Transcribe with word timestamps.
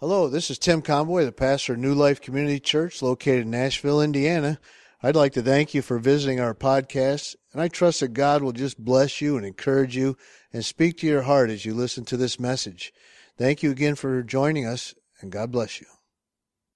Hello, 0.00 0.28
this 0.28 0.50
is 0.50 0.58
Tim 0.58 0.80
Conboy, 0.80 1.26
the 1.26 1.30
pastor 1.30 1.74
of 1.74 1.78
New 1.78 1.92
Life 1.92 2.22
Community 2.22 2.58
Church 2.58 3.02
located 3.02 3.42
in 3.42 3.50
Nashville, 3.50 4.00
Indiana. 4.00 4.58
I'd 5.02 5.14
like 5.14 5.34
to 5.34 5.42
thank 5.42 5.74
you 5.74 5.82
for 5.82 5.98
visiting 5.98 6.40
our 6.40 6.54
podcast, 6.54 7.36
and 7.52 7.60
I 7.60 7.68
trust 7.68 8.00
that 8.00 8.14
God 8.14 8.42
will 8.42 8.52
just 8.52 8.82
bless 8.82 9.20
you 9.20 9.36
and 9.36 9.44
encourage 9.44 9.94
you 9.94 10.16
and 10.54 10.64
speak 10.64 10.96
to 10.98 11.06
your 11.06 11.20
heart 11.20 11.50
as 11.50 11.66
you 11.66 11.74
listen 11.74 12.06
to 12.06 12.16
this 12.16 12.40
message. 12.40 12.94
Thank 13.36 13.62
you 13.62 13.70
again 13.70 13.94
for 13.94 14.22
joining 14.22 14.64
us, 14.64 14.94
and 15.20 15.30
God 15.30 15.50
bless 15.50 15.82
you. 15.82 15.86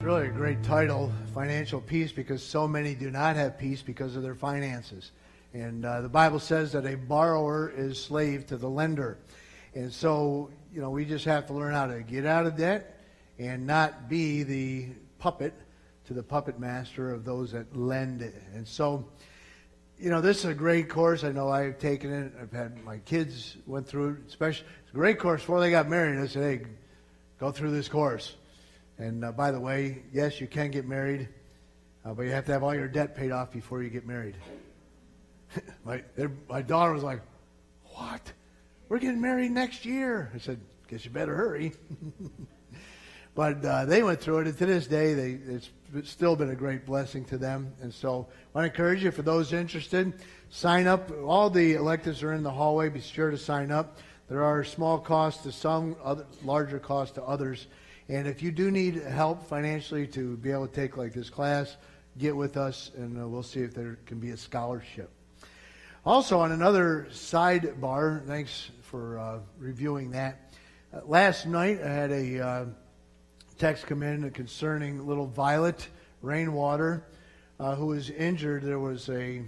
Really 0.02 0.26
a 0.26 0.30
great 0.30 0.62
title, 0.62 1.10
Financial 1.32 1.80
Peace, 1.80 2.12
because 2.12 2.44
so 2.44 2.68
many 2.68 2.94
do 2.94 3.10
not 3.10 3.36
have 3.36 3.56
peace 3.56 3.80
because 3.80 4.16
of 4.16 4.22
their 4.22 4.34
finances. 4.34 5.12
And 5.54 5.86
uh, 5.86 6.02
the 6.02 6.10
Bible 6.10 6.40
says 6.40 6.72
that 6.72 6.84
a 6.84 6.98
borrower 6.98 7.72
is 7.74 7.98
slave 7.98 8.44
to 8.48 8.58
the 8.58 8.68
lender. 8.68 9.16
And 9.74 9.90
so, 9.90 10.50
you 10.70 10.82
know, 10.82 10.90
we 10.90 11.06
just 11.06 11.24
have 11.24 11.46
to 11.46 11.54
learn 11.54 11.72
how 11.72 11.86
to 11.86 12.02
get 12.02 12.26
out 12.26 12.44
of 12.44 12.58
debt 12.58 12.93
and 13.38 13.66
not 13.66 14.08
be 14.08 14.42
the 14.42 14.88
puppet 15.18 15.54
to 16.06 16.14
the 16.14 16.22
puppet 16.22 16.58
master 16.58 17.10
of 17.10 17.24
those 17.24 17.52
that 17.52 17.76
lend 17.76 18.22
it. 18.22 18.34
And 18.54 18.66
so, 18.66 19.08
you 19.98 20.10
know, 20.10 20.20
this 20.20 20.38
is 20.38 20.44
a 20.46 20.54
great 20.54 20.88
course. 20.88 21.24
I 21.24 21.32
know 21.32 21.48
I've 21.48 21.78
taken 21.78 22.12
it. 22.12 22.32
I've 22.40 22.52
had 22.52 22.82
my 22.84 22.98
kids 22.98 23.56
went 23.66 23.86
through 23.86 24.10
it. 24.10 24.16
Especially, 24.28 24.66
it's 24.82 24.92
a 24.92 24.96
great 24.96 25.18
course 25.18 25.40
before 25.40 25.60
they 25.60 25.70
got 25.70 25.88
married. 25.88 26.18
I 26.18 26.26
said, 26.26 26.42
hey, 26.42 26.66
go 27.38 27.50
through 27.50 27.70
this 27.70 27.88
course. 27.88 28.36
And 28.98 29.24
uh, 29.24 29.32
by 29.32 29.50
the 29.50 29.60
way, 29.60 30.02
yes, 30.12 30.40
you 30.40 30.46
can 30.46 30.70
get 30.70 30.86
married, 30.86 31.28
uh, 32.04 32.14
but 32.14 32.22
you 32.22 32.32
have 32.32 32.46
to 32.46 32.52
have 32.52 32.62
all 32.62 32.74
your 32.74 32.88
debt 32.88 33.16
paid 33.16 33.32
off 33.32 33.50
before 33.50 33.82
you 33.82 33.90
get 33.90 34.06
married. 34.06 34.36
my, 35.84 36.02
my 36.48 36.62
daughter 36.62 36.92
was 36.92 37.02
like, 37.02 37.22
What? 37.94 38.32
We're 38.88 38.98
getting 38.98 39.20
married 39.20 39.50
next 39.50 39.84
year. 39.84 40.30
I 40.34 40.38
said, 40.38 40.60
Guess 40.88 41.04
you 41.04 41.10
better 41.10 41.34
hurry. 41.34 41.72
but 43.34 43.64
uh, 43.64 43.84
they 43.84 44.02
went 44.02 44.20
through 44.20 44.38
it, 44.40 44.46
and 44.46 44.58
to 44.58 44.66
this 44.66 44.86
day, 44.86 45.14
they, 45.14 45.38
it's 45.54 45.70
still 46.04 46.36
been 46.36 46.50
a 46.50 46.54
great 46.54 46.86
blessing 46.86 47.24
to 47.26 47.38
them. 47.38 47.72
And 47.82 47.92
so 47.92 48.28
I 48.54 48.58
want 48.58 48.64
to 48.64 48.64
encourage 48.64 49.02
you, 49.02 49.10
for 49.10 49.22
those 49.22 49.52
interested, 49.52 50.12
sign 50.50 50.86
up. 50.86 51.10
All 51.24 51.50
the 51.50 51.74
electives 51.74 52.22
are 52.22 52.32
in 52.32 52.44
the 52.44 52.50
hallway. 52.50 52.88
Be 52.90 53.00
sure 53.00 53.30
to 53.30 53.38
sign 53.38 53.72
up. 53.72 53.98
There 54.28 54.44
are 54.44 54.62
small 54.62 54.98
costs 54.98 55.42
to 55.42 55.52
some, 55.52 55.96
other, 56.02 56.26
larger 56.44 56.78
costs 56.78 57.14
to 57.16 57.24
others. 57.24 57.66
And 58.08 58.28
if 58.28 58.42
you 58.42 58.52
do 58.52 58.70
need 58.70 58.96
help 58.96 59.46
financially 59.48 60.06
to 60.08 60.36
be 60.36 60.50
able 60.50 60.68
to 60.68 60.74
take 60.74 60.96
like 60.96 61.12
this 61.12 61.28
class, 61.28 61.76
get 62.18 62.36
with 62.36 62.56
us, 62.56 62.92
and 62.96 63.20
uh, 63.20 63.26
we'll 63.26 63.42
see 63.42 63.60
if 63.60 63.74
there 63.74 63.98
can 64.06 64.20
be 64.20 64.30
a 64.30 64.36
scholarship. 64.36 65.10
Also, 66.06 66.38
on 66.38 66.52
another 66.52 67.08
sidebar, 67.10 68.24
thanks 68.26 68.70
for 68.82 69.18
uh, 69.18 69.38
reviewing 69.58 70.10
that. 70.10 70.52
Uh, 70.92 71.00
last 71.06 71.46
night, 71.46 71.80
I 71.82 71.88
had 71.88 72.12
a 72.12 72.46
uh, 72.46 72.64
text 73.58 73.86
come 73.86 74.02
in 74.02 74.28
concerning 74.32 75.06
little 75.06 75.26
Violet 75.26 75.88
Rainwater, 76.22 77.04
uh, 77.60 77.74
who 77.76 77.86
was 77.86 78.10
injured. 78.10 78.62
There 78.62 78.78
was 78.78 79.08
a 79.08 79.42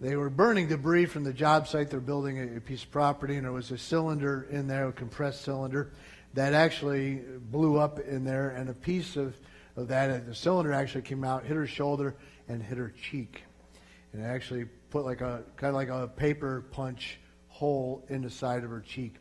they 0.00 0.14
were 0.16 0.30
burning 0.30 0.68
debris 0.68 1.06
from 1.06 1.24
the 1.24 1.32
job 1.32 1.66
site. 1.66 1.90
They're 1.90 2.00
building 2.00 2.38
a, 2.38 2.56
a 2.58 2.60
piece 2.60 2.84
of 2.84 2.90
property, 2.90 3.36
and 3.36 3.44
there 3.44 3.52
was 3.52 3.70
a 3.70 3.78
cylinder 3.78 4.46
in 4.50 4.68
there, 4.68 4.88
a 4.88 4.92
compressed 4.92 5.42
cylinder, 5.42 5.92
that 6.34 6.52
actually 6.52 7.22
blew 7.50 7.78
up 7.78 7.98
in 7.98 8.24
there, 8.24 8.50
and 8.50 8.70
a 8.70 8.74
piece 8.74 9.16
of, 9.16 9.36
of 9.76 9.88
that, 9.88 10.26
the 10.26 10.34
cylinder 10.34 10.72
actually 10.72 11.02
came 11.02 11.24
out, 11.24 11.44
hit 11.44 11.56
her 11.56 11.66
shoulder, 11.66 12.14
and 12.48 12.62
hit 12.62 12.78
her 12.78 12.92
cheek. 13.10 13.42
And 14.12 14.24
actually 14.24 14.66
put 14.90 15.04
like 15.04 15.20
a 15.20 15.42
kind 15.56 15.70
of 15.70 15.74
like 15.74 15.88
a 15.88 16.08
paper 16.08 16.64
punch 16.70 17.18
hole 17.48 18.04
in 18.08 18.22
the 18.22 18.30
side 18.30 18.64
of 18.64 18.70
her 18.70 18.80
cheek. 18.80 19.16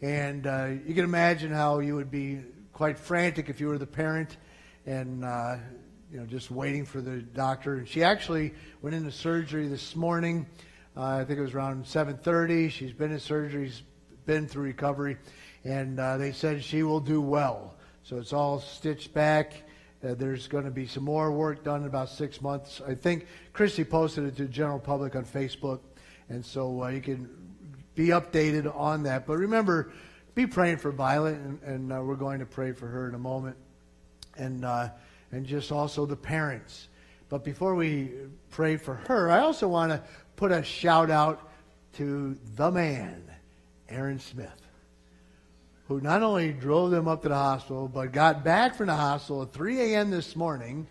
And 0.00 0.46
uh, 0.46 0.68
you 0.86 0.94
can 0.94 1.04
imagine 1.04 1.50
how 1.50 1.80
you 1.80 1.96
would 1.96 2.10
be 2.10 2.40
quite 2.74 2.98
frantic 2.98 3.48
if 3.48 3.60
you 3.60 3.68
were 3.68 3.78
the 3.78 3.86
parent 3.86 4.36
and 4.84 5.24
uh, 5.24 5.56
you 6.10 6.18
know 6.18 6.26
just 6.26 6.50
waiting 6.50 6.84
for 6.84 7.00
the 7.00 7.18
doctor. 7.18 7.76
And 7.76 7.88
she 7.88 8.02
actually 8.02 8.52
went 8.82 8.94
into 8.96 9.12
surgery 9.12 9.68
this 9.68 9.94
morning. 9.96 10.44
Uh, 10.96 11.02
I 11.02 11.24
think 11.24 11.38
it 11.38 11.42
was 11.42 11.54
around 11.54 11.84
7:30. 11.84 12.70
She's 12.70 12.92
been 12.92 13.12
in 13.12 13.20
surgery, 13.20 13.68
she's 13.68 13.82
been 14.26 14.48
through 14.48 14.64
recovery, 14.64 15.16
and 15.64 15.98
uh, 15.98 16.16
they 16.16 16.32
said 16.32 16.62
she 16.62 16.82
will 16.82 17.00
do 17.00 17.20
well. 17.20 17.76
So 18.02 18.18
it's 18.18 18.32
all 18.32 18.60
stitched 18.60 19.14
back. 19.14 19.54
Uh, 20.04 20.14
there's 20.14 20.48
going 20.48 20.64
to 20.64 20.70
be 20.70 20.86
some 20.86 21.04
more 21.04 21.30
work 21.30 21.64
done 21.64 21.82
in 21.82 21.86
about 21.86 22.10
six 22.10 22.42
months. 22.42 22.82
I 22.86 22.94
think 22.94 23.26
Christy 23.52 23.84
posted 23.84 24.24
it 24.24 24.36
to 24.36 24.42
the 24.42 24.48
general 24.48 24.80
public 24.80 25.14
on 25.14 25.24
Facebook, 25.24 25.78
and 26.28 26.44
so 26.44 26.82
uh, 26.82 26.88
you 26.88 27.00
can 27.00 27.30
be 27.94 28.08
updated 28.08 28.74
on 28.76 29.04
that. 29.04 29.26
But 29.26 29.38
remember, 29.38 29.92
be 30.34 30.46
praying 30.46 30.78
for 30.78 30.90
Violet, 30.90 31.34
and, 31.34 31.62
and 31.62 31.92
uh, 31.92 32.00
we're 32.02 32.16
going 32.16 32.40
to 32.40 32.46
pray 32.46 32.72
for 32.72 32.86
her 32.86 33.08
in 33.08 33.14
a 33.14 33.18
moment, 33.18 33.56
and 34.36 34.64
uh, 34.64 34.88
and 35.32 35.46
just 35.46 35.72
also 35.72 36.06
the 36.06 36.16
parents. 36.16 36.88
But 37.28 37.44
before 37.44 37.74
we 37.74 38.12
pray 38.50 38.76
for 38.76 38.94
her, 38.94 39.30
I 39.30 39.40
also 39.40 39.68
want 39.68 39.92
to 39.92 40.02
put 40.36 40.52
a 40.52 40.62
shout 40.62 41.10
out 41.10 41.50
to 41.94 42.36
the 42.56 42.70
man, 42.70 43.24
Aaron 43.88 44.18
Smith 44.18 44.64
who 45.88 46.00
not 46.00 46.22
only 46.22 46.52
drove 46.52 46.90
them 46.90 47.06
up 47.06 47.22
to 47.22 47.28
the 47.28 47.34
hospital, 47.34 47.88
but 47.88 48.12
got 48.12 48.42
back 48.42 48.74
from 48.74 48.86
the 48.86 48.94
hospital 48.94 49.42
at 49.42 49.52
3 49.52 49.80
a.m. 49.80 50.10
this 50.10 50.34
morning. 50.34 50.86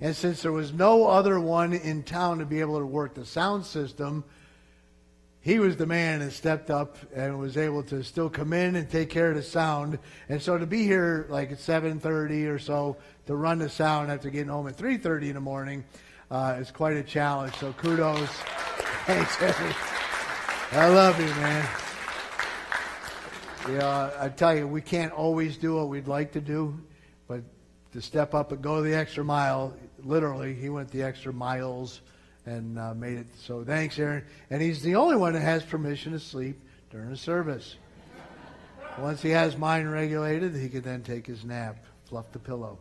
And 0.00 0.14
since 0.14 0.42
there 0.42 0.52
was 0.52 0.72
no 0.72 1.08
other 1.08 1.40
one 1.40 1.72
in 1.72 2.04
town 2.04 2.38
to 2.38 2.46
be 2.46 2.60
able 2.60 2.78
to 2.78 2.86
work 2.86 3.14
the 3.14 3.26
sound 3.26 3.66
system, 3.66 4.22
he 5.48 5.58
was 5.58 5.78
the 5.78 5.86
man 5.86 6.20
that 6.20 6.30
stepped 6.32 6.70
up 6.70 6.98
and 7.14 7.38
was 7.38 7.56
able 7.56 7.82
to 7.82 8.04
still 8.04 8.28
come 8.28 8.52
in 8.52 8.76
and 8.76 8.90
take 8.90 9.08
care 9.08 9.30
of 9.30 9.34
the 9.34 9.42
sound. 9.42 9.98
And 10.28 10.42
so 10.42 10.58
to 10.58 10.66
be 10.66 10.82
here 10.82 11.24
like 11.30 11.50
at 11.50 11.58
7:30 11.58 12.46
or 12.48 12.58
so 12.58 12.98
to 13.26 13.34
run 13.34 13.58
the 13.58 13.70
sound 13.70 14.12
after 14.12 14.28
getting 14.28 14.50
home 14.50 14.68
at 14.68 14.76
3:30 14.76 15.28
in 15.28 15.34
the 15.36 15.40
morning 15.40 15.84
uh, 16.30 16.58
is 16.60 16.70
quite 16.70 16.98
a 16.98 17.02
challenge. 17.02 17.54
So 17.54 17.72
kudos. 17.72 18.28
Thanks, 19.06 19.40
Eddie. 19.40 19.74
I 20.72 20.88
love 20.88 21.18
you, 21.18 21.28
man. 21.40 21.66
Yeah, 23.70 24.10
I 24.20 24.28
tell 24.28 24.54
you, 24.54 24.68
we 24.68 24.82
can't 24.82 25.14
always 25.14 25.56
do 25.56 25.76
what 25.76 25.88
we'd 25.88 26.08
like 26.08 26.30
to 26.32 26.42
do, 26.42 26.78
but 27.26 27.40
to 27.92 28.02
step 28.02 28.34
up 28.34 28.52
and 28.52 28.60
go 28.60 28.82
the 28.82 28.94
extra 28.94 29.24
mile, 29.24 29.74
literally, 30.04 30.52
he 30.52 30.68
went 30.68 30.90
the 30.90 31.02
extra 31.02 31.32
miles 31.32 32.02
and 32.48 32.78
uh, 32.78 32.94
made 32.94 33.18
it. 33.18 33.26
So 33.38 33.62
thanks, 33.62 33.98
Aaron. 33.98 34.24
And 34.50 34.62
he's 34.62 34.82
the 34.82 34.94
only 34.94 35.16
one 35.16 35.34
that 35.34 35.42
has 35.42 35.62
permission 35.62 36.12
to 36.12 36.20
sleep 36.20 36.58
during 36.90 37.10
the 37.10 37.16
service. 37.16 37.76
Once 38.98 39.22
he 39.22 39.30
has 39.30 39.56
mind 39.56 39.90
regulated, 39.92 40.56
he 40.56 40.68
can 40.68 40.80
then 40.80 41.02
take 41.02 41.26
his 41.26 41.44
nap, 41.44 41.84
fluff 42.06 42.32
the 42.32 42.38
pillow. 42.38 42.78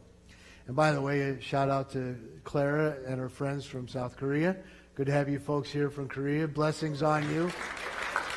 And 0.68 0.76
by 0.76 0.92
the 0.92 1.02
way, 1.02 1.22
a 1.22 1.42
shout 1.42 1.70
out 1.70 1.92
to 1.92 2.18
Clara 2.44 2.98
and 3.06 3.20
her 3.20 3.30
friends 3.30 3.66
from 3.66 3.88
South 3.88 4.18
Korea. 4.18 4.56
Good 4.96 5.08
to 5.08 5.12
have 5.12 5.30
you 5.30 5.38
folks 5.38 5.70
here 5.70 5.90
from 5.90 6.08
Korea. 6.08 6.48
Blessings 6.48 7.04
on 7.04 7.30
you. 7.34 7.52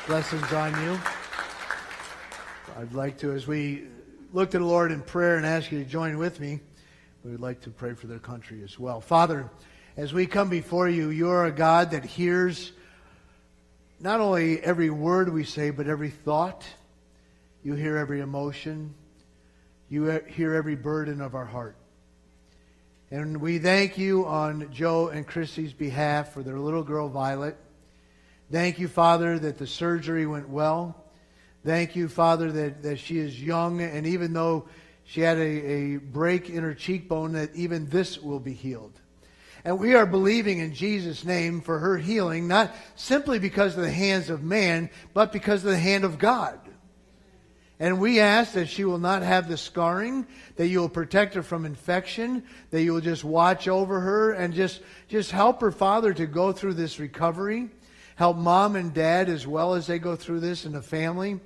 Blessings 0.07 0.51
on 0.53 0.73
you. 0.83 0.99
I'd 2.77 2.93
like 2.93 3.17
to, 3.19 3.31
as 3.31 3.47
we 3.47 3.85
look 4.31 4.51
to 4.51 4.59
the 4.59 4.65
Lord 4.65 4.91
in 4.91 5.01
prayer 5.01 5.37
and 5.37 5.45
ask 5.45 5.71
you 5.71 5.79
to 5.79 5.89
join 5.89 6.17
with 6.17 6.39
me, 6.39 6.59
we 7.23 7.31
would 7.31 7.41
like 7.41 7.61
to 7.61 7.69
pray 7.69 7.93
for 7.93 8.07
their 8.07 8.19
country 8.19 8.63
as 8.63 8.77
well. 8.77 9.01
Father, 9.01 9.49
as 9.97 10.13
we 10.13 10.25
come 10.25 10.49
before 10.49 10.87
you, 10.87 11.09
you 11.09 11.29
are 11.29 11.45
a 11.45 11.51
God 11.51 11.91
that 11.91 12.05
hears 12.05 12.71
not 13.99 14.19
only 14.19 14.59
every 14.61 14.89
word 14.89 15.31
we 15.31 15.43
say, 15.43 15.69
but 15.69 15.87
every 15.87 16.09
thought. 16.09 16.65
You 17.63 17.73
hear 17.73 17.97
every 17.97 18.21
emotion. 18.21 18.95
You 19.89 20.21
hear 20.27 20.55
every 20.55 20.75
burden 20.75 21.21
of 21.21 21.35
our 21.35 21.45
heart. 21.45 21.75
And 23.11 23.41
we 23.41 23.59
thank 23.59 23.97
you 23.97 24.25
on 24.25 24.71
Joe 24.71 25.09
and 25.09 25.27
Christy's 25.27 25.73
behalf 25.73 26.33
for 26.33 26.41
their 26.41 26.57
little 26.57 26.83
girl, 26.83 27.09
Violet. 27.09 27.57
Thank 28.49 28.79
you, 28.79 28.87
Father, 28.87 29.37
that 29.39 29.57
the 29.57 29.67
surgery 29.67 30.25
went 30.25 30.47
well. 30.47 30.95
Thank 31.65 31.95
you, 31.97 32.07
Father, 32.07 32.51
that, 32.51 32.83
that 32.83 32.99
she 32.99 33.19
is 33.19 33.41
young, 33.41 33.81
and 33.81 34.07
even 34.07 34.33
though 34.33 34.67
she 35.03 35.21
had 35.21 35.37
a, 35.37 35.41
a 35.41 35.97
break 35.97 36.49
in 36.49 36.63
her 36.63 36.73
cheekbone, 36.73 37.33
that 37.33 37.53
even 37.53 37.89
this 37.89 38.17
will 38.17 38.39
be 38.39 38.53
healed. 38.53 38.93
And 39.63 39.79
we 39.79 39.93
are 39.93 40.05
believing 40.05 40.59
in 40.59 40.73
Jesus' 40.73 41.23
name 41.23 41.61
for 41.61 41.79
her 41.79 41.97
healing, 41.97 42.47
not 42.47 42.75
simply 42.95 43.37
because 43.37 43.77
of 43.77 43.83
the 43.83 43.91
hands 43.91 44.29
of 44.29 44.43
man, 44.43 44.89
but 45.13 45.31
because 45.31 45.63
of 45.63 45.71
the 45.71 45.77
hand 45.77 46.03
of 46.03 46.17
God. 46.17 46.59
And 47.79 47.99
we 47.99 48.19
ask 48.19 48.53
that 48.53 48.69
she 48.69 48.85
will 48.85 48.99
not 48.99 49.23
have 49.23 49.47
the 49.47 49.57
scarring, 49.57 50.27
that 50.55 50.67
you 50.67 50.79
will 50.81 50.89
protect 50.89 51.33
her 51.33 51.41
from 51.41 51.65
infection, 51.65 52.43
that 52.69 52.83
you 52.83 52.93
will 52.93 53.01
just 53.01 53.23
watch 53.23 53.67
over 53.67 53.99
her 53.99 54.33
and 54.33 54.53
just, 54.53 54.81
just 55.07 55.31
help 55.31 55.61
her, 55.61 55.71
Father, 55.71 56.13
to 56.13 56.27
go 56.27 56.51
through 56.51 56.75
this 56.75 56.99
recovery. 56.99 57.69
Help 58.15 58.37
mom 58.37 58.75
and 58.75 58.93
dad 58.93 59.29
as 59.29 59.47
well 59.47 59.73
as 59.73 59.87
they 59.87 59.97
go 59.97 60.15
through 60.15 60.41
this 60.41 60.65
in 60.65 60.73
the 60.73 60.81
family. 60.81 61.39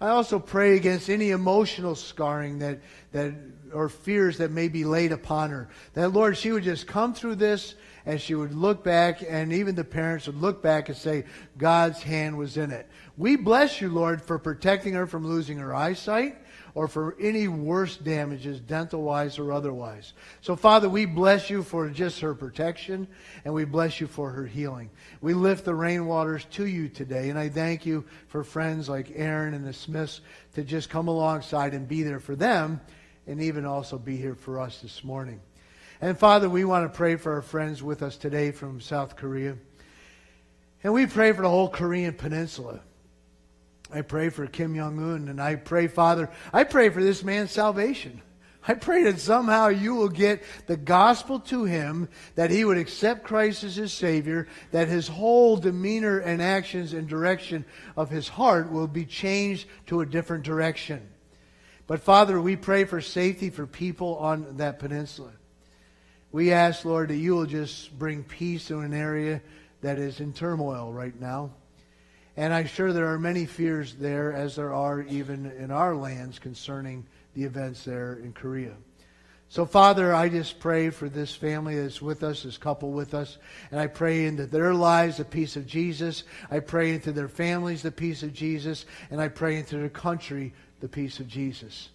I 0.00 0.10
also 0.10 0.38
pray 0.38 0.76
against 0.76 1.10
any 1.10 1.30
emotional 1.30 1.96
scarring 1.96 2.60
that, 2.60 2.78
that 3.10 3.34
or 3.72 3.88
fears 3.88 4.38
that 4.38 4.50
may 4.50 4.68
be 4.68 4.84
laid 4.84 5.12
upon 5.12 5.50
her. 5.50 5.68
That 5.94 6.10
Lord, 6.12 6.36
she 6.36 6.52
would 6.52 6.64
just 6.64 6.86
come 6.86 7.14
through 7.14 7.36
this 7.36 7.74
and 8.06 8.20
she 8.20 8.34
would 8.34 8.54
look 8.54 8.82
back 8.82 9.22
and 9.26 9.52
even 9.52 9.74
the 9.74 9.84
parents 9.84 10.26
would 10.26 10.40
look 10.40 10.62
back 10.62 10.88
and 10.88 10.96
say, 10.96 11.24
God's 11.58 12.02
hand 12.02 12.38
was 12.38 12.56
in 12.56 12.70
it. 12.70 12.88
We 13.16 13.36
bless 13.36 13.80
you, 13.80 13.88
Lord, 13.88 14.22
for 14.22 14.38
protecting 14.38 14.94
her 14.94 15.06
from 15.06 15.26
losing 15.26 15.58
her 15.58 15.74
eyesight. 15.74 16.36
or 16.74 16.88
for 16.88 17.16
any 17.20 17.48
worse 17.48 17.96
damages, 17.96 18.60
dental 18.60 19.02
wise 19.02 19.38
or 19.38 19.52
otherwise. 19.52 20.12
So, 20.40 20.56
Father, 20.56 20.88
we 20.88 21.04
bless 21.04 21.50
you 21.50 21.62
for 21.62 21.88
just 21.88 22.20
her 22.20 22.34
protection, 22.34 23.08
and 23.44 23.52
we 23.52 23.64
bless 23.64 24.00
you 24.00 24.06
for 24.06 24.30
her 24.30 24.46
healing. 24.46 24.90
We 25.20 25.34
lift 25.34 25.64
the 25.64 25.72
rainwaters 25.72 26.48
to 26.50 26.66
you 26.66 26.88
today, 26.88 27.30
and 27.30 27.38
I 27.38 27.48
thank 27.48 27.86
you 27.86 28.04
for 28.28 28.44
friends 28.44 28.88
like 28.88 29.12
Aaron 29.14 29.54
and 29.54 29.64
the 29.64 29.72
Smiths 29.72 30.20
to 30.54 30.62
just 30.62 30.90
come 30.90 31.08
alongside 31.08 31.74
and 31.74 31.88
be 31.88 32.02
there 32.02 32.20
for 32.20 32.36
them, 32.36 32.80
and 33.30 33.40
even 33.40 33.64
also 33.64 33.96
be 33.96 34.16
here 34.16 34.34
for 34.34 34.60
us 34.60 34.80
this 34.80 35.04
morning. 35.04 35.40
And 36.00 36.18
Father, 36.18 36.50
we 36.50 36.64
want 36.64 36.90
to 36.90 36.96
pray 36.96 37.14
for 37.14 37.34
our 37.34 37.42
friends 37.42 37.80
with 37.80 38.02
us 38.02 38.16
today 38.16 38.50
from 38.50 38.80
South 38.80 39.14
Korea. 39.14 39.56
And 40.82 40.92
we 40.92 41.06
pray 41.06 41.32
for 41.32 41.42
the 41.42 41.48
whole 41.48 41.68
Korean 41.68 42.14
peninsula. 42.14 42.80
I 43.92 44.02
pray 44.02 44.30
for 44.30 44.46
Kim 44.46 44.74
Jong 44.74 44.98
un, 44.98 45.28
and 45.28 45.40
I 45.40 45.54
pray, 45.54 45.86
Father, 45.86 46.28
I 46.52 46.64
pray 46.64 46.88
for 46.88 47.02
this 47.02 47.22
man's 47.22 47.52
salvation. 47.52 48.20
I 48.66 48.74
pray 48.74 49.04
that 49.04 49.20
somehow 49.20 49.68
you 49.68 49.94
will 49.94 50.08
get 50.08 50.42
the 50.66 50.76
gospel 50.76 51.38
to 51.40 51.64
him, 51.64 52.08
that 52.34 52.50
he 52.50 52.64
would 52.64 52.78
accept 52.78 53.24
Christ 53.24 53.62
as 53.62 53.76
his 53.76 53.92
Savior, 53.92 54.48
that 54.72 54.88
his 54.88 55.06
whole 55.06 55.56
demeanor 55.56 56.18
and 56.18 56.42
actions 56.42 56.92
and 56.92 57.08
direction 57.08 57.64
of 57.96 58.10
his 58.10 58.28
heart 58.28 58.72
will 58.72 58.88
be 58.88 59.06
changed 59.06 59.68
to 59.86 60.00
a 60.00 60.06
different 60.06 60.44
direction. 60.44 61.08
But 61.90 62.02
Father, 62.02 62.40
we 62.40 62.54
pray 62.54 62.84
for 62.84 63.00
safety 63.00 63.50
for 63.50 63.66
people 63.66 64.16
on 64.18 64.58
that 64.58 64.78
peninsula. 64.78 65.32
We 66.30 66.52
ask, 66.52 66.84
Lord, 66.84 67.10
that 67.10 67.16
you 67.16 67.34
will 67.34 67.46
just 67.46 67.98
bring 67.98 68.22
peace 68.22 68.68
to 68.68 68.78
an 68.78 68.94
area 68.94 69.42
that 69.80 69.98
is 69.98 70.20
in 70.20 70.32
turmoil 70.32 70.92
right 70.92 71.20
now. 71.20 71.50
And 72.36 72.54
I'm 72.54 72.68
sure 72.68 72.92
there 72.92 73.08
are 73.08 73.18
many 73.18 73.44
fears 73.44 73.96
there, 73.96 74.32
as 74.32 74.54
there 74.54 74.72
are 74.72 75.02
even 75.02 75.46
in 75.46 75.72
our 75.72 75.96
lands 75.96 76.38
concerning 76.38 77.08
the 77.34 77.42
events 77.42 77.82
there 77.82 78.20
in 78.22 78.34
Korea. 78.34 78.76
So, 79.48 79.66
Father, 79.66 80.14
I 80.14 80.28
just 80.28 80.60
pray 80.60 80.90
for 80.90 81.08
this 81.08 81.34
family 81.34 81.76
that's 81.76 82.00
with 82.00 82.22
us, 82.22 82.44
this 82.44 82.56
couple 82.56 82.92
with 82.92 83.14
us, 83.14 83.36
and 83.72 83.80
I 83.80 83.88
pray 83.88 84.26
into 84.26 84.46
their 84.46 84.74
lives 84.74 85.16
the 85.16 85.24
peace 85.24 85.56
of 85.56 85.66
Jesus. 85.66 86.22
I 86.52 86.60
pray 86.60 86.94
into 86.94 87.10
their 87.10 87.26
families 87.26 87.82
the 87.82 87.90
peace 87.90 88.22
of 88.22 88.32
Jesus, 88.32 88.86
and 89.10 89.20
I 89.20 89.26
pray 89.26 89.56
into 89.56 89.76
their 89.76 89.88
country 89.88 90.52
the 90.80 90.88
peace 90.88 91.20
of 91.20 91.28
Jesus. 91.28 91.90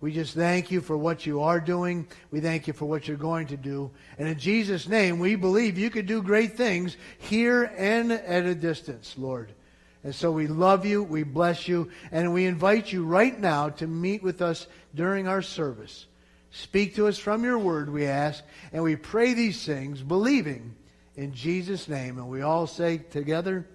We 0.00 0.12
just 0.12 0.34
thank 0.34 0.72
you 0.72 0.80
for 0.80 0.96
what 0.96 1.26
you 1.26 1.42
are 1.42 1.60
doing. 1.60 2.08
We 2.32 2.40
thank 2.40 2.66
you 2.66 2.72
for 2.72 2.86
what 2.86 3.06
you're 3.06 3.16
going 3.16 3.46
to 3.48 3.56
do. 3.56 3.90
And 4.18 4.28
in 4.28 4.38
Jesus' 4.38 4.88
name, 4.88 5.20
we 5.20 5.36
believe 5.36 5.78
you 5.78 5.90
could 5.90 6.06
do 6.06 6.22
great 6.22 6.56
things 6.56 6.96
here 7.18 7.72
and 7.76 8.10
at 8.10 8.44
a 8.44 8.54
distance, 8.54 9.14
Lord. 9.16 9.52
And 10.02 10.12
so 10.12 10.32
we 10.32 10.48
love 10.48 10.84
you, 10.84 11.04
we 11.04 11.22
bless 11.22 11.68
you, 11.68 11.90
and 12.10 12.34
we 12.34 12.46
invite 12.46 12.92
you 12.92 13.04
right 13.04 13.38
now 13.38 13.68
to 13.68 13.86
meet 13.86 14.24
with 14.24 14.42
us 14.42 14.66
during 14.92 15.28
our 15.28 15.42
service. 15.42 16.06
Speak 16.50 16.96
to 16.96 17.06
us 17.06 17.18
from 17.18 17.44
your 17.44 17.58
word, 17.58 17.88
we 17.88 18.06
ask, 18.06 18.42
and 18.72 18.82
we 18.82 18.96
pray 18.96 19.34
these 19.34 19.64
things, 19.64 20.02
believing 20.02 20.74
in 21.14 21.32
Jesus' 21.32 21.88
name. 21.88 22.18
And 22.18 22.28
we 22.28 22.42
all 22.42 22.66
say 22.66 22.98
together, 22.98 23.66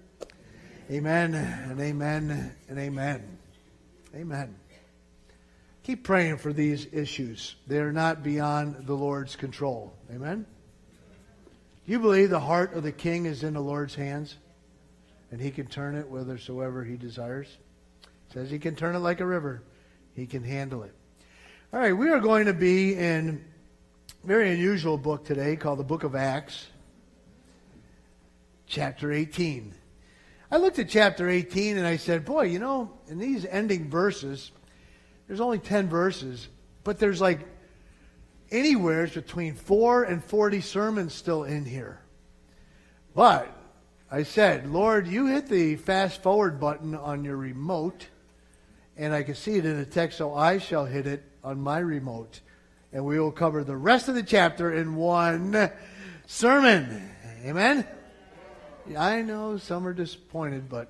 Amen 0.90 1.34
and 1.34 1.80
amen 1.80 2.54
and 2.68 2.78
amen. 2.78 3.37
Amen. 4.18 4.56
Keep 5.84 6.04
praying 6.04 6.38
for 6.38 6.52
these 6.52 6.86
issues. 6.92 7.54
They 7.66 7.78
are 7.78 7.92
not 7.92 8.22
beyond 8.22 8.86
the 8.86 8.94
Lord's 8.94 9.36
control. 9.36 9.94
Amen. 10.12 10.44
Do 11.86 11.92
you 11.92 11.98
believe 11.98 12.28
the 12.28 12.40
heart 12.40 12.74
of 12.74 12.82
the 12.82 12.92
king 12.92 13.24
is 13.24 13.42
in 13.42 13.54
the 13.54 13.60
Lord's 13.60 13.94
hands? 13.94 14.36
and 15.30 15.40
he 15.40 15.50
can 15.50 15.66
turn 15.66 15.94
it 15.94 16.06
whithersoever 16.06 16.84
he 16.84 16.96
desires. 16.96 17.48
Says 18.32 18.50
he 18.50 18.58
can 18.58 18.76
turn 18.76 18.94
it 18.94 19.00
like 19.00 19.20
a 19.20 19.26
river. 19.26 19.62
He 20.14 20.26
can 20.26 20.42
handle 20.42 20.82
it. 20.82 20.94
All 21.72 21.80
right, 21.80 21.92
we 21.92 22.08
are 22.08 22.20
going 22.20 22.46
to 22.46 22.54
be 22.54 22.94
in 22.94 23.44
a 24.24 24.26
very 24.26 24.52
unusual 24.52 24.96
book 24.96 25.24
today 25.24 25.56
called 25.56 25.78
the 25.78 25.84
Book 25.84 26.02
of 26.02 26.14
Acts, 26.14 26.66
chapter 28.66 29.12
18. 29.12 29.74
I 30.50 30.56
looked 30.56 30.78
at 30.78 30.88
chapter 30.88 31.28
18 31.28 31.76
and 31.76 31.86
I 31.86 31.96
said, 31.96 32.24
boy, 32.24 32.44
you 32.44 32.58
know, 32.58 32.90
in 33.08 33.18
these 33.18 33.44
ending 33.44 33.90
verses, 33.90 34.50
there's 35.26 35.40
only 35.40 35.58
10 35.58 35.88
verses, 35.88 36.48
but 36.84 36.98
there's 36.98 37.20
like 37.20 37.40
anywhere 38.50 39.06
between 39.06 39.54
4 39.54 40.04
and 40.04 40.24
40 40.24 40.60
sermons 40.62 41.12
still 41.12 41.44
in 41.44 41.66
here. 41.66 42.00
But 43.14 43.54
I 44.10 44.22
said, 44.22 44.70
Lord, 44.70 45.06
you 45.06 45.26
hit 45.26 45.48
the 45.48 45.76
fast 45.76 46.22
forward 46.22 46.58
button 46.58 46.94
on 46.94 47.24
your 47.24 47.36
remote, 47.36 48.06
and 48.96 49.12
I 49.12 49.22
can 49.22 49.34
see 49.34 49.56
it 49.56 49.66
in 49.66 49.76
the 49.76 49.84
text, 49.84 50.16
so 50.16 50.34
I 50.34 50.56
shall 50.56 50.86
hit 50.86 51.06
it 51.06 51.24
on 51.44 51.60
my 51.60 51.78
remote. 51.78 52.40
And 52.90 53.04
we 53.04 53.20
will 53.20 53.32
cover 53.32 53.64
the 53.64 53.76
rest 53.76 54.08
of 54.08 54.14
the 54.14 54.22
chapter 54.22 54.72
in 54.72 54.96
one 54.96 55.70
sermon. 56.26 57.10
Amen? 57.44 57.86
I 58.96 59.22
know 59.22 59.58
some 59.58 59.86
are 59.86 59.92
disappointed, 59.92 60.68
but 60.68 60.88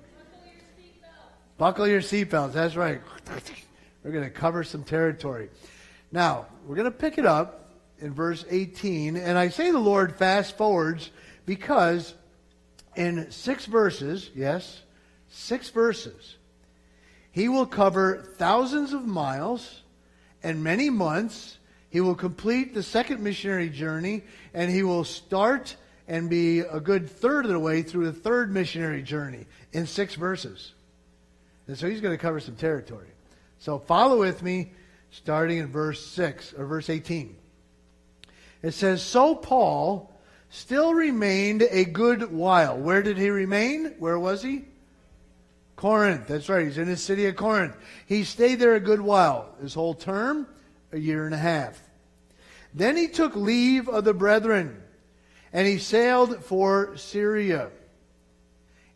buckle 1.57 1.87
your 1.87 2.01
seatbelts. 2.01 2.53
That's 2.53 2.75
right. 2.75 3.01
We're 4.03 4.11
going 4.11 4.23
to 4.23 4.29
cover 4.29 4.63
some 4.63 4.83
territory. 4.83 5.49
Now, 6.11 6.47
we're 6.65 6.75
going 6.75 6.85
to 6.85 6.97
pick 6.97 7.17
it 7.17 7.25
up 7.25 7.69
in 7.99 8.13
verse 8.13 8.45
18. 8.49 9.17
And 9.17 9.37
I 9.37 9.49
say 9.49 9.71
the 9.71 9.77
Lord 9.77 10.15
fast 10.15 10.57
forwards 10.57 11.11
because 11.45 12.15
in 12.95 13.29
six 13.29 13.65
verses, 13.65 14.29
yes, 14.33 14.81
six 15.29 15.69
verses, 15.69 16.37
he 17.31 17.49
will 17.49 17.65
cover 17.65 18.25
thousands 18.37 18.93
of 18.93 19.05
miles 19.05 19.81
and 20.41 20.63
many 20.63 20.89
months. 20.89 21.57
He 21.89 22.01
will 22.01 22.15
complete 22.15 22.73
the 22.73 22.83
second 22.83 23.21
missionary 23.21 23.69
journey, 23.69 24.23
and 24.53 24.71
he 24.71 24.83
will 24.83 25.03
start 25.03 25.75
and 26.09 26.27
be 26.27 26.61
a 26.61 26.79
good 26.79 27.07
third 27.07 27.45
of 27.45 27.51
the 27.51 27.59
way 27.59 27.83
through 27.83 28.07
the 28.07 28.11
third 28.11 28.51
missionary 28.51 29.03
journey 29.03 29.45
in 29.71 29.85
six 29.85 30.15
verses. 30.15 30.73
And 31.67 31.77
so 31.77 31.87
he's 31.87 32.01
going 32.01 32.15
to 32.15 32.21
cover 32.21 32.39
some 32.39 32.55
territory. 32.55 33.07
So 33.59 33.77
follow 33.77 34.19
with 34.19 34.41
me, 34.41 34.71
starting 35.11 35.59
in 35.59 35.67
verse 35.67 36.03
6 36.03 36.53
or 36.53 36.65
verse 36.65 36.89
18. 36.89 37.37
It 38.63 38.71
says, 38.71 39.03
So 39.03 39.35
Paul 39.35 40.11
still 40.49 40.95
remained 40.95 41.61
a 41.69 41.85
good 41.85 42.31
while. 42.31 42.75
Where 42.75 43.03
did 43.03 43.19
he 43.19 43.29
remain? 43.29 43.93
Where 43.99 44.17
was 44.17 44.41
he? 44.41 44.65
Corinth. 45.75 46.27
That's 46.27 46.49
right. 46.49 46.65
He's 46.65 46.79
in 46.79 46.89
the 46.89 46.97
city 46.97 47.27
of 47.27 47.35
Corinth. 47.35 47.77
He 48.07 48.23
stayed 48.23 48.55
there 48.55 48.73
a 48.73 48.79
good 48.79 48.99
while. 48.99 49.53
His 49.61 49.75
whole 49.75 49.93
term, 49.93 50.47
a 50.91 50.97
year 50.97 51.25
and 51.25 51.35
a 51.35 51.37
half. 51.37 51.79
Then 52.73 52.97
he 52.97 53.07
took 53.07 53.35
leave 53.35 53.87
of 53.87 54.05
the 54.05 54.13
brethren 54.13 54.81
and 55.53 55.67
he 55.67 55.77
sailed 55.77 56.43
for 56.43 56.95
Syria. 56.97 57.69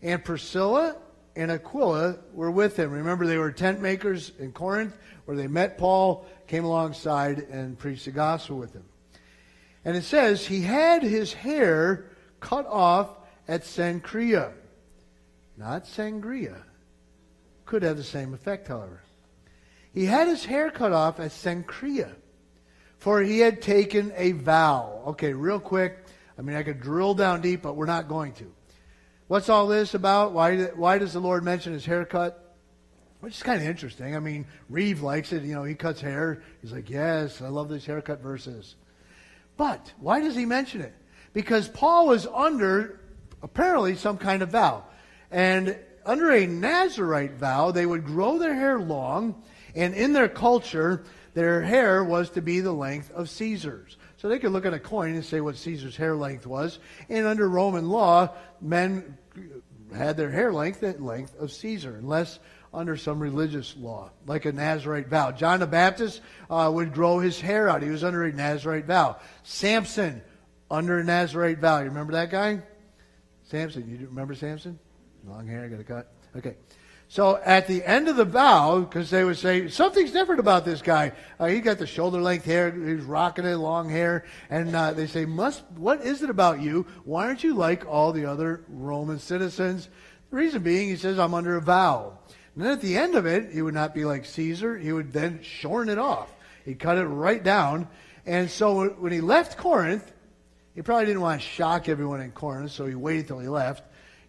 And 0.02 0.24
Priscilla 0.24 0.98
and 1.36 1.52
Aquila 1.52 2.18
were 2.34 2.52
with 2.52 2.78
him. 2.78 2.92
Remember, 2.92 3.26
they 3.26 3.38
were 3.38 3.52
tent 3.52 3.82
makers 3.82 4.32
in 4.40 4.52
Corinth 4.52 4.98
where 5.26 5.38
they 5.38 5.48
met 5.48 5.78
Paul, 5.78 6.26
came 6.48 6.66
alongside, 6.66 7.40
and 7.40 7.78
preached 7.78 8.06
the 8.06 8.12
gospel 8.12 8.58
with 8.58 8.74
him. 8.74 8.84
And 9.86 9.98
it 9.98 10.04
says 10.04 10.46
he 10.46 10.62
had 10.62 11.04
his 11.04 11.34
hair 11.34 12.06
cut 12.40 12.66
off 12.68 13.10
at 13.48 13.64
Cenchrea. 13.64 14.52
Not 15.58 15.86
Sangria. 15.86 16.62
Could 17.66 17.84
have 17.84 17.98
the 17.98 18.04
same 18.04 18.34
effect, 18.34 18.68
however. 18.68 19.02
He 19.94 20.06
had 20.06 20.28
his 20.28 20.46
hair 20.46 20.72
cut 20.72 20.92
off 20.92 21.20
at 21.20 21.32
Cenchrea, 21.32 22.16
for 22.98 23.22
he 23.22 23.40
had 23.40 23.62
taken 23.62 24.12
a 24.16 24.32
vow. 24.32 25.04
Okay, 25.08 25.34
real 25.34 25.60
quick. 25.60 26.03
I 26.38 26.42
mean, 26.42 26.56
I 26.56 26.64
could 26.64 26.82
drill 26.82 27.14
down 27.14 27.42
deep, 27.42 27.62
but 27.62 27.76
we're 27.76 27.86
not 27.86 28.08
going 28.08 28.34
to. 28.34 28.52
What's 29.28 29.50
all 29.50 29.68
this 29.68 29.94
about? 29.94 30.34
Why, 30.34 30.58
why 30.76 30.98
does 30.98 31.14
the 31.14 31.20
Lord 31.20 31.44
mention 31.44 31.74
his 31.74 31.86
haircut? 31.86 32.56
Which 33.20 33.36
is 33.36 33.44
kind 33.44 33.62
of 33.62 33.68
interesting. 33.68 34.16
I 34.16 34.20
mean, 34.20 34.46
Reeve 34.70 35.02
likes 35.02 35.32
it. 35.32 35.44
You 35.44 35.56
know, 35.56 35.64
he 35.64 35.76
cuts 35.76 36.02
hair. 36.02 36.44
He's 36.62 36.74
like, 36.74 36.90
yes, 36.90 37.42
I 37.42 37.48
love 37.48 37.70
these 37.70 37.86
haircut 37.86 38.22
verses. 38.22 38.76
But 39.56 39.94
why 40.00 40.20
does 40.20 40.36
he 40.36 40.46
mention 40.46 40.82
it? 40.82 40.94
Because 41.32 41.70
Paul 41.70 42.08
was 42.08 42.28
under 42.28 43.00
apparently 43.42 43.96
some 43.96 44.18
kind 44.18 44.42
of 44.42 44.50
vow. 44.50 44.84
And 45.32 45.78
under 46.06 46.32
a 46.32 46.46
Nazarite 46.46 47.36
vow, 47.36 47.72
they 47.72 47.86
would 47.86 48.06
grow 48.06 48.38
their 48.38 48.54
hair 48.54 48.80
long, 48.80 49.42
and 49.76 49.94
in 49.94 50.14
their 50.14 50.28
culture, 50.28 51.04
their 51.34 51.62
hair 51.62 52.04
was 52.04 52.30
to 52.32 52.42
be 52.42 52.60
the 52.60 52.74
length 52.74 53.12
of 53.12 53.30
Caesar's. 53.30 53.98
So 54.24 54.30
they 54.30 54.40
could 54.40 54.54
look 54.54 54.66
at 54.66 54.74
a 54.74 54.80
coin 54.80 55.16
and 55.16 55.26
say 55.26 55.42
what 55.42 55.58
Caesar's 55.58 55.98
hair 55.98 56.16
length 56.16 56.48
was. 56.48 56.80
And 57.10 57.28
under 57.28 57.50
Roman 57.50 57.90
law, 57.90 58.30
men 58.62 59.18
had 59.94 60.16
their 60.16 60.32
hair 60.32 60.54
length 60.54 60.82
at 60.82 61.02
length 61.02 61.38
of 61.40 61.52
Caesar, 61.52 61.98
unless 61.98 62.40
under 62.74 62.96
some 62.96 63.20
religious 63.20 63.76
law, 63.76 64.12
like 64.26 64.46
a 64.46 64.54
Nazarite 64.54 65.10
vow. 65.10 65.34
John 65.34 65.60
the 65.60 65.68
Baptist 65.68 66.22
uh, 66.50 66.72
would 66.74 66.94
grow 66.94 67.20
his 67.20 67.42
hair 67.42 67.68
out. 67.68 67.84
He 67.84 67.90
was 67.90 68.06
under 68.06 68.24
a 68.24 68.32
Nazarite 68.32 68.86
vow. 68.86 69.18
Samson, 69.44 70.22
under 70.72 71.00
a 71.00 71.04
Nazarite 71.04 71.60
vow. 71.60 71.80
You 71.80 71.88
remember 71.88 72.14
that 72.14 72.32
guy? 72.32 72.62
Samson. 73.44 73.90
You 73.90 74.08
remember 74.08 74.36
Samson? 74.36 74.80
Long 75.28 75.46
hair, 75.48 75.68
got 75.68 75.82
a 75.82 75.84
cut. 75.84 76.14
Okay. 76.34 76.56
So 77.14 77.40
at 77.46 77.68
the 77.68 77.86
end 77.86 78.08
of 78.08 78.16
the 78.16 78.26
vow, 78.26 78.80
because 78.80 79.12
they 79.12 79.24
would 79.24 79.38
say, 79.38 79.68
something's 79.68 80.10
different 80.10 80.40
about 80.40 80.66
this 80.66 80.82
guy. 80.82 81.12
Uh, 81.40 81.46
he 81.46 81.60
got 81.60 81.78
the 81.78 81.86
shoulder 81.86 82.20
length 82.20 82.46
hair, 82.46 82.72
he's 82.72 83.04
rocking 83.04 83.46
it, 83.46 83.54
long 83.58 83.88
hair. 83.88 84.26
And 84.50 84.76
uh, 84.76 84.94
they 84.94 85.06
say, 85.06 85.26
Must, 85.26 85.62
what 85.76 86.02
is 86.02 86.24
it 86.24 86.32
about 86.32 86.60
you? 86.60 86.88
Why 87.06 87.28
aren't 87.28 87.44
you 87.44 87.54
like 87.54 87.86
all 87.86 88.14
the 88.14 88.26
other 88.26 88.64
Roman 88.68 89.20
citizens? 89.20 89.90
The 90.32 90.38
reason 90.38 90.64
being, 90.64 90.90
he 90.90 90.96
says, 90.96 91.20
I'm 91.20 91.36
under 91.36 91.56
a 91.56 91.62
vow. 91.62 92.18
And 92.56 92.66
then 92.66 92.72
at 92.72 92.82
the 92.82 92.98
end 92.98 93.14
of 93.14 93.28
it, 93.28 93.52
he 93.52 93.62
would 93.62 93.76
not 93.76 93.94
be 93.94 94.06
like 94.06 94.26
Caesar. 94.26 94.76
He 94.76 94.92
would 94.92 95.14
then 95.14 95.44
shorn 95.44 95.90
it 95.90 96.00
off. 96.00 96.34
He'd 96.66 96.80
cut 96.80 96.98
it 96.98 97.06
right 97.06 97.44
down. 97.44 97.88
And 98.26 98.50
so 98.50 98.90
when 98.90 99.12
he 99.12 99.22
left 99.22 99.56
Corinth, 99.60 100.12
he 100.74 100.82
probably 100.82 101.06
didn't 101.06 101.22
want 101.22 101.40
to 101.40 101.48
shock 101.48 101.88
everyone 101.88 102.22
in 102.22 102.32
Corinth, 102.32 102.72
so 102.72 102.88
he 102.88 102.96
waited 102.96 103.28
till 103.28 103.38
he 103.38 103.50
left, 103.50 103.84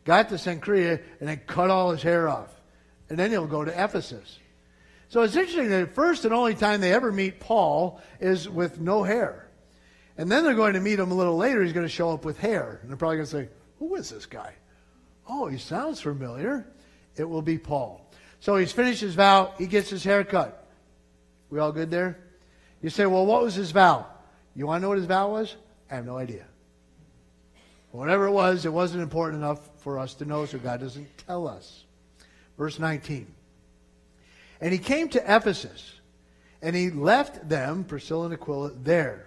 got 0.05 0.29
to 0.29 0.35
Cenchrea, 0.35 1.01
and 1.19 1.31
then 1.31 1.41
cut 1.47 1.71
all 1.71 1.91
his 1.91 2.03
hair 2.03 2.29
off 2.29 2.54
and 3.15 3.21
then 3.21 3.31
he'll 3.31 3.47
go 3.47 3.65
to 3.65 3.71
Ephesus. 3.71 4.41
So 5.09 5.23
it's 5.23 5.37
interesting 5.37 5.69
that 5.71 5.87
the 5.87 5.95
first 5.95 6.25
and 6.25 6.35
only 6.35 6.57
time 6.57 6.81
they 6.81 6.93
ever 6.93 7.13
meet 7.13 7.39
Paul 7.39 8.03
is 8.19 8.49
with 8.49 8.81
no 8.81 9.05
hair. 9.05 9.49
And 10.19 10.29
then 10.29 10.43
they're 10.43 10.55
going 10.55 10.73
to 10.73 10.81
meet 10.81 10.99
him 10.99 11.13
a 11.13 11.15
little 11.15 11.37
later. 11.37 11.63
He's 11.63 11.73
going 11.73 11.87
to 11.87 11.93
show 11.93 12.11
up 12.11 12.25
with 12.25 12.41
hair. 12.41 12.81
And 12.83 12.91
they're 12.91 12.97
probably 12.97 13.19
going 13.19 13.27
to 13.27 13.31
say, 13.31 13.49
Who 13.79 13.95
is 13.95 14.11
this 14.11 14.27
guy? 14.27 14.53
Oh, 15.29 15.47
he 15.47 15.59
sounds 15.59 16.01
familiar. 16.01 16.67
It 17.15 17.23
will 17.23 17.41
be 17.41 17.57
Paul. 17.57 18.05
So 18.41 18.57
he's 18.57 18.73
finished 18.73 19.01
his 19.01 19.15
vow. 19.15 19.55
He 19.59 19.69
gets 19.69 19.91
his 19.91 20.03
hair 20.03 20.25
cut. 20.25 20.67
We 21.51 21.61
all 21.61 21.71
good 21.71 21.93
there? 21.93 22.19
You 22.83 22.91
say, 22.91 23.07
Well, 23.07 23.27
what 23.27 23.45
was 23.45 23.55
his 23.55 23.71
vow? 23.71 24.09
You 24.57 24.67
want 24.67 24.81
to 24.81 24.83
know 24.83 24.89
what 24.89 24.99
his 24.99 25.07
vow 25.07 25.31
was? 25.31 25.55
I 25.89 25.95
have 25.95 26.05
no 26.05 26.19
idea. 26.19 26.47
Whatever 27.93 28.27
it 28.27 28.33
was, 28.33 28.67
it 28.67 28.73
wasn't 28.73 29.05
important 29.05 29.41
enough 29.41 29.71
for 29.83 30.01
us 30.01 30.15
to 30.15 30.25
know, 30.25 30.47
so 30.47 30.59
God 30.59 30.81
doesn't 30.81 31.07
tell 31.29 31.47
us. 31.47 31.85
Verse 32.57 32.79
19. 32.79 33.27
And 34.61 34.73
he 34.73 34.79
came 34.79 35.09
to 35.11 35.37
Ephesus, 35.37 35.95
and 36.63 36.75
he 36.75 36.91
left 36.91 37.49
them, 37.49 37.85
Priscilla 37.85 38.27
and 38.27 38.35
Aquila, 38.35 38.71
there. 38.71 39.27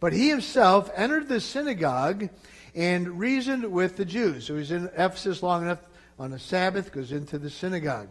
But 0.00 0.12
he 0.12 0.28
himself 0.28 0.90
entered 0.94 1.28
the 1.28 1.40
synagogue 1.40 2.28
and 2.74 3.18
reasoned 3.18 3.72
with 3.72 3.96
the 3.96 4.04
Jews. 4.04 4.46
So 4.46 4.56
he's 4.56 4.70
in 4.70 4.90
Ephesus 4.96 5.42
long 5.42 5.62
enough 5.62 5.78
on 6.18 6.32
a 6.32 6.38
Sabbath, 6.38 6.92
goes 6.92 7.12
into 7.12 7.38
the 7.38 7.50
synagogue. 7.50 8.08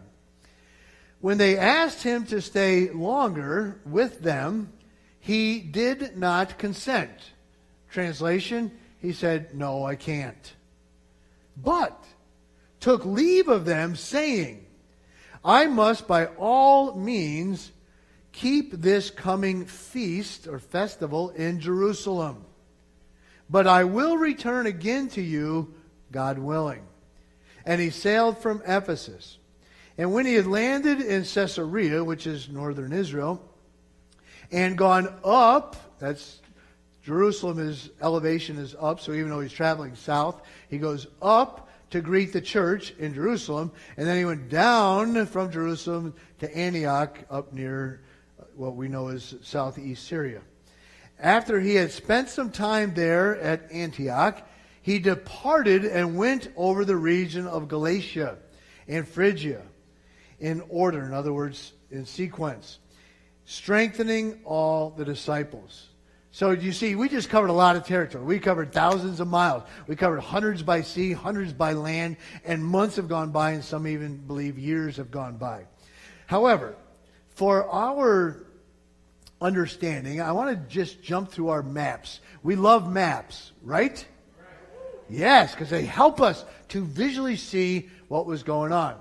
When 1.21 1.37
they 1.37 1.57
asked 1.57 2.03
him 2.03 2.25
to 2.27 2.41
stay 2.41 2.89
longer 2.89 3.79
with 3.85 4.21
them, 4.21 4.71
he 5.19 5.59
did 5.59 6.17
not 6.17 6.57
consent. 6.57 7.31
Translation, 7.89 8.71
he 8.99 9.13
said, 9.13 9.55
No, 9.55 9.85
I 9.85 9.95
can't. 9.95 10.53
But 11.57 12.05
took 12.85 13.03
leave 13.03 13.47
of 13.47 13.65
them, 13.65 13.95
saying, 13.95 14.63
I 15.43 15.65
must 15.65 16.07
by 16.07 16.27
all 16.37 16.93
means 16.93 17.71
keep 18.31 18.73
this 18.73 19.09
coming 19.09 19.65
feast 19.65 20.47
or 20.47 20.59
festival 20.59 21.31
in 21.31 21.59
Jerusalem. 21.59 22.45
But 23.49 23.65
I 23.65 23.85
will 23.85 24.17
return 24.17 24.67
again 24.67 25.07
to 25.09 25.21
you, 25.23 25.73
God 26.11 26.37
willing. 26.37 26.83
And 27.65 27.81
he 27.81 27.89
sailed 27.89 28.37
from 28.37 28.61
Ephesus. 28.67 29.39
And 29.97 30.13
when 30.13 30.27
he 30.27 30.35
had 30.35 30.45
landed 30.45 31.01
in 31.01 31.23
Caesarea, 31.23 32.03
which 32.03 32.27
is 32.27 32.49
northern 32.49 32.93
Israel, 32.93 33.41
and 34.51 34.77
gone 34.77 35.11
up, 35.23 35.75
that's 35.97 36.39
Jerusalem 37.03 37.57
is 37.57 37.89
elevation 37.99 38.59
is 38.59 38.75
up, 38.79 38.99
so 38.99 39.11
even 39.13 39.31
though 39.31 39.39
he's 39.39 39.51
traveling 39.51 39.95
south, 39.95 40.39
he 40.69 40.77
goes 40.77 41.07
up 41.19 41.64
to 41.91 42.01
greet 42.01 42.33
the 42.33 42.41
church 42.41 42.93
in 42.97 43.13
Jerusalem, 43.13 43.71
and 43.97 44.07
then 44.07 44.17
he 44.17 44.25
went 44.25 44.49
down 44.49 45.25
from 45.27 45.51
Jerusalem 45.51 46.13
to 46.39 46.55
Antioch 46.55 47.17
up 47.29 47.53
near 47.53 48.01
uh, 48.39 48.43
what 48.55 48.75
we 48.75 48.87
know 48.87 49.09
as 49.09 49.35
southeast 49.41 50.07
Syria. 50.07 50.41
After 51.19 51.59
he 51.59 51.75
had 51.75 51.91
spent 51.91 52.29
some 52.29 52.51
time 52.51 52.93
there 52.93 53.39
at 53.39 53.71
Antioch, 53.71 54.45
he 54.81 54.99
departed 54.99 55.85
and 55.85 56.17
went 56.17 56.49
over 56.55 56.85
the 56.85 56.97
region 56.97 57.47
of 57.47 57.67
Galatia 57.67 58.37
and 58.87 59.07
Phrygia 59.07 59.61
in 60.39 60.61
order, 60.69 61.03
in 61.03 61.13
other 61.13 61.33
words, 61.33 61.73
in 61.89 62.05
sequence, 62.05 62.79
strengthening 63.45 64.41
all 64.43 64.89
the 64.89 65.05
disciples. 65.05 65.87
So 66.35 66.51
you 66.51 66.73
see, 66.73 66.95
we 66.95 67.07
just 67.07 67.29
covered 67.29 67.49
a 67.49 67.53
lot 67.53 67.77
of 67.77 67.85
territory. 67.85 68.25
We 68.25 68.39
covered 68.39 68.73
thousands 68.73 69.21
of 69.21 69.27
miles. 69.29 69.63
We 69.87 69.95
covered 69.95 70.19
hundreds 70.19 70.61
by 70.63 70.81
sea, 70.81 71.13
hundreds 71.13 71.53
by 71.53 71.71
land, 71.71 72.17
and 72.43 72.61
months 72.61 72.97
have 72.97 73.07
gone 73.07 73.31
by, 73.31 73.51
and 73.51 73.63
some 73.63 73.87
even 73.87 74.17
believe 74.17 74.59
years 74.59 74.97
have 74.97 75.11
gone 75.11 75.37
by. 75.37 75.63
However, 76.25 76.75
for 77.29 77.69
our 77.69 78.43
understanding, 79.39 80.19
I 80.19 80.33
want 80.33 80.49
to 80.49 80.57
just 80.69 81.01
jump 81.01 81.31
through 81.31 81.47
our 81.47 81.63
maps. 81.63 82.19
We 82.43 82.57
love 82.57 82.91
maps, 82.91 83.53
right? 83.63 84.05
Yes, 85.09 85.51
because 85.51 85.69
they 85.69 85.85
help 85.85 86.19
us 86.19 86.43
to 86.67 86.83
visually 86.83 87.37
see 87.37 87.89
what 88.09 88.25
was 88.25 88.43
going 88.43 88.73
on. 88.73 88.97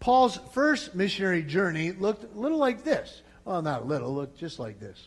Paul's 0.00 0.38
first 0.52 0.94
missionary 0.94 1.44
journey 1.44 1.92
looked 1.92 2.24
a 2.24 2.38
little 2.38 2.58
like 2.58 2.84
this. 2.84 3.22
Well, 3.46 3.62
not 3.62 3.80
a 3.80 3.84
little, 3.86 4.14
looked 4.14 4.36
just 4.36 4.58
like 4.58 4.78
this. 4.78 5.02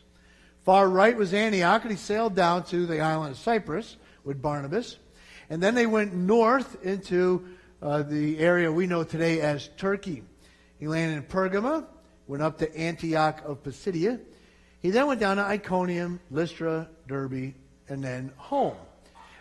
Far 0.67 0.89
right 0.89 1.15
was 1.15 1.33
Antioch, 1.33 1.83
and 1.83 1.91
he 1.91 1.97
sailed 1.97 2.35
down 2.35 2.61
to 2.65 2.85
the 2.85 2.99
island 2.99 3.31
of 3.31 3.37
Cyprus 3.37 3.95
with 4.25 4.41
Barnabas. 4.41 4.97
And 5.49 5.63
then 5.63 5.75
they 5.75 5.85
went 5.85 6.13
north 6.13 6.83
into 6.83 7.47
uh, 7.81 8.03
the 8.03 8.37
area 8.39 8.69
we 8.69 8.85
know 8.85 9.05
today 9.05 9.39
as 9.39 9.69
Turkey. 9.77 10.23
He 10.77 10.89
landed 10.89 11.15
in 11.15 11.23
Pergama, 11.23 11.85
went 12.27 12.43
up 12.43 12.57
to 12.57 12.77
Antioch 12.77 13.41
of 13.45 13.63
Pisidia. 13.63 14.19
He 14.81 14.89
then 14.89 15.07
went 15.07 15.21
down 15.21 15.37
to 15.37 15.43
Iconium, 15.43 16.19
Lystra, 16.31 16.89
Derbe, 17.07 17.53
and 17.87 18.03
then 18.03 18.33
home. 18.35 18.75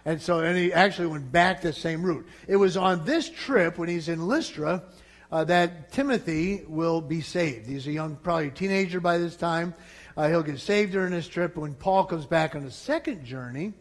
And 0.05 0.23
so, 0.23 0.39
and 0.39 0.57
he 0.57 0.73
actually 0.73 1.09
went 1.09 1.33
back 1.33 1.61
the 1.61 1.73
same 1.73 2.05
route. 2.05 2.25
It 2.47 2.55
was 2.55 2.77
on 2.77 3.05
this 3.05 3.29
trip 3.29 3.79
when 3.79 3.89
he's 3.89 4.09
in 4.09 4.29
Lystra 4.29 4.85
uh, 5.33 5.43
that 5.43 5.91
Timothy 5.91 6.63
will 6.69 7.01
be 7.01 7.21
saved. 7.21 7.67
He's 7.67 7.89
a 7.89 7.93
young, 7.93 8.15
probably 8.15 8.47
a 8.47 8.51
teenager 8.51 9.01
by 9.01 9.19
this 9.19 9.35
time. 9.35 9.75
Uh, 10.17 10.29
he'll 10.29 10.43
get 10.43 10.59
saved 10.59 10.93
during 10.93 11.11
this 11.11 11.29
trip. 11.29 11.57
When 11.57 11.75
Paul 11.75 12.05
comes 12.05 12.25
back 12.25 12.55
on 12.55 12.65
the 12.65 12.71
second 12.71 13.25
journey, 13.25 13.75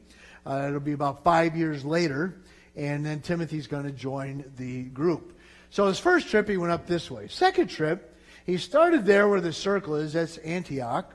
uh, 0.46 0.66
it'll 0.68 0.80
be 0.80 0.92
about 0.92 1.24
five 1.24 1.56
years 1.56 1.86
later, 1.86 2.42
and 2.76 3.06
then 3.06 3.22
Timothy's 3.22 3.68
going 3.68 3.86
to 3.86 3.92
join 3.92 4.44
the 4.58 4.84
group. 4.84 5.40
So 5.70 5.88
his 5.88 6.00
first 6.00 6.28
trip, 6.30 6.50
he 6.50 6.58
went 6.58 6.74
up 6.74 6.88
this 6.88 7.10
way. 7.10 7.28
Second 7.28 7.70
trip, 7.70 8.18
he 8.46 8.58
started 8.58 9.06
there 9.06 9.28
where 9.28 9.42
the 9.42 9.54
circle 9.54 9.96
is. 9.96 10.14
That's 10.14 10.38
Antioch. 10.40 11.14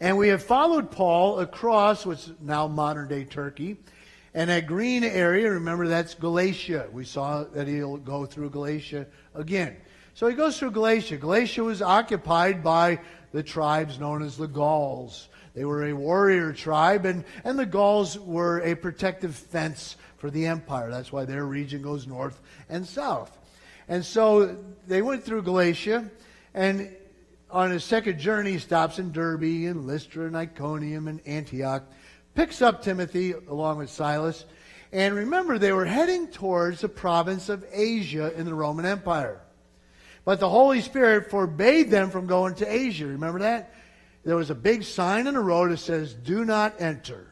And 0.00 0.18
we 0.18 0.28
have 0.28 0.42
followed 0.42 0.90
Paul 0.90 1.40
across 1.40 2.04
what's 2.04 2.30
now 2.40 2.68
modern 2.68 3.08
day 3.08 3.24
Turkey. 3.24 3.78
And 4.34 4.50
that 4.50 4.66
green 4.66 5.04
area, 5.04 5.50
remember 5.50 5.88
that's 5.88 6.14
Galatia. 6.14 6.88
We 6.92 7.04
saw 7.04 7.44
that 7.44 7.68
he'll 7.68 7.96
go 7.96 8.26
through 8.26 8.50
Galatia 8.50 9.06
again. 9.34 9.76
So 10.14 10.28
he 10.28 10.34
goes 10.34 10.58
through 10.58 10.72
Galatia. 10.72 11.16
Galatia 11.16 11.62
was 11.62 11.82
occupied 11.82 12.62
by 12.62 13.00
the 13.34 13.42
tribes 13.42 13.98
known 13.98 14.22
as 14.22 14.36
the 14.36 14.46
Gauls. 14.46 15.28
They 15.54 15.64
were 15.64 15.86
a 15.86 15.92
warrior 15.92 16.52
tribe, 16.52 17.04
and, 17.04 17.24
and 17.42 17.58
the 17.58 17.66
Gauls 17.66 18.16
were 18.16 18.60
a 18.60 18.76
protective 18.76 19.34
fence 19.34 19.96
for 20.18 20.30
the 20.30 20.46
empire. 20.46 20.88
That's 20.88 21.10
why 21.10 21.24
their 21.24 21.44
region 21.44 21.82
goes 21.82 22.06
north 22.06 22.40
and 22.68 22.86
south. 22.86 23.36
And 23.88 24.04
so 24.04 24.56
they 24.86 25.02
went 25.02 25.24
through 25.24 25.42
Galatia, 25.42 26.08
and 26.54 26.94
on 27.50 27.72
his 27.72 27.82
second 27.82 28.20
journey, 28.20 28.52
he 28.52 28.58
stops 28.60 29.00
in 29.00 29.10
Derbe 29.10 29.42
and 29.42 29.84
Lystra 29.84 30.26
and 30.26 30.36
Iconium 30.36 31.08
and 31.08 31.20
Antioch, 31.26 31.82
picks 32.36 32.62
up 32.62 32.84
Timothy 32.84 33.32
along 33.32 33.78
with 33.78 33.90
Silas, 33.90 34.44
and 34.92 35.12
remember, 35.12 35.58
they 35.58 35.72
were 35.72 35.86
heading 35.86 36.28
towards 36.28 36.82
the 36.82 36.88
province 36.88 37.48
of 37.48 37.66
Asia 37.72 38.32
in 38.38 38.46
the 38.46 38.54
Roman 38.54 38.86
Empire. 38.86 39.43
But 40.24 40.40
the 40.40 40.48
Holy 40.48 40.80
Spirit 40.80 41.30
forbade 41.30 41.90
them 41.90 42.10
from 42.10 42.26
going 42.26 42.54
to 42.56 42.72
Asia. 42.72 43.06
Remember 43.06 43.40
that? 43.40 43.74
There 44.24 44.36
was 44.36 44.50
a 44.50 44.54
big 44.54 44.84
sign 44.84 45.26
on 45.26 45.34
the 45.34 45.40
road 45.40 45.70
that 45.70 45.78
says, 45.78 46.14
Do 46.14 46.44
not 46.44 46.80
enter. 46.80 47.26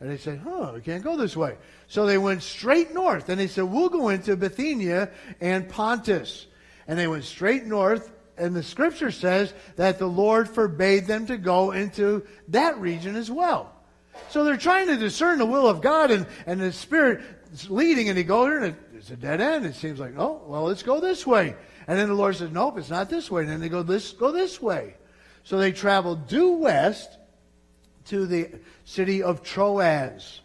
And 0.00 0.10
they 0.10 0.16
said, 0.16 0.40
Huh, 0.44 0.72
we 0.74 0.80
can't 0.80 1.02
go 1.02 1.16
this 1.16 1.36
way. 1.36 1.56
So 1.88 2.06
they 2.06 2.18
went 2.18 2.42
straight 2.42 2.94
north. 2.94 3.28
And 3.28 3.40
they 3.40 3.48
said, 3.48 3.64
We'll 3.64 3.88
go 3.88 4.08
into 4.10 4.36
Bithynia 4.36 5.10
and 5.40 5.68
Pontus. 5.68 6.46
And 6.86 6.98
they 6.98 7.08
went 7.08 7.24
straight 7.24 7.64
north. 7.64 8.12
And 8.36 8.54
the 8.54 8.62
scripture 8.62 9.10
says 9.10 9.52
that 9.76 9.98
the 9.98 10.06
Lord 10.06 10.48
forbade 10.48 11.06
them 11.06 11.26
to 11.26 11.36
go 11.36 11.72
into 11.72 12.26
that 12.48 12.78
region 12.78 13.16
as 13.16 13.30
well. 13.30 13.72
So 14.30 14.44
they're 14.44 14.56
trying 14.56 14.86
to 14.88 14.96
discern 14.96 15.38
the 15.38 15.46
will 15.46 15.68
of 15.68 15.80
God, 15.80 16.10
and, 16.10 16.26
and 16.46 16.60
the 16.60 16.72
Spirit 16.72 17.22
is 17.52 17.70
leading, 17.70 18.08
and 18.08 18.16
they 18.16 18.24
go 18.24 18.46
here, 18.46 18.62
and 18.62 18.76
it's 18.94 19.10
a 19.10 19.16
dead 19.16 19.40
end. 19.40 19.66
It 19.66 19.74
seems 19.74 20.00
like, 20.00 20.14
oh, 20.16 20.42
well, 20.46 20.64
let's 20.64 20.82
go 20.82 21.00
this 21.00 21.26
way. 21.26 21.54
And 21.86 21.98
then 21.98 22.08
the 22.08 22.14
Lord 22.14 22.36
says, 22.36 22.50
Nope, 22.50 22.78
it's 22.78 22.90
not 22.90 23.10
this 23.10 23.30
way. 23.30 23.42
And 23.42 23.50
then 23.50 23.60
they 23.60 23.68
go, 23.68 23.82
This 23.82 24.12
go 24.12 24.32
this 24.32 24.60
way. 24.60 24.94
So 25.44 25.58
they 25.58 25.72
traveled 25.72 26.28
due 26.28 26.52
west 26.52 27.10
to 28.06 28.26
the 28.26 28.50
city 28.84 29.22
of 29.22 29.42
Troas. 29.42 30.40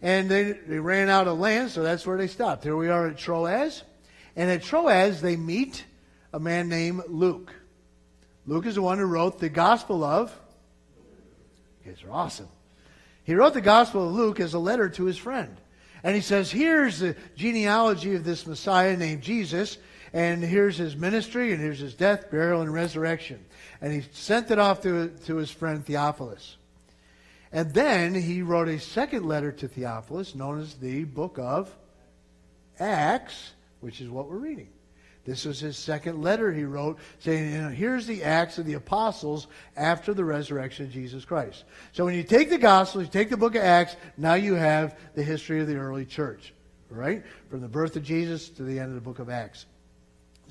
And 0.00 0.28
they, 0.28 0.52
they 0.52 0.78
ran 0.78 1.08
out 1.08 1.28
of 1.28 1.38
land, 1.38 1.70
so 1.70 1.82
that's 1.82 2.06
where 2.06 2.18
they 2.18 2.26
stopped. 2.26 2.64
Here 2.64 2.76
we 2.76 2.88
are 2.88 3.08
at 3.08 3.16
Troas. 3.16 3.82
And 4.34 4.50
at 4.50 4.62
Troas, 4.62 5.20
they 5.20 5.36
meet 5.36 5.84
a 6.32 6.40
man 6.40 6.68
named 6.68 7.02
Luke. 7.08 7.52
Luke 8.46 8.66
is 8.66 8.74
the 8.74 8.82
one 8.82 8.98
who 8.98 9.04
wrote 9.04 9.38
the 9.38 9.48
Gospel 9.48 10.02
of. 10.02 10.36
You 11.84 11.92
guys 11.92 12.02
are 12.04 12.10
awesome. 12.10 12.48
He 13.24 13.34
wrote 13.34 13.54
the 13.54 13.60
Gospel 13.60 14.08
of 14.08 14.14
Luke 14.14 14.40
as 14.40 14.54
a 14.54 14.58
letter 14.58 14.88
to 14.88 15.04
his 15.04 15.16
friend. 15.16 15.56
And 16.02 16.16
he 16.16 16.20
says, 16.20 16.50
here's 16.50 16.98
the 16.98 17.14
genealogy 17.36 18.16
of 18.16 18.24
this 18.24 18.46
Messiah 18.46 18.96
named 18.96 19.22
Jesus, 19.22 19.78
and 20.12 20.42
here's 20.42 20.76
his 20.76 20.96
ministry, 20.96 21.52
and 21.52 21.60
here's 21.60 21.78
his 21.78 21.94
death, 21.94 22.30
burial, 22.30 22.60
and 22.60 22.72
resurrection. 22.72 23.44
And 23.80 23.92
he 23.92 24.02
sent 24.12 24.50
it 24.50 24.58
off 24.58 24.82
to, 24.82 25.08
to 25.26 25.36
his 25.36 25.50
friend 25.50 25.84
Theophilus. 25.84 26.56
And 27.50 27.72
then 27.72 28.14
he 28.14 28.42
wrote 28.42 28.68
a 28.68 28.78
second 28.78 29.26
letter 29.26 29.52
to 29.52 29.68
Theophilus, 29.68 30.34
known 30.34 30.60
as 30.60 30.74
the 30.74 31.04
book 31.04 31.38
of 31.38 31.74
Acts, 32.78 33.52
which 33.80 34.00
is 34.00 34.08
what 34.08 34.28
we're 34.28 34.36
reading. 34.36 34.68
This 35.24 35.44
was 35.44 35.60
his 35.60 35.78
second 35.78 36.20
letter 36.20 36.52
he 36.52 36.64
wrote, 36.64 36.98
saying, 37.20 37.52
you 37.52 37.58
know, 37.58 37.68
here's 37.68 38.06
the 38.06 38.24
Acts 38.24 38.58
of 38.58 38.66
the 38.66 38.72
Apostles 38.72 39.46
after 39.76 40.14
the 40.14 40.24
resurrection 40.24 40.86
of 40.86 40.92
Jesus 40.92 41.24
Christ. 41.24 41.64
So 41.92 42.04
when 42.04 42.14
you 42.14 42.24
take 42.24 42.50
the 42.50 42.58
Gospels, 42.58 43.04
you 43.04 43.10
take 43.10 43.30
the 43.30 43.36
book 43.36 43.54
of 43.54 43.62
Acts, 43.62 43.96
now 44.16 44.34
you 44.34 44.54
have 44.54 44.98
the 45.14 45.22
history 45.22 45.60
of 45.60 45.68
the 45.68 45.76
early 45.76 46.04
church, 46.04 46.52
right? 46.90 47.22
From 47.50 47.60
the 47.60 47.68
birth 47.68 47.94
of 47.96 48.02
Jesus 48.02 48.48
to 48.50 48.64
the 48.64 48.80
end 48.80 48.88
of 48.88 48.94
the 48.94 49.00
book 49.00 49.20
of 49.20 49.30
Acts. 49.30 49.66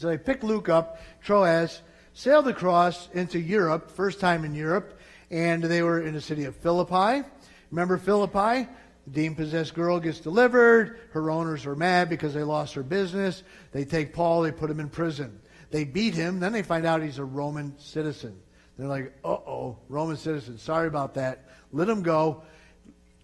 So 0.01 0.07
they 0.07 0.17
picked 0.17 0.43
Luke 0.43 0.67
up, 0.67 0.99
Troas, 1.21 1.83
sailed 2.13 2.47
across 2.47 3.07
into 3.13 3.39
Europe, 3.39 3.91
first 3.91 4.19
time 4.19 4.43
in 4.45 4.55
Europe, 4.55 4.99
and 5.29 5.63
they 5.63 5.83
were 5.83 6.01
in 6.01 6.15
the 6.15 6.21
city 6.21 6.45
of 6.45 6.55
Philippi. 6.55 7.23
Remember 7.69 7.99
Philippi? 7.99 8.67
The 9.05 9.11
demon 9.11 9.35
possessed 9.35 9.75
girl 9.75 9.99
gets 9.99 10.19
delivered. 10.19 11.01
Her 11.11 11.29
owners 11.29 11.67
are 11.67 11.75
mad 11.75 12.09
because 12.09 12.33
they 12.33 12.41
lost 12.41 12.73
her 12.73 12.81
business. 12.81 13.43
They 13.73 13.85
take 13.85 14.11
Paul, 14.11 14.41
they 14.41 14.51
put 14.51 14.71
him 14.71 14.79
in 14.79 14.89
prison. 14.89 15.39
They 15.69 15.83
beat 15.83 16.15
him. 16.15 16.39
Then 16.39 16.51
they 16.51 16.63
find 16.63 16.87
out 16.87 17.03
he's 17.03 17.19
a 17.19 17.23
Roman 17.23 17.77
citizen. 17.77 18.39
They're 18.79 18.87
like, 18.87 19.13
uh 19.23 19.27
oh, 19.27 19.77
Roman 19.87 20.17
citizen. 20.17 20.57
Sorry 20.57 20.87
about 20.87 21.13
that. 21.13 21.45
Let 21.71 21.87
him 21.87 22.01
go. 22.01 22.41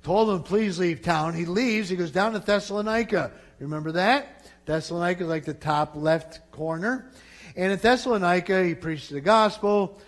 Told 0.03 0.29
him, 0.29 0.43
please 0.43 0.79
leave 0.79 1.01
town. 1.01 1.33
He 1.33 1.45
leaves. 1.45 1.89
He 1.89 1.95
goes 1.95 2.11
down 2.11 2.33
to 2.33 2.39
Thessalonica. 2.39 3.31
Remember 3.59 3.91
that? 3.93 4.49
Thessalonica 4.65 5.23
is 5.23 5.29
like 5.29 5.45
the 5.45 5.53
top 5.53 5.95
left 5.95 6.51
corner. 6.51 7.11
And 7.55 7.71
in 7.71 7.79
Thessalonica, 7.79 8.63
he 8.63 8.75
preached 8.75 9.09
the 9.09 9.21
gospel. 9.21 9.99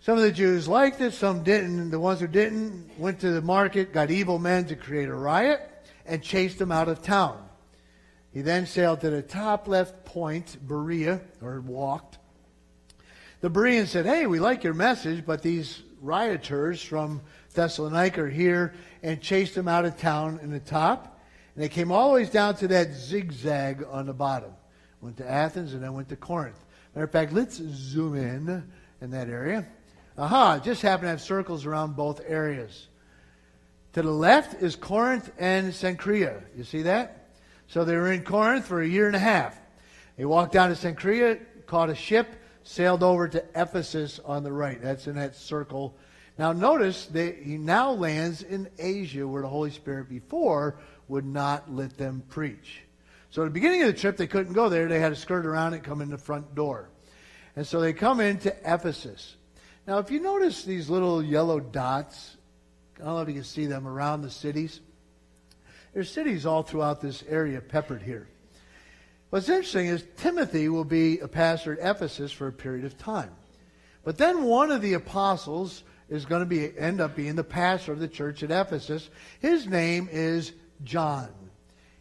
Some 0.00 0.16
of 0.16 0.22
the 0.22 0.32
Jews 0.32 0.66
liked 0.66 1.00
it, 1.00 1.12
some 1.12 1.42
didn't. 1.42 1.90
The 1.90 2.00
ones 2.00 2.20
who 2.20 2.26
didn't 2.26 2.98
went 2.98 3.20
to 3.20 3.32
the 3.32 3.42
market, 3.42 3.92
got 3.92 4.10
evil 4.10 4.38
men 4.38 4.66
to 4.66 4.76
create 4.76 5.08
a 5.08 5.14
riot, 5.14 5.60
and 6.06 6.22
chased 6.22 6.58
them 6.58 6.72
out 6.72 6.88
of 6.88 7.02
town. 7.02 7.42
He 8.32 8.40
then 8.40 8.66
sailed 8.66 9.00
to 9.00 9.10
the 9.10 9.22
top 9.22 9.68
left 9.68 10.04
point, 10.04 10.56
Berea, 10.66 11.20
or 11.42 11.60
walked. 11.60 12.18
The 13.40 13.50
Bereans 13.50 13.90
said, 13.90 14.06
Hey, 14.06 14.26
we 14.26 14.38
like 14.38 14.64
your 14.64 14.74
message, 14.74 15.26
but 15.26 15.42
these 15.42 15.82
rioters 16.00 16.82
from 16.82 17.20
Thessalonica 17.54 18.22
are 18.22 18.28
here, 18.28 18.74
and 19.02 19.20
chased 19.20 19.54
them 19.54 19.68
out 19.68 19.84
of 19.84 19.98
town 19.98 20.40
in 20.42 20.50
the 20.50 20.60
top. 20.60 21.20
And 21.54 21.64
they 21.64 21.68
came 21.68 21.90
all 21.90 22.08
the 22.10 22.14
way 22.14 22.24
down 22.26 22.56
to 22.56 22.68
that 22.68 22.92
zigzag 22.92 23.84
on 23.90 24.06
the 24.06 24.12
bottom. 24.12 24.52
Went 25.00 25.16
to 25.16 25.28
Athens 25.28 25.72
and 25.72 25.82
then 25.82 25.94
went 25.94 26.08
to 26.10 26.16
Corinth. 26.16 26.64
Matter 26.94 27.04
of 27.04 27.10
fact, 27.10 27.32
let's 27.32 27.56
zoom 27.56 28.16
in 28.16 28.70
in 29.00 29.10
that 29.10 29.28
area. 29.28 29.66
Aha, 30.18 30.58
just 30.58 30.82
happened 30.82 31.06
to 31.06 31.10
have 31.10 31.20
circles 31.20 31.64
around 31.64 31.96
both 31.96 32.20
areas. 32.26 32.88
To 33.94 34.02
the 34.02 34.10
left 34.10 34.62
is 34.62 34.76
Corinth 34.76 35.32
and 35.38 35.72
Cenchrea. 35.72 36.42
You 36.56 36.64
see 36.64 36.82
that? 36.82 37.30
So 37.66 37.84
they 37.84 37.96
were 37.96 38.12
in 38.12 38.24
Corinth 38.24 38.66
for 38.66 38.82
a 38.82 38.86
year 38.86 39.06
and 39.06 39.16
a 39.16 39.20
half. 39.20 39.58
They 40.16 40.24
walked 40.24 40.52
down 40.52 40.68
to 40.68 40.76
Cenchrea, 40.76 41.40
caught 41.66 41.88
a 41.88 41.94
ship, 41.94 42.36
sailed 42.62 43.02
over 43.02 43.28
to 43.28 43.44
Ephesus 43.54 44.20
on 44.24 44.42
the 44.42 44.52
right. 44.52 44.80
That's 44.80 45.06
in 45.06 45.16
that 45.16 45.34
circle. 45.34 45.96
Now 46.40 46.52
notice 46.52 47.04
that 47.08 47.36
he 47.36 47.58
now 47.58 47.90
lands 47.90 48.40
in 48.40 48.70
Asia 48.78 49.28
where 49.28 49.42
the 49.42 49.48
Holy 49.48 49.70
Spirit 49.70 50.08
before 50.08 50.78
would 51.06 51.26
not 51.26 51.70
let 51.70 51.98
them 51.98 52.22
preach. 52.30 52.80
So 53.28 53.42
at 53.42 53.44
the 53.44 53.50
beginning 53.50 53.82
of 53.82 53.88
the 53.88 54.00
trip, 54.00 54.16
they 54.16 54.26
couldn't 54.26 54.54
go 54.54 54.70
there. 54.70 54.88
They 54.88 55.00
had 55.00 55.10
to 55.10 55.16
skirt 55.16 55.44
around 55.44 55.74
and 55.74 55.84
come 55.84 56.00
in 56.00 56.08
the 56.08 56.16
front 56.16 56.54
door. 56.54 56.88
And 57.56 57.66
so 57.66 57.78
they 57.78 57.92
come 57.92 58.20
into 58.20 58.56
Ephesus. 58.64 59.36
Now, 59.86 59.98
if 59.98 60.10
you 60.10 60.18
notice 60.18 60.64
these 60.64 60.88
little 60.88 61.22
yellow 61.22 61.60
dots, 61.60 62.38
I 62.96 63.04
don't 63.04 63.16
know 63.16 63.20
if 63.20 63.28
you 63.28 63.34
can 63.34 63.44
see 63.44 63.66
them 63.66 63.86
around 63.86 64.22
the 64.22 64.30
cities. 64.30 64.80
There's 65.92 66.10
cities 66.10 66.46
all 66.46 66.62
throughout 66.62 67.02
this 67.02 67.22
area 67.28 67.60
peppered 67.60 68.00
here. 68.00 68.28
What's 69.28 69.50
interesting 69.50 69.88
is 69.88 70.06
Timothy 70.16 70.70
will 70.70 70.84
be 70.84 71.18
a 71.18 71.28
pastor 71.28 71.78
at 71.78 71.96
Ephesus 71.96 72.32
for 72.32 72.46
a 72.46 72.52
period 72.52 72.86
of 72.86 72.96
time. 72.96 73.32
But 74.04 74.16
then 74.16 74.44
one 74.44 74.70
of 74.70 74.80
the 74.80 74.94
apostles 74.94 75.82
is 76.10 76.26
going 76.26 76.40
to 76.40 76.46
be 76.46 76.76
end 76.78 77.00
up 77.00 77.16
being 77.16 77.36
the 77.36 77.44
pastor 77.44 77.92
of 77.92 78.00
the 78.00 78.08
church 78.08 78.42
at 78.42 78.50
Ephesus. 78.50 79.08
His 79.38 79.66
name 79.66 80.08
is 80.10 80.52
John. 80.84 81.30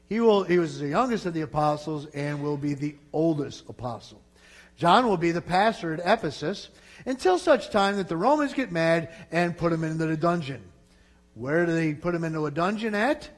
He 0.10 0.20
will 0.20 0.44
he 0.44 0.58
was 0.58 0.80
the 0.80 0.88
youngest 0.88 1.28
of 1.28 1.36
the 1.36 1.42
apostles 1.42 2.08
and 2.08 2.42
will 2.42 2.58
be 2.58 2.74
the 2.74 2.96
oldest 3.14 3.70
apostle. 3.70 4.22
John 4.76 5.08
will 5.08 5.18
be 5.18 5.32
the 5.32 5.42
pastor 5.42 5.94
at 5.94 6.00
Ephesus 6.00 6.70
until 7.06 7.38
such 7.38 7.70
time 7.70 7.98
that 7.98 8.08
the 8.08 8.18
Romans 8.18 8.54
get 8.54 8.72
mad 8.72 9.10
and 9.32 9.56
put 9.56 9.72
him 9.72 9.84
into 9.84 10.08
the 10.08 10.18
dungeon. 10.18 10.64
Where 11.36 11.66
do 11.66 11.74
they 11.74 11.94
put 11.94 12.16
him 12.16 12.24
into 12.24 12.46
a 12.48 12.52
dungeon 12.52 12.96
at? 12.96 13.30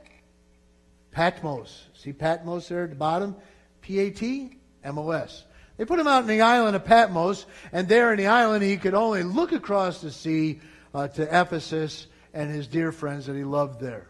Patmos. 1.11 1.87
See 1.93 2.13
Patmos 2.13 2.69
there 2.69 2.85
at 2.85 2.91
the 2.91 2.95
bottom? 2.95 3.35
P 3.81 3.99
A 3.99 4.09
T 4.11 4.57
M 4.83 4.97
O 4.97 5.11
S. 5.11 5.43
They 5.81 5.85
put 5.85 5.97
him 5.97 6.05
out 6.05 6.21
in 6.21 6.27
the 6.27 6.41
island 6.41 6.75
of 6.75 6.85
Patmos, 6.85 7.47
and 7.71 7.87
there 7.87 8.11
in 8.11 8.19
the 8.19 8.27
island 8.27 8.63
he 8.63 8.77
could 8.77 8.93
only 8.93 9.23
look 9.23 9.51
across 9.51 9.99
the 9.99 10.11
sea 10.11 10.59
uh, 10.93 11.07
to 11.07 11.23
Ephesus 11.23 12.05
and 12.35 12.51
his 12.51 12.67
dear 12.67 12.91
friends 12.91 13.25
that 13.25 13.35
he 13.35 13.43
loved 13.43 13.81
there. 13.81 14.07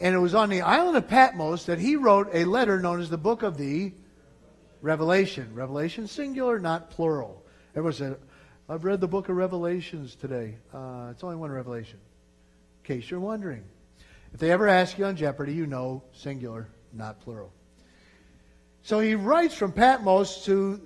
And 0.00 0.12
it 0.12 0.18
was 0.18 0.34
on 0.34 0.50
the 0.50 0.62
island 0.62 0.96
of 0.96 1.06
Patmos 1.06 1.66
that 1.66 1.78
he 1.78 1.94
wrote 1.94 2.30
a 2.32 2.44
letter 2.46 2.80
known 2.80 3.00
as 3.00 3.10
the 3.10 3.16
Book 3.16 3.44
of 3.44 3.56
the 3.56 3.92
Revelation. 4.82 5.54
Revelation 5.54 6.08
singular, 6.08 6.58
not 6.58 6.90
plural. 6.90 7.44
Everyone 7.76 7.92
said, 7.92 8.16
I've 8.68 8.84
read 8.84 9.00
the 9.00 9.06
book 9.06 9.28
of 9.28 9.36
Revelations 9.36 10.16
today. 10.16 10.56
Uh, 10.74 11.10
it's 11.12 11.22
only 11.22 11.36
one 11.36 11.52
revelation, 11.52 12.00
in 12.82 12.96
case 12.96 13.08
you're 13.08 13.20
wondering. 13.20 13.62
If 14.34 14.40
they 14.40 14.50
ever 14.50 14.66
ask 14.66 14.98
you 14.98 15.04
on 15.04 15.14
Jeopardy, 15.14 15.52
you 15.52 15.68
know 15.68 16.02
singular, 16.12 16.66
not 16.92 17.20
plural. 17.20 17.52
So 18.88 19.00
he 19.00 19.14
writes 19.14 19.54
from 19.54 19.72
Patmos 19.72 20.46
to 20.46 20.80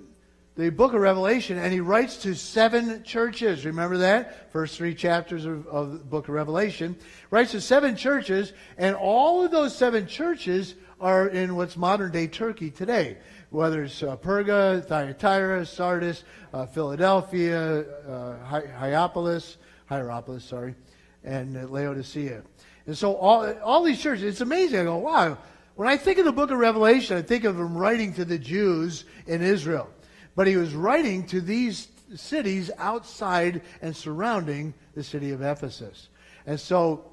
the 0.57 0.71
book 0.71 0.93
of 0.93 0.99
Revelation, 0.99 1.57
and 1.57 1.71
he 1.71 1.79
writes 1.79 2.17
to 2.23 2.35
seven 2.35 3.01
churches. 3.05 3.65
Remember 3.65 3.99
that? 3.99 4.51
First 4.51 4.75
three 4.75 4.93
chapters 4.93 5.45
of, 5.45 5.65
of 5.67 5.93
the 5.93 5.99
book 5.99 6.27
of 6.27 6.33
Revelation. 6.33 6.97
Writes 7.31 7.51
to 7.51 7.61
seven 7.61 7.95
churches, 7.95 8.51
and 8.77 8.93
all 8.93 9.45
of 9.45 9.51
those 9.51 9.73
seven 9.73 10.05
churches 10.05 10.75
are 10.99 11.29
in 11.29 11.55
what's 11.55 11.77
modern 11.77 12.11
day 12.11 12.27
Turkey 12.27 12.71
today 12.71 13.19
whether 13.51 13.85
it's 13.85 14.03
uh, 14.03 14.17
Perga, 14.17 14.83
Thyatira, 14.85 15.65
Sardis, 15.65 16.25
uh, 16.53 16.65
Philadelphia, 16.65 17.85
uh, 18.05 18.37
Hi- 18.43 18.67
Hierapolis, 18.79 19.55
Hierapolis, 19.85 20.43
sorry, 20.43 20.75
and 21.23 21.69
Laodicea. 21.71 22.43
And 22.85 22.97
so 22.97 23.15
all, 23.15 23.49
all 23.59 23.83
these 23.83 24.01
churches, 24.01 24.25
it's 24.25 24.41
amazing. 24.41 24.81
I 24.81 24.83
go, 24.83 24.97
wow. 24.97 25.37
When 25.75 25.87
I 25.87 25.97
think 25.97 26.19
of 26.19 26.25
the 26.25 26.31
book 26.31 26.51
of 26.51 26.59
Revelation, 26.59 27.17
I 27.17 27.21
think 27.23 27.45
of 27.45 27.59
him 27.59 27.75
writing 27.75 28.13
to 28.13 28.25
the 28.25 28.37
Jews 28.37 29.05
in 29.25 29.41
Israel. 29.41 29.89
But 30.35 30.47
he 30.47 30.57
was 30.57 30.73
writing 30.73 31.25
to 31.27 31.41
these 31.41 31.87
cities 32.15 32.69
outside 32.77 33.61
and 33.81 33.95
surrounding 33.95 34.73
the 34.93 35.03
city 35.03 35.31
of 35.31 35.41
Ephesus. 35.41 36.09
And 36.45 36.59
so 36.59 37.05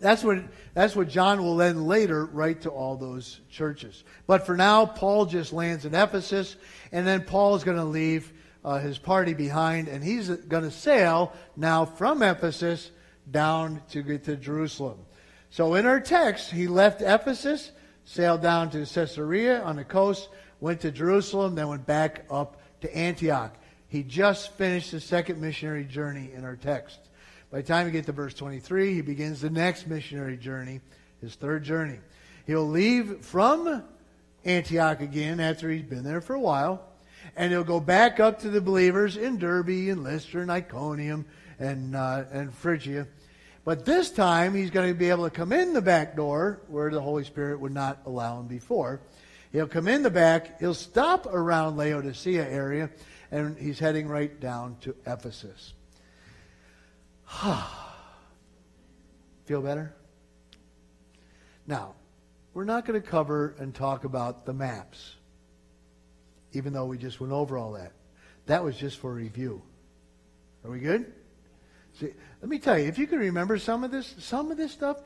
that's 0.00 0.24
what, 0.24 0.38
that's 0.74 0.96
what 0.96 1.08
John 1.08 1.42
will 1.42 1.56
then 1.56 1.86
later 1.86 2.26
write 2.26 2.62
to 2.62 2.70
all 2.70 2.96
those 2.96 3.40
churches. 3.48 4.02
But 4.26 4.44
for 4.44 4.56
now, 4.56 4.86
Paul 4.86 5.26
just 5.26 5.52
lands 5.52 5.84
in 5.84 5.94
Ephesus, 5.94 6.56
and 6.90 7.06
then 7.06 7.22
Paul 7.22 7.54
is 7.54 7.64
going 7.64 7.76
to 7.76 7.84
leave 7.84 8.32
uh, 8.64 8.78
his 8.78 8.98
party 8.98 9.34
behind, 9.34 9.88
and 9.88 10.02
he's 10.02 10.28
going 10.28 10.64
to 10.64 10.70
sail 10.70 11.32
now 11.56 11.84
from 11.84 12.22
Ephesus 12.22 12.90
down 13.30 13.82
to 13.90 14.02
get 14.02 14.24
to 14.24 14.36
Jerusalem. 14.36 14.98
So 15.50 15.74
in 15.74 15.86
our 15.86 16.00
text, 16.00 16.50
he 16.50 16.66
left 16.66 17.00
Ephesus, 17.00 17.70
sailed 18.04 18.42
down 18.42 18.70
to 18.70 18.86
Caesarea 18.86 19.62
on 19.62 19.76
the 19.76 19.84
coast, 19.84 20.28
went 20.60 20.80
to 20.80 20.90
Jerusalem, 20.90 21.54
then 21.54 21.68
went 21.68 21.86
back 21.86 22.24
up 22.30 22.60
to 22.80 22.96
Antioch. 22.96 23.54
He 23.88 24.02
just 24.02 24.52
finished 24.52 24.90
the 24.90 25.00
second 25.00 25.40
missionary 25.40 25.84
journey 25.84 26.30
in 26.34 26.44
our 26.44 26.56
text. 26.56 26.98
By 27.50 27.58
the 27.60 27.66
time 27.66 27.86
you 27.86 27.92
get 27.92 28.06
to 28.06 28.12
verse 28.12 28.34
23, 28.34 28.94
he 28.94 29.00
begins 29.00 29.40
the 29.40 29.50
next 29.50 29.86
missionary 29.86 30.36
journey, 30.36 30.80
his 31.20 31.34
third 31.36 31.62
journey. 31.62 32.00
He'll 32.46 32.68
leave 32.68 33.24
from 33.24 33.84
Antioch 34.44 35.00
again 35.00 35.40
after 35.40 35.70
he's 35.70 35.84
been 35.84 36.02
there 36.02 36.20
for 36.20 36.34
a 36.34 36.40
while, 36.40 36.84
and 37.36 37.52
he'll 37.52 37.64
go 37.64 37.80
back 37.80 38.20
up 38.20 38.40
to 38.40 38.50
the 38.50 38.60
believers 38.60 39.16
in 39.16 39.38
Derbe 39.38 39.88
and 39.88 40.02
Lystra 40.02 40.42
and 40.42 40.50
Iconium 40.50 41.24
and, 41.58 41.94
uh, 41.94 42.24
and 42.32 42.52
Phrygia. 42.52 43.06
But 43.64 43.86
this 43.86 44.10
time, 44.10 44.54
he's 44.54 44.70
going 44.70 44.88
to 44.88 44.94
be 44.94 45.08
able 45.08 45.24
to 45.24 45.30
come 45.30 45.52
in 45.52 45.72
the 45.72 45.80
back 45.80 46.16
door 46.16 46.60
where 46.68 46.90
the 46.90 47.00
Holy 47.00 47.24
Spirit 47.24 47.60
would 47.60 47.72
not 47.72 48.02
allow 48.04 48.38
him 48.40 48.46
before. 48.46 49.00
He'll 49.52 49.68
come 49.68 49.88
in 49.88 50.02
the 50.02 50.10
back, 50.10 50.60
he'll 50.60 50.74
stop 50.74 51.26
around 51.26 51.76
Laodicea 51.76 52.46
area, 52.46 52.90
and 53.30 53.56
he's 53.56 53.78
heading 53.78 54.06
right 54.06 54.38
down 54.38 54.76
to 54.82 54.94
Ephesus. 55.06 55.72
Feel 59.46 59.62
better? 59.62 59.94
Now, 61.66 61.94
we're 62.52 62.64
not 62.64 62.84
going 62.84 63.00
to 63.00 63.06
cover 63.06 63.54
and 63.58 63.74
talk 63.74 64.04
about 64.04 64.44
the 64.44 64.52
maps, 64.52 65.14
even 66.52 66.74
though 66.74 66.84
we 66.86 66.98
just 66.98 67.18
went 67.20 67.32
over 67.32 67.56
all 67.56 67.72
that. 67.72 67.92
That 68.46 68.62
was 68.62 68.76
just 68.76 68.98
for 68.98 69.14
review. 69.14 69.62
Are 70.64 70.70
we 70.70 70.80
good? 70.80 71.12
See, 71.98 72.12
let 72.40 72.48
me 72.48 72.58
tell 72.58 72.78
you, 72.78 72.86
if 72.86 72.98
you 72.98 73.06
can 73.06 73.18
remember 73.18 73.58
some 73.58 73.84
of 73.84 73.90
this, 73.90 74.14
some 74.18 74.50
of 74.50 74.56
this 74.56 74.72
stuff, 74.72 74.98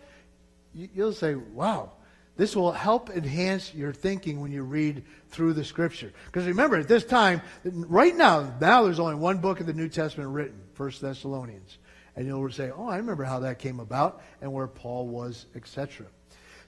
you, 0.74 0.88
you'll 0.94 1.12
say, 1.12 1.35
"Wow, 1.35 1.92
this 2.37 2.57
will 2.57 2.72
help 2.72 3.11
enhance 3.11 3.74
your 3.74 3.92
thinking 3.92 4.40
when 4.40 4.53
you 4.53 4.62
read 4.62 5.05
through 5.29 5.53
the 5.53 5.64
Scripture." 5.64 6.12
Because 6.27 6.46
remember, 6.46 6.77
at 6.77 6.88
this 6.88 7.05
time, 7.05 7.42
right 7.64 8.16
now, 8.16 8.55
now 8.61 8.85
there's 8.85 9.01
only 9.01 9.16
one 9.16 9.38
book 9.38 9.61
of 9.61 9.66
the 9.66 9.74
New 9.74 9.88
Testament 9.88 10.31
written, 10.31 10.61
First 10.74 11.03
Thessalonians, 11.03 11.79
and 12.16 12.27
you'll 12.27 12.51
say, 12.51 12.70
"Oh, 12.70 12.87
I 12.88 12.96
remember 12.96 13.24
how 13.24 13.40
that 13.40 13.59
came 13.59 13.81
about 13.81 14.22
and 14.40 14.53
where 14.53 14.66
Paul 14.66 15.09
was, 15.09 15.46
etc." 15.55 16.07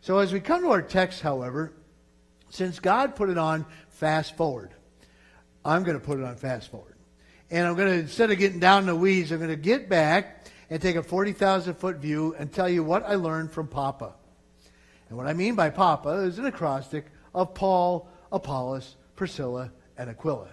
So 0.02 0.18
as 0.18 0.32
we 0.32 0.40
come 0.40 0.62
to 0.62 0.70
our 0.70 0.82
text, 0.82 1.20
however, 1.22 1.72
since 2.50 2.78
God 2.78 3.16
put 3.16 3.30
it 3.30 3.38
on 3.38 3.64
fast 3.88 4.36
forward, 4.36 4.74
I'm 5.64 5.82
going 5.82 5.98
to 5.98 6.04
put 6.04 6.18
it 6.18 6.24
on 6.24 6.36
fast 6.36 6.70
forward. 6.70 6.89
And 7.50 7.66
I'm 7.66 7.74
going 7.74 7.88
to, 7.88 7.98
instead 7.98 8.30
of 8.30 8.38
getting 8.38 8.60
down 8.60 8.82
in 8.82 8.86
the 8.86 8.96
weeds, 8.96 9.32
I'm 9.32 9.38
going 9.38 9.50
to 9.50 9.56
get 9.56 9.88
back 9.88 10.46
and 10.70 10.80
take 10.80 10.96
a 10.96 11.02
40,000 11.02 11.74
foot 11.74 11.96
view 11.96 12.34
and 12.38 12.52
tell 12.52 12.68
you 12.68 12.84
what 12.84 13.04
I 13.04 13.16
learned 13.16 13.50
from 13.50 13.66
Papa. 13.66 14.14
And 15.08 15.18
what 15.18 15.26
I 15.26 15.32
mean 15.32 15.56
by 15.56 15.70
Papa 15.70 16.10
is 16.20 16.38
an 16.38 16.46
acrostic 16.46 17.06
of 17.34 17.54
Paul, 17.54 18.08
Apollos, 18.30 18.94
Priscilla, 19.16 19.72
and 19.98 20.08
Aquila. 20.08 20.48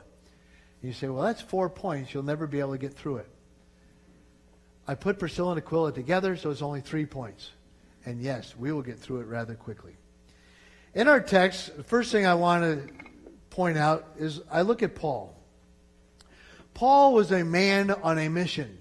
You 0.81 0.93
say, 0.93 1.07
well, 1.07 1.23
that's 1.23 1.41
four 1.41 1.69
points. 1.69 2.13
You'll 2.13 2.23
never 2.23 2.47
be 2.47 2.59
able 2.59 2.71
to 2.71 2.77
get 2.77 2.93
through 2.93 3.17
it. 3.17 3.29
I 4.87 4.95
put 4.95 5.19
Priscilla 5.19 5.51
and 5.51 5.59
Aquila 5.59 5.91
together, 5.91 6.35
so 6.35 6.49
it's 6.49 6.61
only 6.61 6.81
three 6.81 7.05
points. 7.05 7.51
And 8.05 8.21
yes, 8.21 8.55
we 8.57 8.71
will 8.71 8.81
get 8.81 8.97
through 8.97 9.19
it 9.19 9.25
rather 9.25 9.53
quickly. 9.53 9.97
In 10.95 11.07
our 11.07 11.19
text, 11.19 11.75
the 11.77 11.83
first 11.83 12.11
thing 12.11 12.25
I 12.25 12.33
want 12.33 12.63
to 12.63 12.93
point 13.51 13.77
out 13.77 14.07
is 14.17 14.41
I 14.49 14.61
look 14.63 14.81
at 14.81 14.95
Paul. 14.95 15.36
Paul 16.77 17.15
was 17.15 17.31
a 17.31 17.43
man 17.43 17.89
on 17.89 18.19
a 18.19 18.29
mission. 18.29 18.77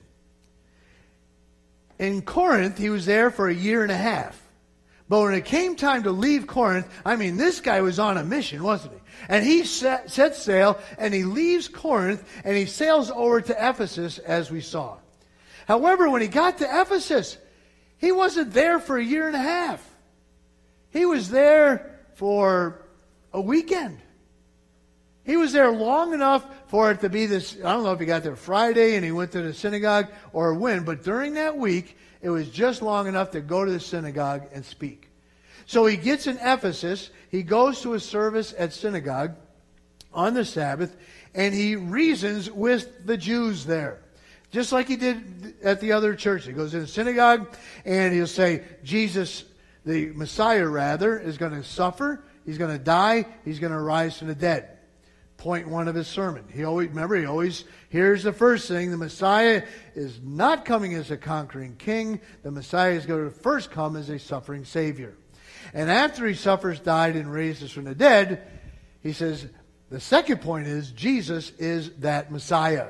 In 1.99 2.21
Corinth, 2.21 2.77
he 2.77 2.91
was 2.91 3.07
there 3.07 3.31
for 3.31 3.49
a 3.49 3.55
year 3.55 3.83
and 3.83 3.91
a 3.91 3.97
half. 3.97 4.39
But 5.09 5.23
when 5.23 5.33
it 5.33 5.47
came 5.47 5.77
time 5.77 6.03
to 6.03 6.11
leave 6.11 6.47
Corinth, 6.47 6.87
I 7.07 7.17
mean, 7.17 7.39
this 7.39 7.61
guy 7.61 7.81
was 7.81 7.99
on 7.99 8.19
a 8.19 8.23
mission, 8.23 8.63
wasn't 8.63 8.93
he? 8.93 9.01
And 9.31 9.43
he 9.43 9.65
set, 9.65 10.11
sets 10.11 10.43
sail 10.43 10.79
and 10.99 11.15
he 11.15 11.25
leaves 11.25 11.69
Corinth 11.69 12.23
and 12.45 12.55
he 12.55 12.67
sails 12.67 13.11
over 13.11 13.41
to 13.41 13.53
Ephesus, 13.59 14.19
as 14.19 14.51
we 14.51 14.61
saw. 14.61 14.99
However, 15.67 16.11
when 16.11 16.21
he 16.21 16.29
got 16.29 16.59
to 16.59 16.81
Ephesus, 16.83 17.39
he 17.97 18.13
wasn't 18.13 18.53
there 18.53 18.79
for 18.79 18.99
a 18.99 19.03
year 19.03 19.27
and 19.27 19.37
a 19.37 19.39
half. 19.39 19.83
He 20.91 21.07
was 21.07 21.31
there 21.31 21.99
for 22.17 22.79
a 23.33 23.41
weekend. 23.41 24.03
He 25.27 25.37
was 25.37 25.53
there 25.53 25.73
long 25.73 26.15
enough 26.15 26.47
for 26.69 26.93
it 26.93 27.01
to 27.01 27.09
be 27.09 27.27
this. 27.27 27.57
I 27.57 27.73
don't 27.73 27.83
know 27.83 27.93
if 27.93 27.99
he 27.99 28.07
got 28.07 28.23
there 28.23 28.37
Friday 28.37 28.95
and 28.95 29.05
he 29.05 29.11
went 29.11 29.33
to 29.33 29.43
the 29.43 29.53
synagogue 29.53 30.07
or 30.33 30.55
when, 30.55 30.85
but 30.85 31.03
during 31.03 31.35
that 31.35 31.59
week, 31.59 31.99
it 32.23 32.31
was 32.31 32.49
just 32.49 32.81
long 32.81 33.09
enough 33.09 33.33
to 33.33 33.41
go 33.41 33.65
to 33.65 33.73
the 33.73 33.81
synagogue 33.81 34.45
and 34.53 34.65
speak. 34.65 35.09
So 35.67 35.85
he 35.85 35.97
gets 35.97 36.29
in 36.29 36.39
Ephesus, 36.41 37.11
he 37.29 37.43
goes 37.43 37.81
to 37.81 37.95
a 37.95 38.01
service 38.01 38.55
at 38.57 38.73
synagogue 38.73 39.35
on 40.15 40.35
the 40.35 40.45
Sabbath, 40.45 40.97
and 41.35 41.53
he 41.53 41.75
reasons 41.75 42.49
with 42.49 43.05
the 43.05 43.17
Jews 43.17 43.67
there. 43.67 44.03
Just 44.53 44.71
like 44.71 44.87
he 44.87 44.95
did 44.95 45.57
at 45.61 45.81
the 45.81 45.91
other 45.91 46.15
church. 46.15 46.47
He 46.47 46.53
goes 46.53 46.73
in 46.73 46.81
the 46.81 46.87
synagogue 46.87 47.53
and 47.85 48.15
he'll 48.15 48.29
say, 48.29 48.62
Jesus, 48.85 49.43
the 49.85 50.12
Messiah 50.12 50.69
rather, 50.69 51.19
is 51.19 51.37
going 51.37 51.53
to 51.53 51.65
suffer, 51.65 52.23
he's 52.45 52.59
going 52.59 52.79
to 52.79 52.83
die, 52.83 53.27
he's 53.45 53.59
going 53.59 53.73
to 53.73 53.81
rise 53.81 54.17
from 54.17 54.29
the 54.29 54.35
dead 54.37 54.76
point 55.37 55.68
one 55.68 55.88
of 55.88 55.94
his 55.94 56.07
sermon. 56.07 56.44
He 56.53 56.64
always, 56.64 56.88
remember, 56.88 57.16
he 57.16 57.27
always 57.27 57.64
hears 57.88 58.22
the 58.22 58.33
first 58.33 58.68
thing 58.68 58.90
the 58.90 58.96
Messiah 58.96 59.64
is 59.94 60.20
not 60.22 60.64
coming 60.64 60.94
as 60.94 61.11
a 61.11 61.16
conquering 61.16 61.77
king. 61.77 62.20
The 62.42 62.51
Messiah 62.51 62.92
is 62.92 63.07
going 63.07 63.25
to 63.25 63.31
first 63.31 63.70
come 63.70 63.96
as 63.96 64.09
a 64.09 64.18
suffering 64.18 64.64
Savior. 64.64 65.16
And 65.75 65.90
after 65.90 66.27
he 66.27 66.35
suffers, 66.35 66.81
died, 66.81 67.16
and 67.16 67.31
raises 67.31 67.70
from 67.70 67.85
the 67.85 67.94
dead, 67.94 68.46
he 69.03 69.12
says, 69.12 69.46
the 69.90 70.01
second 70.01 70.40
point 70.40 70.66
is 70.66 70.90
Jesus 70.90 71.51
is 71.59 71.90
that 71.99 72.33
Messiah. 72.33 72.88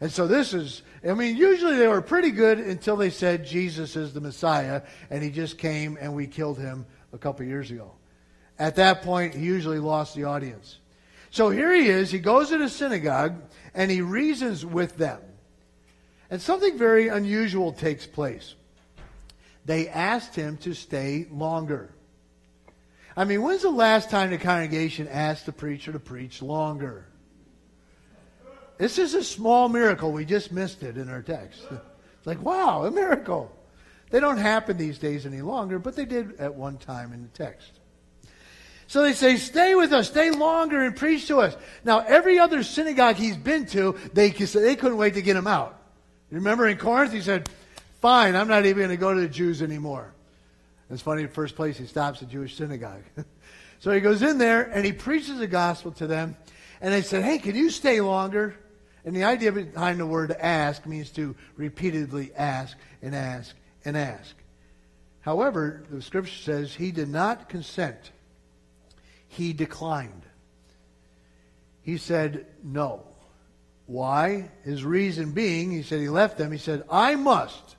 And 0.00 0.12
so 0.12 0.26
this 0.26 0.54
is, 0.54 0.82
I 1.06 1.14
mean, 1.14 1.36
usually 1.36 1.76
they 1.76 1.88
were 1.88 2.02
pretty 2.02 2.30
good 2.30 2.58
until 2.58 2.96
they 2.96 3.10
said 3.10 3.46
Jesus 3.46 3.96
is 3.96 4.12
the 4.12 4.20
Messiah, 4.20 4.82
and 5.10 5.22
he 5.22 5.30
just 5.30 5.58
came 5.58 5.98
and 6.00 6.14
we 6.14 6.26
killed 6.26 6.58
him 6.58 6.86
a 7.12 7.18
couple 7.18 7.44
years 7.46 7.70
ago. 7.70 7.92
At 8.58 8.76
that 8.76 9.02
point, 9.02 9.34
he 9.34 9.44
usually 9.44 9.78
lost 9.78 10.14
the 10.14 10.24
audience. 10.24 10.78
So 11.30 11.50
here 11.50 11.72
he 11.74 11.88
is. 11.88 12.10
He 12.10 12.18
goes 12.18 12.50
to 12.50 12.58
the 12.58 12.68
synagogue 12.68 13.36
and 13.74 13.90
he 13.90 14.00
reasons 14.00 14.64
with 14.64 14.96
them. 14.96 15.20
And 16.30 16.40
something 16.40 16.76
very 16.76 17.08
unusual 17.08 17.72
takes 17.72 18.06
place. 18.06 18.54
They 19.64 19.88
asked 19.88 20.34
him 20.34 20.56
to 20.58 20.74
stay 20.74 21.26
longer. 21.30 21.90
I 23.16 23.24
mean, 23.24 23.42
when's 23.42 23.62
the 23.62 23.70
last 23.70 24.10
time 24.10 24.30
the 24.30 24.38
congregation 24.38 25.08
asked 25.08 25.46
the 25.46 25.52
preacher 25.52 25.92
to 25.92 25.98
preach 25.98 26.40
longer? 26.40 27.06
This 28.78 28.98
is 28.98 29.14
a 29.14 29.24
small 29.24 29.68
miracle. 29.68 30.12
We 30.12 30.24
just 30.24 30.52
missed 30.52 30.82
it 30.82 30.96
in 30.96 31.10
our 31.10 31.22
text. 31.22 31.62
It's 31.70 31.80
like, 32.26 32.40
wow, 32.40 32.84
a 32.84 32.90
miracle. 32.90 33.54
They 34.10 34.20
don't 34.20 34.38
happen 34.38 34.76
these 34.76 34.98
days 34.98 35.26
any 35.26 35.42
longer, 35.42 35.78
but 35.78 35.96
they 35.96 36.04
did 36.04 36.38
at 36.38 36.54
one 36.54 36.78
time 36.78 37.12
in 37.12 37.22
the 37.22 37.28
text. 37.28 37.80
So 38.88 39.02
they 39.02 39.12
say, 39.12 39.36
stay 39.36 39.74
with 39.74 39.92
us, 39.92 40.08
stay 40.08 40.30
longer 40.30 40.82
and 40.82 40.96
preach 40.96 41.28
to 41.28 41.40
us. 41.40 41.54
Now, 41.84 42.00
every 42.00 42.38
other 42.38 42.62
synagogue 42.62 43.16
he's 43.16 43.36
been 43.36 43.66
to, 43.66 43.94
they, 44.14 44.30
they 44.30 44.76
couldn't 44.76 44.96
wait 44.96 45.14
to 45.14 45.22
get 45.22 45.36
him 45.36 45.46
out. 45.46 45.78
Remember 46.30 46.66
in 46.66 46.78
Corinth, 46.78 47.12
he 47.12 47.20
said, 47.20 47.50
fine, 48.00 48.34
I'm 48.34 48.48
not 48.48 48.64
even 48.64 48.78
going 48.78 48.88
to 48.88 48.96
go 48.96 49.12
to 49.12 49.20
the 49.20 49.28
Jews 49.28 49.60
anymore. 49.60 50.14
It's 50.90 51.02
funny, 51.02 51.22
the 51.22 51.28
first 51.28 51.54
place 51.54 51.76
he 51.76 51.84
stops, 51.84 52.22
a 52.22 52.24
Jewish 52.24 52.56
synagogue. 52.56 53.02
so 53.78 53.90
he 53.90 54.00
goes 54.00 54.22
in 54.22 54.38
there 54.38 54.62
and 54.62 54.86
he 54.86 54.92
preaches 54.92 55.38
the 55.38 55.46
gospel 55.46 55.92
to 55.92 56.06
them. 56.06 56.34
And 56.80 56.94
they 56.94 57.02
said, 57.02 57.24
hey, 57.24 57.38
can 57.38 57.54
you 57.54 57.68
stay 57.68 58.00
longer? 58.00 58.56
And 59.04 59.14
the 59.14 59.24
idea 59.24 59.52
behind 59.52 60.00
the 60.00 60.06
word 60.06 60.30
ask 60.32 60.86
means 60.86 61.10
to 61.10 61.36
repeatedly 61.56 62.32
ask 62.34 62.74
and 63.02 63.14
ask 63.14 63.54
and 63.84 63.98
ask. 63.98 64.34
However, 65.20 65.84
the 65.90 66.00
scripture 66.00 66.34
says 66.34 66.74
he 66.74 66.90
did 66.90 67.10
not 67.10 67.50
consent 67.50 68.12
he 69.28 69.52
declined. 69.52 70.22
He 71.82 71.96
said 71.96 72.46
no. 72.62 73.02
Why? 73.86 74.50
His 74.64 74.84
reason 74.84 75.32
being, 75.32 75.70
he 75.70 75.82
said 75.82 76.00
he 76.00 76.08
left 76.10 76.36
them. 76.36 76.52
He 76.52 76.58
said, 76.58 76.84
I 76.90 77.14
must, 77.14 77.76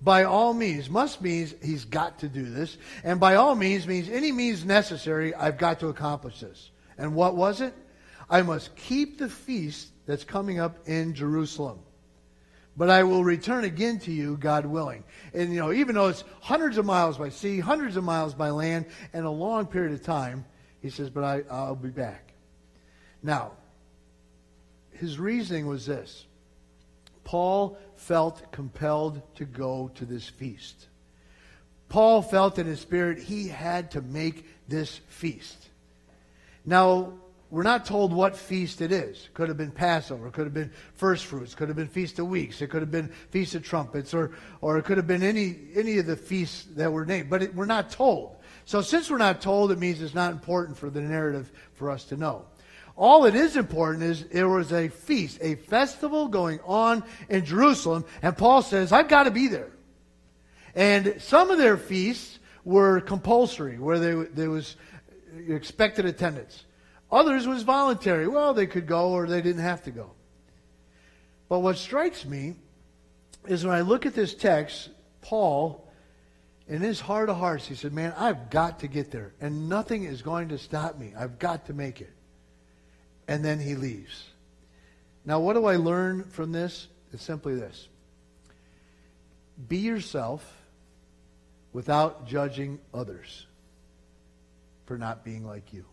by 0.00 0.24
all 0.24 0.54
means, 0.54 0.88
must 0.88 1.20
means 1.20 1.54
he's 1.62 1.84
got 1.84 2.20
to 2.20 2.28
do 2.28 2.44
this. 2.44 2.76
And 3.02 3.18
by 3.18 3.34
all 3.34 3.56
means 3.56 3.86
means 3.86 4.08
any 4.08 4.30
means 4.30 4.64
necessary, 4.64 5.34
I've 5.34 5.58
got 5.58 5.80
to 5.80 5.88
accomplish 5.88 6.40
this. 6.40 6.70
And 6.96 7.14
what 7.14 7.34
was 7.34 7.60
it? 7.60 7.74
I 8.30 8.42
must 8.42 8.76
keep 8.76 9.18
the 9.18 9.28
feast 9.28 9.88
that's 10.06 10.24
coming 10.24 10.60
up 10.60 10.86
in 10.86 11.14
Jerusalem. 11.14 11.80
But 12.76 12.88
I 12.88 13.02
will 13.02 13.24
return 13.24 13.64
again 13.64 13.98
to 14.00 14.12
you, 14.12 14.36
God 14.36 14.64
willing. 14.64 15.04
And, 15.34 15.52
you 15.52 15.60
know, 15.60 15.72
even 15.72 15.94
though 15.94 16.08
it's 16.08 16.24
hundreds 16.40 16.78
of 16.78 16.86
miles 16.86 17.18
by 17.18 17.28
sea, 17.28 17.60
hundreds 17.60 17.96
of 17.96 18.04
miles 18.04 18.32
by 18.32 18.50
land, 18.50 18.86
and 19.12 19.26
a 19.26 19.30
long 19.30 19.66
period 19.66 19.92
of 19.92 20.02
time, 20.02 20.44
he 20.82 20.90
says, 20.90 21.08
But 21.08 21.24
I, 21.24 21.42
I'll 21.50 21.76
be 21.76 21.88
back. 21.88 22.32
Now, 23.22 23.52
his 24.90 25.18
reasoning 25.18 25.66
was 25.66 25.86
this 25.86 26.26
Paul 27.24 27.78
felt 27.96 28.52
compelled 28.52 29.22
to 29.36 29.44
go 29.44 29.90
to 29.94 30.04
this 30.04 30.28
feast. 30.28 30.88
Paul 31.88 32.22
felt 32.22 32.58
in 32.58 32.66
his 32.66 32.80
spirit 32.80 33.18
he 33.18 33.48
had 33.48 33.92
to 33.92 34.02
make 34.02 34.46
this 34.68 35.00
feast. 35.08 35.68
Now, 36.64 37.12
we're 37.50 37.64
not 37.64 37.84
told 37.84 38.14
what 38.14 38.34
feast 38.34 38.80
it 38.80 38.92
is. 38.92 39.26
It 39.26 39.34
could 39.34 39.48
have 39.48 39.58
been 39.58 39.72
Passover. 39.72 40.28
It 40.28 40.32
could 40.32 40.46
have 40.46 40.54
been 40.54 40.72
first 40.94 41.26
fruits. 41.26 41.52
It 41.52 41.56
could 41.56 41.68
have 41.68 41.76
been 41.76 41.88
Feast 41.88 42.18
of 42.18 42.28
Weeks. 42.28 42.62
It 42.62 42.68
could 42.68 42.80
have 42.80 42.90
been 42.90 43.08
Feast 43.30 43.54
of 43.54 43.62
Trumpets. 43.62 44.14
Or, 44.14 44.30
or 44.62 44.78
it 44.78 44.86
could 44.86 44.96
have 44.96 45.06
been 45.06 45.22
any, 45.22 45.56
any 45.74 45.98
of 45.98 46.06
the 46.06 46.16
feasts 46.16 46.64
that 46.76 46.90
were 46.90 47.04
named. 47.04 47.28
But 47.28 47.42
it, 47.42 47.54
we're 47.54 47.66
not 47.66 47.90
told. 47.90 48.36
So 48.64 48.80
since 48.80 49.10
we're 49.10 49.18
not 49.18 49.40
told, 49.40 49.72
it 49.72 49.78
means 49.78 50.00
it's 50.00 50.14
not 50.14 50.32
important 50.32 50.78
for 50.78 50.90
the 50.90 51.00
narrative 51.00 51.50
for 51.74 51.90
us 51.90 52.04
to 52.04 52.16
know. 52.16 52.46
All 52.96 53.24
it 53.24 53.34
is 53.34 53.56
important 53.56 54.04
is 54.04 54.24
there 54.24 54.48
was 54.48 54.72
a 54.72 54.88
feast, 54.88 55.38
a 55.40 55.54
festival 55.54 56.28
going 56.28 56.60
on 56.64 57.02
in 57.28 57.44
Jerusalem, 57.44 58.04
and 58.20 58.36
Paul 58.36 58.62
says, 58.62 58.92
I've 58.92 59.08
got 59.08 59.24
to 59.24 59.30
be 59.30 59.48
there. 59.48 59.70
And 60.74 61.16
some 61.18 61.50
of 61.50 61.58
their 61.58 61.76
feasts 61.76 62.38
were 62.64 63.00
compulsory, 63.00 63.78
where 63.78 63.98
they, 63.98 64.12
there 64.30 64.50
was 64.50 64.76
expected 65.48 66.04
attendance. 66.04 66.64
Others 67.10 67.46
was 67.46 67.62
voluntary. 67.62 68.28
Well, 68.28 68.54
they 68.54 68.66
could 68.66 68.86
go 68.86 69.10
or 69.10 69.26
they 69.26 69.42
didn't 69.42 69.62
have 69.62 69.82
to 69.84 69.90
go. 69.90 70.12
But 71.48 71.60
what 71.60 71.76
strikes 71.76 72.24
me 72.24 72.54
is 73.46 73.64
when 73.64 73.74
I 73.74 73.82
look 73.82 74.06
at 74.06 74.14
this 74.14 74.34
text, 74.34 74.88
Paul, 75.20 75.86
in 76.68 76.80
his 76.80 77.00
heart 77.00 77.28
of 77.28 77.36
hearts, 77.36 77.66
he 77.66 77.74
said, 77.74 77.92
Man, 77.92 78.14
I've 78.16 78.50
got 78.50 78.80
to 78.80 78.88
get 78.88 79.10
there, 79.10 79.32
and 79.40 79.68
nothing 79.68 80.04
is 80.04 80.22
going 80.22 80.48
to 80.50 80.58
stop 80.58 80.98
me. 80.98 81.12
I've 81.16 81.38
got 81.38 81.66
to 81.66 81.74
make 81.74 82.00
it. 82.00 82.12
And 83.28 83.44
then 83.44 83.58
he 83.58 83.74
leaves. 83.74 84.24
Now, 85.24 85.40
what 85.40 85.54
do 85.54 85.66
I 85.66 85.76
learn 85.76 86.24
from 86.24 86.52
this? 86.52 86.88
It's 87.12 87.22
simply 87.22 87.54
this 87.54 87.88
be 89.68 89.78
yourself 89.78 90.44
without 91.72 92.26
judging 92.26 92.80
others 92.92 93.46
for 94.86 94.98
not 94.98 95.24
being 95.24 95.46
like 95.46 95.72
you. 95.72 95.84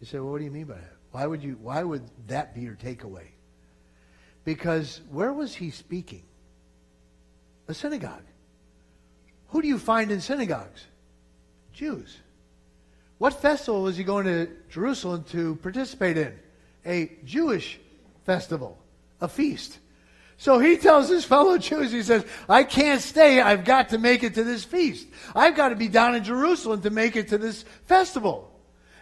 You 0.00 0.06
say, 0.06 0.18
well, 0.18 0.32
what 0.32 0.38
do 0.38 0.44
you 0.44 0.50
mean 0.50 0.64
by 0.64 0.74
that? 0.74 0.96
Why 1.12 1.26
would 1.26 1.42
you 1.42 1.58
why 1.60 1.82
would 1.82 2.02
that 2.28 2.54
be 2.54 2.62
your 2.62 2.74
takeaway? 2.74 3.26
Because 4.44 5.00
where 5.10 5.32
was 5.32 5.54
he 5.54 5.70
speaking? 5.70 6.24
A 7.68 7.74
synagogue. 7.74 8.24
Who 9.52 9.60
do 9.60 9.68
you 9.68 9.78
find 9.78 10.10
in 10.10 10.20
synagogues? 10.20 10.86
Jews. 11.74 12.16
What 13.18 13.34
festival 13.34 13.82
was 13.82 13.96
he 13.96 14.02
going 14.02 14.24
to 14.24 14.48
Jerusalem 14.70 15.24
to 15.30 15.56
participate 15.56 16.16
in? 16.16 16.38
A 16.86 17.12
Jewish 17.24 17.78
festival, 18.24 18.78
a 19.20 19.28
feast. 19.28 19.78
So 20.38 20.58
he 20.58 20.78
tells 20.78 21.10
his 21.10 21.24
fellow 21.26 21.58
Jews, 21.70 21.92
he 21.92 22.02
says, 22.02 22.24
I 22.48 22.64
can't 22.64 23.00
stay. 23.00 23.40
I've 23.40 23.64
got 23.64 23.90
to 23.90 23.98
make 23.98 24.22
it 24.22 24.34
to 24.34 24.42
this 24.42 24.64
feast. 24.64 25.06
I've 25.36 25.54
got 25.54 25.68
to 25.68 25.76
be 25.76 25.88
down 25.88 26.14
in 26.14 26.24
Jerusalem 26.24 26.80
to 26.82 26.90
make 26.90 27.14
it 27.14 27.28
to 27.28 27.38
this 27.38 27.62
festival. 27.84 28.50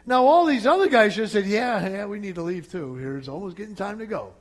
Now, 0.04 0.26
all 0.26 0.46
these 0.46 0.66
other 0.66 0.88
guys 0.88 1.14
just 1.14 1.32
said, 1.32 1.46
yeah, 1.46 1.88
yeah, 1.88 2.06
we 2.06 2.18
need 2.18 2.34
to 2.34 2.42
leave 2.42 2.70
too. 2.70 2.96
Here 2.96 3.16
it's 3.16 3.28
almost 3.28 3.56
getting 3.56 3.76
time 3.76 4.00
to 4.00 4.06
go. 4.06 4.32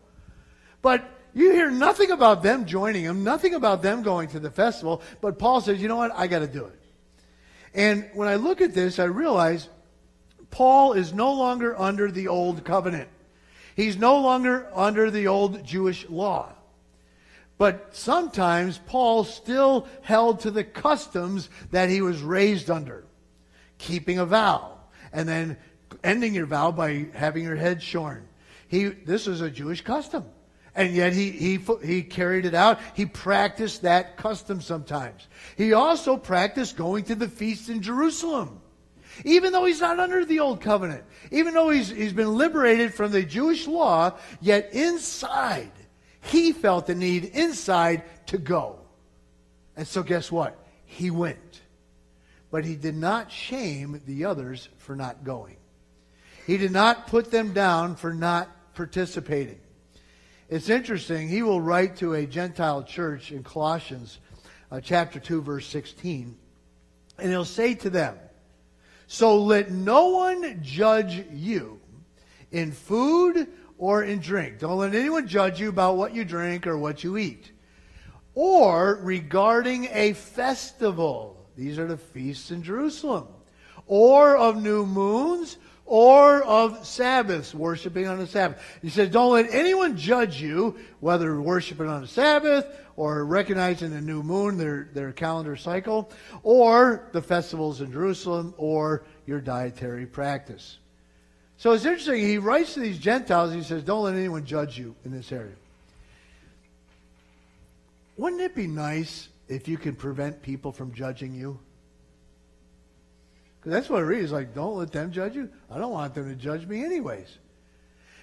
But 0.82 1.08
you 1.34 1.52
hear 1.52 1.70
nothing 1.70 2.12
about 2.12 2.44
them 2.44 2.66
joining 2.66 3.04
him, 3.04 3.24
nothing 3.24 3.54
about 3.54 3.82
them 3.82 4.02
going 4.02 4.30
to 4.30 4.40
the 4.40 4.50
festival. 4.52 5.02
But 5.22 5.40
Paul 5.40 5.62
says, 5.62 5.82
you 5.82 5.88
know 5.88 5.96
what? 5.96 6.12
I 6.16 6.28
got 6.28 6.40
to 6.40 6.48
do 6.48 6.66
it. 6.66 6.80
And 7.74 8.10
when 8.14 8.28
I 8.28 8.36
look 8.36 8.62
at 8.62 8.74
this, 8.74 9.00
I 9.00 9.06
realize 9.06 9.70
Paul 10.50 10.94
is 10.94 11.14
no 11.14 11.34
longer 11.34 11.80
under 11.80 12.12
the 12.12 12.28
old 12.28 12.64
covenant. 12.64 13.10
He's 13.76 13.98
no 13.98 14.20
longer 14.20 14.68
under 14.74 15.12
the 15.12 15.28
old 15.28 15.64
Jewish 15.64 16.10
law. 16.10 16.54
But 17.58 17.96
sometimes 17.96 18.78
Paul 18.78 19.24
still 19.26 19.88
held 20.02 20.42
to 20.42 20.52
the 20.52 20.64
customs 20.64 21.50
that 21.72 21.90
he 21.90 22.02
was 22.02 22.22
raised 22.22 22.70
under, 22.72 23.04
keeping 23.78 24.18
a 24.18 24.26
vow, 24.26 24.78
and 25.12 25.28
then 25.28 25.58
ending 26.04 26.34
your 26.34 26.46
vow 26.46 26.72
by 26.72 27.08
having 27.14 27.44
your 27.44 27.58
head 27.58 27.84
shorn. 27.84 28.28
He, 28.68 28.86
this 28.86 29.28
was 29.28 29.42
a 29.42 29.50
Jewish 29.50 29.82
custom. 29.82 30.26
And 30.80 30.96
yet 30.96 31.12
he, 31.12 31.32
he, 31.32 31.60
he 31.84 32.02
carried 32.02 32.46
it 32.46 32.54
out. 32.54 32.80
He 32.94 33.06
practiced 33.06 33.82
that 33.82 34.16
custom 34.16 34.62
sometimes. 34.62 35.28
He 35.58 35.74
also 35.74 36.16
practiced 36.16 36.78
going 36.78 37.04
to 37.04 37.16
the 37.16 37.28
feasts 37.28 37.68
in 37.68 37.82
Jerusalem. 37.82 38.62
Even 39.26 39.52
though 39.52 39.66
he's 39.66 39.82
not 39.82 40.00
under 40.00 40.24
the 40.24 40.40
old 40.40 40.62
covenant, 40.62 41.04
even 41.32 41.54
though 41.54 41.70
he's, 41.70 41.90
he's 41.90 42.14
been 42.14 42.34
liberated 42.38 42.94
from 42.94 43.12
the 43.12 43.24
Jewish 43.24 43.68
law, 43.68 44.14
yet 44.40 44.72
inside 44.72 45.70
he 46.22 46.54
felt 46.54 46.88
the 46.88 46.96
need 46.96 47.26
inside 47.26 48.04
to 48.28 48.38
go. 48.38 48.80
And 49.76 49.86
so, 49.86 50.02
guess 50.02 50.32
what? 50.32 50.58
He 50.86 51.12
went. 51.12 51.60
But 52.52 52.64
he 52.64 52.78
did 52.78 52.96
not 52.96 53.34
shame 53.34 54.00
the 54.08 54.24
others 54.24 54.70
for 54.78 54.96
not 54.96 55.26
going. 55.26 55.58
He 56.48 56.56
did 56.56 56.72
not 56.72 57.08
put 57.08 57.32
them 57.32 57.52
down 57.52 57.98
for 57.98 58.14
not 58.14 58.50
participating. 58.76 59.60
It's 60.50 60.70
interesting. 60.70 61.30
He 61.30 61.44
will 61.44 61.62
write 61.62 61.98
to 61.98 62.16
a 62.16 62.26
Gentile 62.26 62.82
church 62.82 63.32
in 63.32 63.44
Colossians 63.44 64.20
uh, 64.72 64.82
chapter 64.82 65.20
2, 65.20 65.44
verse 65.44 65.68
16. 65.68 66.36
And 67.20 67.30
he'll 67.30 67.46
say 67.46 67.76
to 67.76 67.90
them, 67.92 68.18
So 69.06 69.44
let 69.44 69.70
no 69.70 70.08
one 70.08 70.60
judge 70.64 71.24
you 71.32 71.80
in 72.52 72.72
food 72.72 73.48
or 73.78 74.04
in 74.04 74.20
drink. 74.20 74.58
Don't 74.58 74.80
let 74.80 74.96
anyone 74.96 75.28
judge 75.28 75.60
you 75.60 75.70
about 75.70 75.98
what 75.98 76.16
you 76.16 76.26
drink 76.26 76.66
or 76.66 76.80
what 76.80 77.04
you 77.04 77.18
eat. 77.18 77.52
Or 78.34 79.00
regarding 79.04 79.88
a 79.92 80.14
festival. 80.14 81.48
These 81.56 81.78
are 81.78 81.88
the 81.88 81.98
feasts 81.98 82.50
in 82.50 82.64
Jerusalem. 82.64 83.28
Or 83.86 84.36
of 84.36 84.60
new 84.60 84.84
moons, 84.84 85.58
or 85.90 86.44
of 86.44 86.86
Sabbaths, 86.86 87.54
worshiping 87.54 88.08
on 88.08 88.20
the 88.20 88.28
Sabbath. 88.28 88.62
He 88.80 88.90
says, 88.90 89.10
don't 89.10 89.34
let 89.34 89.52
anyone 89.52 89.98
judge 89.98 90.40
you, 90.40 90.78
whether 91.00 91.42
worshiping 91.42 91.88
on 91.88 92.02
the 92.02 92.08
Sabbath, 92.08 92.68
or 92.96 93.26
recognizing 93.26 93.90
the 93.90 94.00
new 94.00 94.22
moon, 94.22 94.60
their, 94.60 94.88
their 94.94 95.12
calendar 95.12 95.56
cycle, 95.56 96.12
or 96.44 97.10
the 97.12 97.24
festivals 97.24 97.82
in 97.82 97.92
Jerusalem, 97.92 98.54
or 98.58 99.04
your 99.26 99.42
dietary 99.42 100.06
practice. 100.06 100.78
So 101.58 101.72
it's 101.72 101.86
interesting. 101.86 102.20
He 102.20 102.38
writes 102.38 102.76
to 102.76 102.82
these 102.82 103.00
Gentiles, 103.00 103.52
he 103.52 103.64
says, 103.64 103.82
Don't 103.84 104.04
let 104.04 104.14
anyone 104.14 104.46
judge 104.46 104.78
you 104.78 104.96
in 105.06 105.12
this 105.12 105.32
area. 105.32 105.56
Wouldn't 108.16 108.42
it 108.44 108.54
be 108.54 108.68
nice 108.68 109.30
if 109.48 109.68
you 109.68 109.78
could 109.80 109.98
prevent 109.98 110.44
people 110.44 110.72
from 110.72 110.94
judging 110.94 111.34
you? 111.34 111.58
Because 113.60 113.74
that's 113.74 113.90
what 113.90 114.02
it 114.02 114.06
reads 114.06 114.32
like, 114.32 114.56
don't 114.56 114.78
let 114.78 114.92
them 114.92 115.12
judge 115.12 115.36
you. 115.36 115.50
I 115.70 115.78
don't 115.78 115.92
want 115.92 116.14
them 116.14 116.30
to 116.30 116.36
judge 116.36 116.66
me, 116.66 116.84
anyways. 116.84 117.38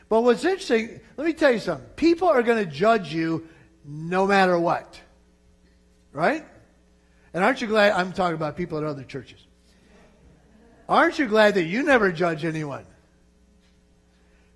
But 0.09 0.23
what's 0.23 0.45
interesting, 0.45 1.01
let 1.17 1.27
me 1.27 1.33
tell 1.33 1.53
you 1.53 1.59
something. 1.59 1.87
People 1.97 2.29
are 2.29 2.43
going 2.43 2.65
to 2.65 2.71
judge 2.71 3.13
you 3.13 3.49
no 3.85 4.27
matter 4.27 4.59
what. 4.59 4.99
Right? 6.13 6.45
And 7.35 7.45
aren't 7.45 7.61
you 7.61 7.67
glad 7.67 7.93
I'm 7.93 8.13
talking 8.13 8.37
about 8.37 8.57
people 8.57 8.79
at 8.79 8.85
other 8.85 9.05
churches? 9.05 9.41
Aren't 10.89 11.19
you 11.19 11.27
glad 11.27 11.55
that 11.55 11.65
you 11.65 11.83
never 11.83 12.13
judge 12.13 12.45
anyone? 12.45 12.87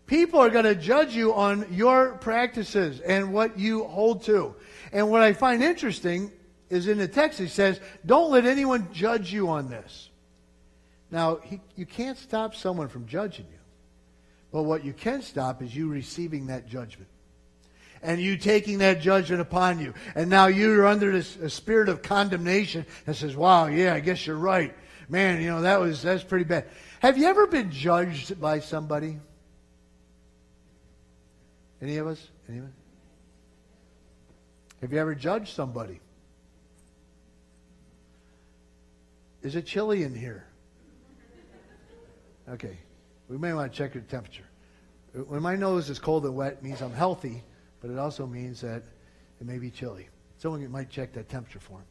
People 0.07 0.41
are 0.41 0.51
going 0.51 0.65
to 0.65 0.75
judge 0.75 1.15
you 1.15 1.35
on 1.35 1.67
your 1.73 2.15
practices 2.15 3.01
and 3.01 3.33
what 3.33 3.59
you 3.59 3.85
hold 3.85 4.25
to. 4.25 4.55
And 4.93 5.11
what 5.11 5.23
I 5.23 5.33
find 5.33 5.63
interesting 5.63 6.33
is 6.69 6.89
in 6.89 6.99
the 6.99 7.09
text, 7.09 7.39
he 7.39 7.49
says, 7.49 7.81
Don't 8.07 8.31
let 8.31 8.47
anyone 8.47 8.89
judge 8.93 9.33
you 9.33 9.49
on 9.49 9.69
this. 9.69 10.10
Now, 11.11 11.37
he, 11.43 11.61
you 11.77 11.87
can't 11.87 12.17
stop 12.17 12.55
someone 12.55 12.89
from 12.89 13.07
judging 13.07 13.47
you. 13.51 13.59
But 14.53 14.63
what 14.63 14.85
you 14.85 14.93
can 14.93 15.23
stop 15.23 15.63
is 15.63 15.75
you 15.75 15.89
receiving 15.89 16.47
that 16.47 16.67
judgment. 16.69 17.09
And 18.03 18.21
you 18.21 18.37
taking 18.37 18.79
that 18.79 19.01
judgment 19.01 19.41
upon 19.41 19.79
you. 19.79 19.95
And 20.15 20.31
now 20.31 20.47
you're 20.47 20.87
under 20.87 21.13
this 21.13 21.37
a 21.37 21.51
spirit 21.51 21.89
of 21.89 22.03
condemnation 22.03 22.87
that 23.05 23.15
says, 23.15 23.37
wow, 23.37 23.67
yeah, 23.67 23.95
I 23.95 24.01
guess 24.01 24.27
you're 24.27 24.37
right. 24.37 24.75
Man, 25.09 25.43
you 25.43 25.49
know, 25.49 25.63
that 25.63 25.81
was, 25.81 26.03
that's 26.03 26.25
pretty 26.25 26.45
bad. 26.45 26.67
Have 27.01 27.19
you 27.19 27.27
ever 27.27 27.47
been 27.47 27.71
judged 27.71 28.41
by 28.41 28.61
somebody? 28.61 29.19
Any 31.83 31.97
of 31.97 32.07
us? 32.07 32.27
Anyone? 32.49 32.73
Have 34.81 34.93
you 34.93 34.99
ever 34.99 35.15
judged 35.15 35.55
somebody? 35.55 36.01
Is 39.43 39.57
it 39.57 39.67
chilly 39.67 40.03
in 40.03 40.15
here? 40.15 40.47
Okay. 42.51 42.79
We 43.29 43.39
may 43.39 43.53
want 43.53 43.73
to 43.73 43.79
check 43.79 43.95
your 43.95 44.03
temperature. 44.05 44.45
When 45.13 45.43
my 45.43 45.57
nose 45.57 45.89
is 45.89 45.99
cold 45.99 46.25
and 46.25 46.35
wet, 46.35 46.63
means 46.63 46.83
I'm 46.83 46.93
healthy, 46.93 47.43
but 47.81 47.91
it 47.91 47.99
also 47.99 48.27
means 48.27 48.61
that 48.61 48.83
it 49.41 49.47
may 49.47 49.59
be 49.59 49.71
chilly. 49.71 50.09
Someone 50.39 50.69
might 50.71 50.91
check 50.91 51.13
that 51.15 51.29
temperature 51.29 51.61
for 51.61 51.79
him. 51.79 51.85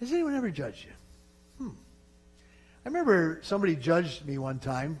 Has 0.00 0.12
anyone 0.12 0.34
ever 0.34 0.50
judged 0.50 0.84
you? 0.84 0.92
Hmm. 1.58 1.74
I 2.84 2.88
remember 2.88 3.40
somebody 3.42 3.76
judged 3.76 4.24
me 4.24 4.38
one 4.38 4.58
time 4.58 4.98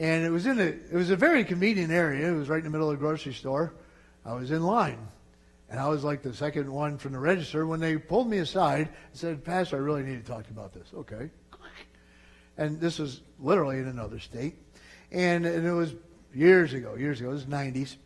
and 0.00 0.24
it 0.24 0.30
was 0.30 0.46
in 0.46 0.58
a 0.58 0.62
it 0.62 0.92
was 0.92 1.10
a 1.10 1.16
very 1.16 1.44
convenient 1.44 1.92
area. 1.92 2.32
It 2.32 2.36
was 2.36 2.48
right 2.48 2.58
in 2.58 2.64
the 2.64 2.70
middle 2.70 2.90
of 2.90 2.98
the 2.98 3.00
grocery 3.00 3.34
store. 3.34 3.74
I 4.24 4.32
was 4.32 4.50
in 4.50 4.62
line, 4.62 5.06
and 5.68 5.78
I 5.78 5.88
was 5.88 6.04
like 6.04 6.22
the 6.22 6.32
second 6.32 6.72
one 6.72 6.96
from 6.96 7.12
the 7.12 7.18
register 7.18 7.66
when 7.66 7.80
they 7.80 7.98
pulled 7.98 8.28
me 8.28 8.38
aside 8.38 8.88
and 8.88 8.96
said, 9.12 9.44
"Pastor, 9.44 9.76
I 9.76 9.80
really 9.80 10.02
need 10.02 10.24
to 10.24 10.30
talk 10.32 10.46
to 10.46 10.54
you 10.54 10.58
about 10.58 10.72
this." 10.72 10.88
Okay, 10.94 11.30
and 12.56 12.80
this 12.80 12.98
was 12.98 13.20
literally 13.38 13.78
in 13.78 13.88
another 13.88 14.18
state, 14.18 14.56
and, 15.10 15.46
and 15.46 15.66
it 15.66 15.72
was 15.72 15.94
years 16.34 16.72
ago. 16.72 16.94
Years 16.94 17.20
ago, 17.20 17.30
it 17.30 17.34
was 17.34 17.44
'90s. 17.46 17.96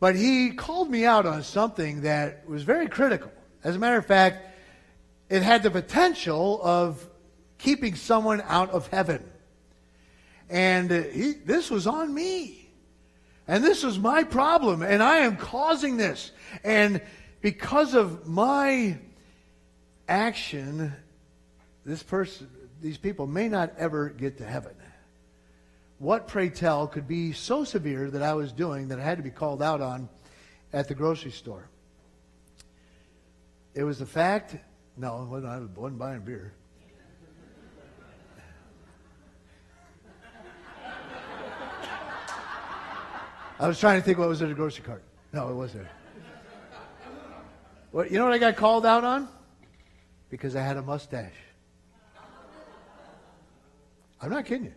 But 0.00 0.14
he 0.14 0.50
called 0.50 0.90
me 0.90 1.04
out 1.04 1.26
on 1.26 1.42
something 1.42 2.02
that 2.02 2.48
was 2.48 2.62
very 2.62 2.88
critical. 2.88 3.32
As 3.64 3.74
a 3.74 3.78
matter 3.78 3.98
of 3.98 4.06
fact, 4.06 4.44
it 5.28 5.42
had 5.42 5.62
the 5.62 5.70
potential 5.70 6.60
of 6.62 7.06
keeping 7.58 7.96
someone 7.96 8.42
out 8.46 8.70
of 8.70 8.86
heaven. 8.86 9.28
And 10.48 10.90
uh, 10.90 11.02
he, 11.02 11.32
this 11.32 11.70
was 11.70 11.86
on 11.86 12.14
me. 12.14 12.70
And 13.46 13.64
this 13.64 13.82
was 13.82 13.98
my 13.98 14.22
problem. 14.24 14.82
And 14.82 15.02
I 15.02 15.18
am 15.18 15.36
causing 15.36 15.96
this. 15.96 16.30
And 16.62 17.00
because 17.40 17.94
of 17.94 18.26
my 18.26 18.98
action, 20.08 20.92
this 21.84 22.02
person, 22.02 22.48
these 22.80 22.98
people 22.98 23.26
may 23.26 23.48
not 23.48 23.72
ever 23.78 24.08
get 24.08 24.38
to 24.38 24.44
heaven. 24.44 24.74
What, 25.98 26.28
pray 26.28 26.48
tell, 26.48 26.86
could 26.86 27.08
be 27.08 27.32
so 27.32 27.64
severe 27.64 28.10
that 28.10 28.22
I 28.22 28.34
was 28.34 28.52
doing 28.52 28.88
that 28.88 29.00
I 29.00 29.02
had 29.02 29.18
to 29.18 29.24
be 29.24 29.30
called 29.30 29.62
out 29.62 29.80
on 29.80 30.08
at 30.72 30.86
the 30.86 30.94
grocery 30.94 31.32
store? 31.32 31.68
It 33.74 33.82
was 33.82 33.98
the 33.98 34.06
fact, 34.06 34.56
no, 34.96 35.16
I 35.16 35.58
wasn't 35.78 35.98
buying 35.98 36.20
beer. 36.20 36.52
I 43.60 43.66
was 43.66 43.80
trying 43.80 44.00
to 44.00 44.04
think 44.04 44.18
what 44.18 44.28
was 44.28 44.40
in 44.40 44.48
the 44.48 44.54
grocery 44.54 44.84
cart. 44.84 45.02
No, 45.32 45.48
it 45.48 45.54
wasn't. 45.54 45.88
Well, 47.90 48.06
you 48.06 48.18
know 48.18 48.24
what 48.24 48.32
I 48.32 48.38
got 48.38 48.54
called 48.54 48.86
out 48.86 49.02
on? 49.02 49.28
Because 50.30 50.54
I 50.54 50.62
had 50.62 50.76
a 50.76 50.82
mustache. 50.82 51.32
I'm 54.20 54.30
not 54.30 54.46
kidding 54.46 54.66
you. 54.66 54.74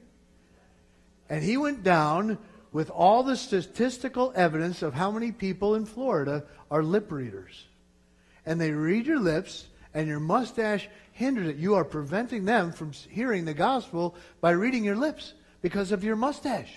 And 1.30 1.44
he 1.44 1.58
went 1.58 1.84
down 1.84 2.38
with 2.72 2.90
all 2.90 3.24
the 3.24 3.36
statistical 3.36 4.32
evidence 4.36 4.82
of 4.82 4.94
how 4.94 5.12
many 5.12 5.32
people 5.32 5.76
in 5.76 5.86
Florida 5.86 6.44
are 6.70 6.84
lip 6.84 7.12
readers. 7.12 7.66
And 8.46 8.60
they 8.60 8.72
read 8.72 9.06
your 9.06 9.20
lips, 9.20 9.68
and 9.94 10.08
your 10.08 10.20
mustache 10.20 10.88
hinders 11.12 11.48
it. 11.48 11.58
You 11.58 11.76
are 11.76 11.86
preventing 11.86 12.46
them 12.46 12.72
from 12.72 12.92
hearing 12.92 13.46
the 13.46 13.54
gospel 13.54 14.16
by 14.40 14.52
reading 14.52 14.84
your 14.84 14.96
lips 14.96 15.34
because 15.62 15.92
of 15.92 16.04
your 16.04 16.16
mustache. 16.16 16.74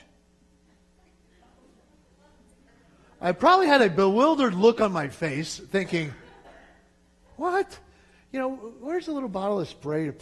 I 3.21 3.33
probably 3.33 3.69
had 3.69 3.81
a 3.81 3.89
bewildered 3.89 4.55
look 4.55 4.81
on 4.81 4.93
my 4.93 5.09
face, 5.09 5.59
thinking, 5.59 6.13
What? 7.37 7.79
You 8.33 8.41
know, 8.41 8.51
where's 8.81 9.07
the 9.07 9.13
little 9.13 9.29
bottle 9.29 9.61
of 9.61 9.69
spray? 9.69 10.13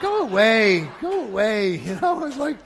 Go 0.00 0.22
away, 0.22 0.88
go 1.00 1.24
away. 1.24 1.76
You 1.84 1.94
know, 2.00 2.20
I 2.20 2.24
was 2.24 2.36
like, 2.36 2.56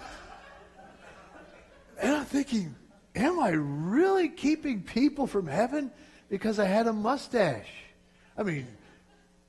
and 2.00 2.16
I'm 2.16 2.24
thinking, 2.24 2.74
Am 3.14 3.40
I 3.40 3.50
really 3.50 4.30
keeping 4.30 4.82
people 4.82 5.26
from 5.26 5.46
heaven 5.46 5.90
because 6.30 6.58
I 6.58 6.64
had 6.64 6.86
a 6.86 6.94
mustache? 6.94 7.68
I 8.38 8.42
mean, 8.42 8.66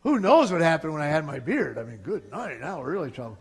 who 0.02 0.19
knows 0.19 0.52
what 0.52 0.60
happened 0.60 0.91
when 0.91 1.02
I 1.02 1.08
had 1.08 1.26
my 1.26 1.39
beard? 1.39 1.78
I 1.78 1.84
mean, 1.84 1.98
good 1.98 2.30
night. 2.30 2.60
Now 2.60 2.82
we're 2.82 2.91
really 2.91 3.12
trouble 3.12 3.38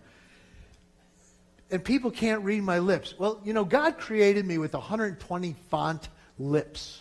and 1.72 1.82
people 1.82 2.10
can't 2.10 2.44
read 2.44 2.62
my 2.62 2.78
lips. 2.78 3.14
Well, 3.18 3.40
you 3.42 3.54
know, 3.54 3.64
God 3.64 3.98
created 3.98 4.46
me 4.46 4.58
with 4.58 4.74
120 4.74 5.56
font 5.70 6.08
lips. 6.38 7.00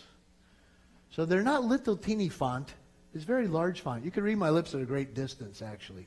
So 1.10 1.26
they're 1.26 1.42
not 1.42 1.62
little 1.62 1.96
teeny 1.96 2.30
font. 2.30 2.72
It's 3.14 3.24
very 3.24 3.46
large 3.46 3.82
font. 3.82 4.02
You 4.02 4.10
can 4.10 4.24
read 4.24 4.38
my 4.38 4.48
lips 4.48 4.74
at 4.74 4.80
a 4.80 4.86
great 4.86 5.14
distance, 5.14 5.60
actually. 5.60 6.06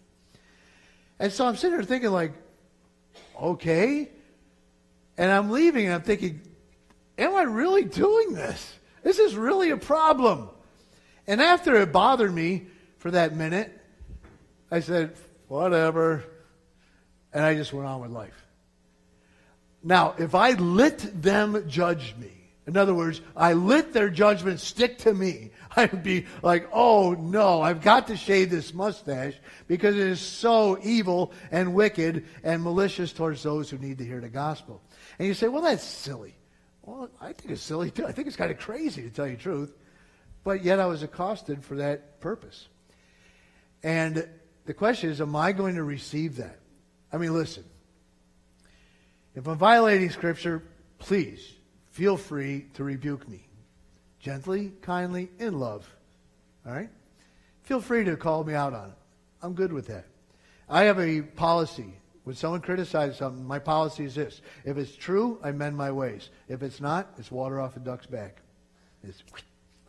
And 1.19 1.31
so 1.31 1.45
I'm 1.45 1.55
sitting 1.55 1.77
there 1.77 1.85
thinking, 1.85 2.11
like, 2.11 2.33
okay. 3.41 4.09
And 5.17 5.31
I'm 5.31 5.51
leaving 5.51 5.85
and 5.85 5.95
I'm 5.95 6.01
thinking, 6.01 6.41
am 7.17 7.35
I 7.35 7.43
really 7.43 7.83
doing 7.83 8.33
this? 8.33 8.73
This 9.03 9.19
is 9.19 9.35
really 9.35 9.69
a 9.69 9.77
problem. 9.77 10.49
And 11.27 11.41
after 11.41 11.75
it 11.75 11.91
bothered 11.91 12.33
me 12.33 12.65
for 12.97 13.11
that 13.11 13.35
minute, 13.35 13.71
I 14.69 14.79
said, 14.79 15.15
whatever. 15.47 16.23
And 17.33 17.43
I 17.43 17.55
just 17.55 17.71
went 17.71 17.87
on 17.87 18.01
with 18.01 18.11
life. 18.11 18.45
Now, 19.83 20.15
if 20.17 20.33
I 20.33 20.51
let 20.51 21.21
them 21.21 21.69
judge 21.69 22.15
me, 22.19 22.34
in 22.67 22.77
other 22.77 22.95
words, 22.95 23.21
I 23.35 23.53
let 23.53 23.93
their 23.93 24.09
judgment 24.09 24.59
stick 24.59 24.97
to 24.99 25.13
me, 25.13 25.51
I 25.75 25.85
would 25.85 26.03
be 26.03 26.25
like, 26.41 26.67
oh 26.73 27.13
no, 27.13 27.61
I've 27.61 27.81
got 27.81 28.07
to 28.07 28.17
shave 28.17 28.49
this 28.49 28.73
mustache 28.73 29.35
because 29.67 29.95
it 29.95 30.07
is 30.07 30.19
so 30.19 30.79
evil 30.81 31.31
and 31.51 31.75
wicked 31.75 32.25
and 32.43 32.63
malicious 32.63 33.13
towards 33.13 33.43
those 33.43 33.69
who 33.69 33.77
need 33.77 33.99
to 33.99 34.05
hear 34.05 34.19
the 34.19 34.29
gospel. 34.29 34.81
And 35.19 35.27
you 35.27 35.33
say, 35.33 35.47
well, 35.47 35.61
that's 35.61 35.83
silly. 35.83 36.35
Well, 36.81 37.09
I 37.21 37.33
think 37.33 37.51
it's 37.51 37.61
silly 37.61 37.91
too. 37.91 38.05
I 38.05 38.11
think 38.11 38.27
it's 38.27 38.37
kind 38.37 38.51
of 38.51 38.57
crazy 38.57 39.03
to 39.03 39.09
tell 39.09 39.27
you 39.27 39.35
the 39.35 39.41
truth. 39.41 39.73
But 40.43 40.63
yet 40.63 40.79
I 40.79 40.85
was 40.85 41.03
accosted 41.03 41.63
for 41.63 41.75
that 41.77 42.19
purpose. 42.19 42.67
And 43.83 44.27
the 44.65 44.73
question 44.73 45.09
is, 45.11 45.21
am 45.21 45.35
I 45.35 45.51
going 45.51 45.75
to 45.75 45.83
receive 45.83 46.37
that? 46.37 46.59
I 47.13 47.17
mean, 47.17 47.33
listen, 47.33 47.63
if 49.35 49.47
I'm 49.47 49.57
violating 49.57 50.09
Scripture, 50.09 50.63
please 50.97 51.55
feel 51.95 52.17
free 52.17 52.65
to 52.73 52.83
rebuke 52.83 53.25
me. 53.29 53.47
Gently, 54.19 54.73
kindly, 54.81 55.29
in 55.39 55.61
love. 55.61 55.89
All 56.67 56.73
right? 56.73 56.89
Feel 57.63 57.79
free 57.79 58.03
to 58.03 58.17
call 58.17 58.43
me 58.43 58.53
out 58.53 58.73
on 58.73 58.89
it. 58.89 58.95
I'm 59.41 59.53
good 59.53 59.71
with 59.71 59.87
that. 59.87 60.03
I 60.67 60.83
have 60.83 60.99
a 60.99 61.21
policy. 61.21 61.93
When 62.25 62.35
someone 62.35 62.59
criticizes 62.59 63.17
something, 63.17 63.45
my 63.45 63.59
policy 63.59 64.03
is 64.03 64.13
this. 64.13 64.41
If 64.65 64.77
it's 64.77 64.93
true, 64.93 65.39
I 65.41 65.53
mend 65.53 65.77
my 65.77 65.89
ways. 65.89 66.31
If 66.49 66.63
it's 66.63 66.81
not, 66.81 67.13
it's 67.17 67.31
water 67.31 67.61
off 67.61 67.77
a 67.77 67.79
duck's 67.79 68.07
back. 68.07 68.41
It's 69.01 69.23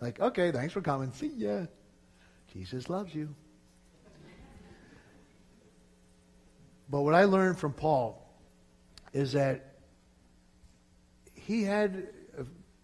like, 0.00 0.20
okay, 0.20 0.52
thanks 0.52 0.72
for 0.72 0.82
coming. 0.82 1.10
See 1.10 1.32
ya. 1.36 1.62
Jesus 2.52 2.88
loves 2.88 3.16
you. 3.16 3.34
But 6.88 7.00
what 7.00 7.14
I 7.14 7.24
learned 7.24 7.58
from 7.58 7.72
Paul 7.72 8.24
is 9.12 9.32
that 9.32 9.72
he 11.46 11.62
had 11.62 12.08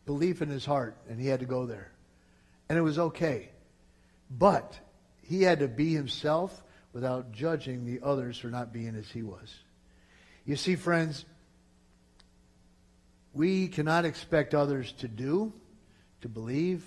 belief 0.07 0.41
in 0.41 0.49
his 0.49 0.65
heart 0.65 0.97
and 1.09 1.21
he 1.21 1.27
had 1.27 1.41
to 1.41 1.47
go 1.47 1.67
there. 1.67 1.91
And 2.69 2.79
it 2.79 2.83
was 2.83 2.99
okay. 2.99 3.51
But 4.31 4.79
he 5.23 5.43
had 5.43 5.59
to 5.61 5.69
be 5.69 5.93
himself 5.93 6.63
without 6.93 7.33
judging 7.33 7.85
the 7.85 8.07
others 8.07 8.39
for 8.39 8.49
not 8.49 8.73
being 8.73 8.95
as 8.95 9.11
he 9.11 9.23
was. 9.23 9.53
You 10.45 10.57
see, 10.57 10.77
friends, 10.77 11.25
we 13.33 13.69
cannot 13.69 14.05
expect 14.05 14.55
others 14.55 14.93
to 14.99 15.09
do, 15.09 15.53
to 16.21 16.29
believe, 16.29 16.85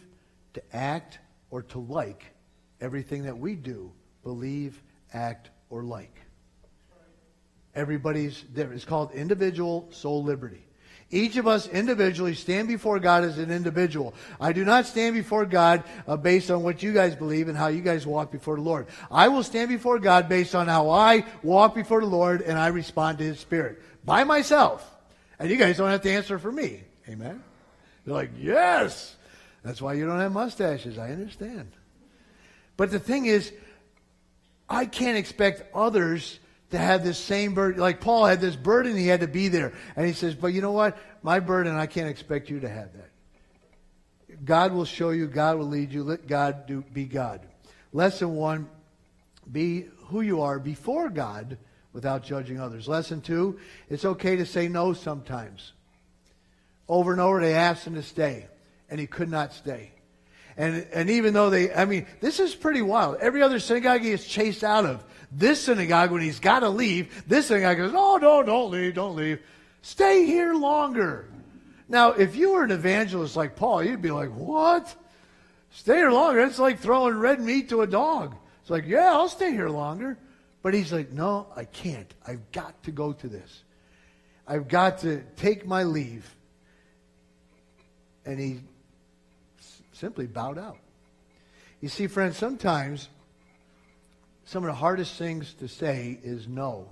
to 0.53 0.61
act, 0.73 1.19
or 1.49 1.63
to 1.63 1.79
like 1.79 2.23
everything 2.79 3.23
that 3.23 3.37
we 3.37 3.55
do, 3.55 3.91
believe, 4.23 4.81
act, 5.13 5.49
or 5.69 5.83
like. 5.83 6.21
Everybody's 7.73 8.41
different. 8.41 8.75
It's 8.75 8.85
called 8.85 9.11
individual 9.11 9.89
soul 9.91 10.23
liberty. 10.23 10.64
Each 11.11 11.37
of 11.37 11.47
us 11.47 11.67
individually 11.67 12.33
stand 12.33 12.67
before 12.67 12.99
God 12.99 13.23
as 13.23 13.37
an 13.37 13.51
individual. 13.51 14.15
I 14.41 14.53
do 14.53 14.65
not 14.65 14.87
stand 14.87 15.13
before 15.13 15.45
God 15.45 15.83
uh, 16.07 16.17
based 16.17 16.49
on 16.49 16.63
what 16.63 16.81
you 16.81 16.93
guys 16.93 17.15
believe 17.15 17.47
and 17.47 17.57
how 17.57 17.67
you 17.67 17.81
guys 17.81 18.07
walk 18.07 18.31
before 18.31 18.55
the 18.55 18.63
Lord. 18.63 18.87
I 19.11 19.27
will 19.27 19.43
stand 19.43 19.69
before 19.69 19.99
God 19.99 20.27
based 20.27 20.55
on 20.55 20.67
how 20.67 20.89
I 20.89 21.25
walk 21.43 21.75
before 21.75 22.01
the 22.01 22.07
Lord 22.07 22.41
and 22.41 22.57
I 22.57 22.67
respond 22.67 23.19
to 23.19 23.23
His 23.23 23.39
Spirit 23.39 23.81
by 24.03 24.23
myself. 24.23 24.89
And 25.37 25.49
you 25.49 25.57
guys 25.57 25.77
don't 25.77 25.89
have 25.89 26.01
to 26.01 26.11
answer 26.11 26.39
for 26.39 26.51
me. 26.51 26.81
Amen? 27.07 27.43
You're 28.05 28.15
like, 28.15 28.31
yes. 28.39 29.15
That's 29.63 29.81
why 29.81 29.93
you 29.93 30.07
don't 30.07 30.19
have 30.19 30.31
mustaches. 30.31 30.97
I 30.97 31.11
understand. 31.11 31.71
But 32.77 32.91
the 32.91 32.99
thing 32.99 33.25
is, 33.25 33.51
I 34.67 34.85
can't 34.85 35.17
expect 35.17 35.63
others 35.73 36.39
to 36.75 36.81
have 36.81 37.03
this 37.03 37.17
same 37.17 37.53
burden. 37.53 37.81
Like 37.81 38.01
Paul 38.01 38.25
had 38.25 38.41
this 38.41 38.55
burden, 38.55 38.95
he 38.95 39.07
had 39.07 39.21
to 39.21 39.27
be 39.27 39.47
there. 39.47 39.73
And 39.95 40.05
he 40.05 40.13
says, 40.13 40.35
But 40.35 40.47
you 40.47 40.61
know 40.61 40.71
what? 40.71 40.97
My 41.23 41.39
burden, 41.39 41.75
I 41.75 41.87
can't 41.87 42.09
expect 42.09 42.49
you 42.49 42.59
to 42.59 42.69
have 42.69 42.93
that. 42.93 44.45
God 44.45 44.73
will 44.73 44.85
show 44.85 45.11
you, 45.11 45.27
God 45.27 45.57
will 45.57 45.67
lead 45.67 45.91
you. 45.91 46.03
Let 46.03 46.27
God 46.27 46.67
do, 46.67 46.83
be 46.93 47.05
God. 47.05 47.41
Lesson 47.93 48.35
one 48.35 48.69
be 49.51 49.85
who 50.07 50.21
you 50.21 50.41
are 50.41 50.59
before 50.59 51.09
God 51.09 51.57
without 51.93 52.23
judging 52.23 52.59
others. 52.59 52.87
Lesson 52.87 53.21
two 53.21 53.59
it's 53.89 54.05
okay 54.05 54.35
to 54.35 54.45
say 54.45 54.67
no 54.67 54.93
sometimes. 54.93 55.71
Over 56.87 57.13
and 57.13 57.21
over, 57.21 57.41
they 57.41 57.55
asked 57.55 57.87
him 57.87 57.95
to 57.95 58.03
stay, 58.03 58.47
and 58.89 58.99
he 58.99 59.07
could 59.07 59.29
not 59.29 59.53
stay. 59.53 59.91
And, 60.57 60.87
and 60.93 61.09
even 61.09 61.33
though 61.33 61.49
they, 61.49 61.73
I 61.73 61.85
mean, 61.85 62.07
this 62.21 62.39
is 62.39 62.55
pretty 62.55 62.81
wild. 62.81 63.17
Every 63.17 63.41
other 63.41 63.59
synagogue 63.59 64.01
he 64.01 64.11
is 64.11 64.25
chased 64.25 64.63
out 64.63 64.85
of. 64.85 65.03
This 65.31 65.61
synagogue, 65.61 66.11
when 66.11 66.21
he's 66.21 66.39
got 66.39 66.59
to 66.59 66.69
leave, 66.69 67.25
this 67.27 67.47
synagogue 67.47 67.77
goes, 67.77 67.91
oh, 67.93 68.17
no, 68.17 68.41
don't 68.41 68.71
leave, 68.71 68.93
don't 68.93 69.15
leave. 69.15 69.41
Stay 69.81 70.25
here 70.25 70.53
longer. 70.53 71.29
Now, 71.89 72.11
if 72.11 72.35
you 72.35 72.53
were 72.53 72.63
an 72.63 72.71
evangelist 72.71 73.35
like 73.35 73.55
Paul, 73.55 73.83
you'd 73.83 74.01
be 74.01 74.11
like, 74.11 74.29
what? 74.29 74.95
Stay 75.71 75.97
here 75.97 76.11
longer? 76.11 76.41
It's 76.41 76.57
like 76.57 76.79
throwing 76.79 77.15
red 77.15 77.41
meat 77.41 77.69
to 77.69 77.81
a 77.81 77.87
dog. 77.87 78.35
It's 78.61 78.69
like, 78.69 78.85
yeah, 78.87 79.11
I'll 79.11 79.29
stay 79.29 79.51
here 79.51 79.69
longer. 79.69 80.17
But 80.63 80.73
he's 80.73 80.91
like, 80.91 81.11
no, 81.11 81.47
I 81.55 81.65
can't. 81.65 82.11
I've 82.25 82.51
got 82.51 82.81
to 82.83 82.91
go 82.91 83.13
to 83.13 83.27
this. 83.27 83.63
I've 84.47 84.67
got 84.67 84.99
to 84.99 85.21
take 85.35 85.67
my 85.67 85.83
leave. 85.83 86.33
And 88.25 88.39
he 88.39 88.61
simply 89.95 90.27
bowed 90.27 90.57
out. 90.57 90.77
You 91.81 91.89
see, 91.89 92.07
friends, 92.07 92.37
sometimes 92.37 93.09
some 94.45 94.63
of 94.63 94.67
the 94.67 94.75
hardest 94.75 95.15
things 95.17 95.53
to 95.59 95.67
say 95.67 96.19
is 96.23 96.47
no, 96.47 96.87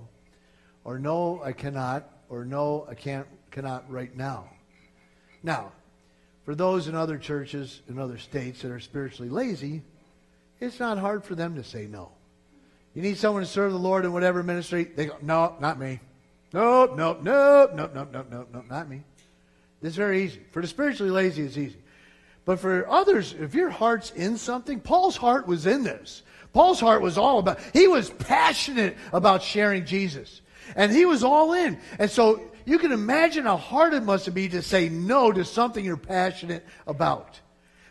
or 0.84 0.98
no, 0.98 1.40
I 1.42 1.52
cannot, 1.52 2.08
or 2.28 2.44
no, 2.44 2.86
I 2.90 2.94
can't, 2.94 3.26
cannot 3.50 3.90
right 3.90 4.14
now. 4.16 4.48
Now, 5.42 5.72
for 6.44 6.54
those 6.54 6.88
in 6.88 6.94
other 6.94 7.18
churches 7.18 7.80
in 7.88 7.98
other 7.98 8.18
states 8.18 8.62
that 8.62 8.70
are 8.70 8.80
spiritually 8.80 9.30
lazy, 9.30 9.82
it's 10.60 10.80
not 10.80 10.98
hard 10.98 11.24
for 11.24 11.34
them 11.34 11.54
to 11.56 11.64
say 11.64 11.86
no. 11.86 12.10
You 12.94 13.02
need 13.02 13.18
someone 13.18 13.42
to 13.42 13.48
serve 13.48 13.72
the 13.72 13.78
Lord 13.78 14.04
in 14.04 14.12
whatever 14.12 14.42
ministry? 14.42 14.84
They 14.84 15.06
go, 15.06 15.16
no, 15.20 15.56
not 15.60 15.78
me. 15.78 16.00
Nope, 16.52 16.96
nope, 16.96 17.22
nope, 17.22 17.72
nope, 17.74 17.92
nope, 17.94 18.10
nope, 18.12 18.26
nope, 18.30 18.48
nope, 18.52 18.64
not 18.70 18.88
me. 18.88 19.02
This 19.80 19.90
is 19.90 19.96
very 19.96 20.22
easy. 20.22 20.40
For 20.52 20.62
the 20.62 20.68
spiritually 20.68 21.10
lazy, 21.10 21.42
it's 21.42 21.56
easy. 21.56 21.76
But 22.44 22.60
for 22.60 22.88
others, 22.88 23.34
if 23.38 23.54
your 23.54 23.70
heart's 23.70 24.10
in 24.10 24.36
something, 24.36 24.80
Paul's 24.80 25.16
heart 25.16 25.46
was 25.46 25.66
in 25.66 25.82
this. 25.82 26.22
Paul's 26.52 26.80
heart 26.80 27.02
was 27.02 27.18
all 27.18 27.38
about, 27.38 27.58
he 27.72 27.88
was 27.88 28.10
passionate 28.10 28.96
about 29.12 29.42
sharing 29.42 29.86
Jesus. 29.86 30.40
And 30.76 30.92
he 30.92 31.04
was 31.04 31.24
all 31.24 31.52
in. 31.52 31.78
And 31.98 32.10
so 32.10 32.40
you 32.64 32.78
can 32.78 32.92
imagine 32.92 33.44
how 33.44 33.56
hard 33.56 33.92
it 33.94 34.02
must 34.02 34.32
be 34.34 34.48
to 34.50 34.62
say 34.62 34.88
no 34.88 35.32
to 35.32 35.44
something 35.44 35.84
you're 35.84 35.96
passionate 35.96 36.64
about. 36.86 37.40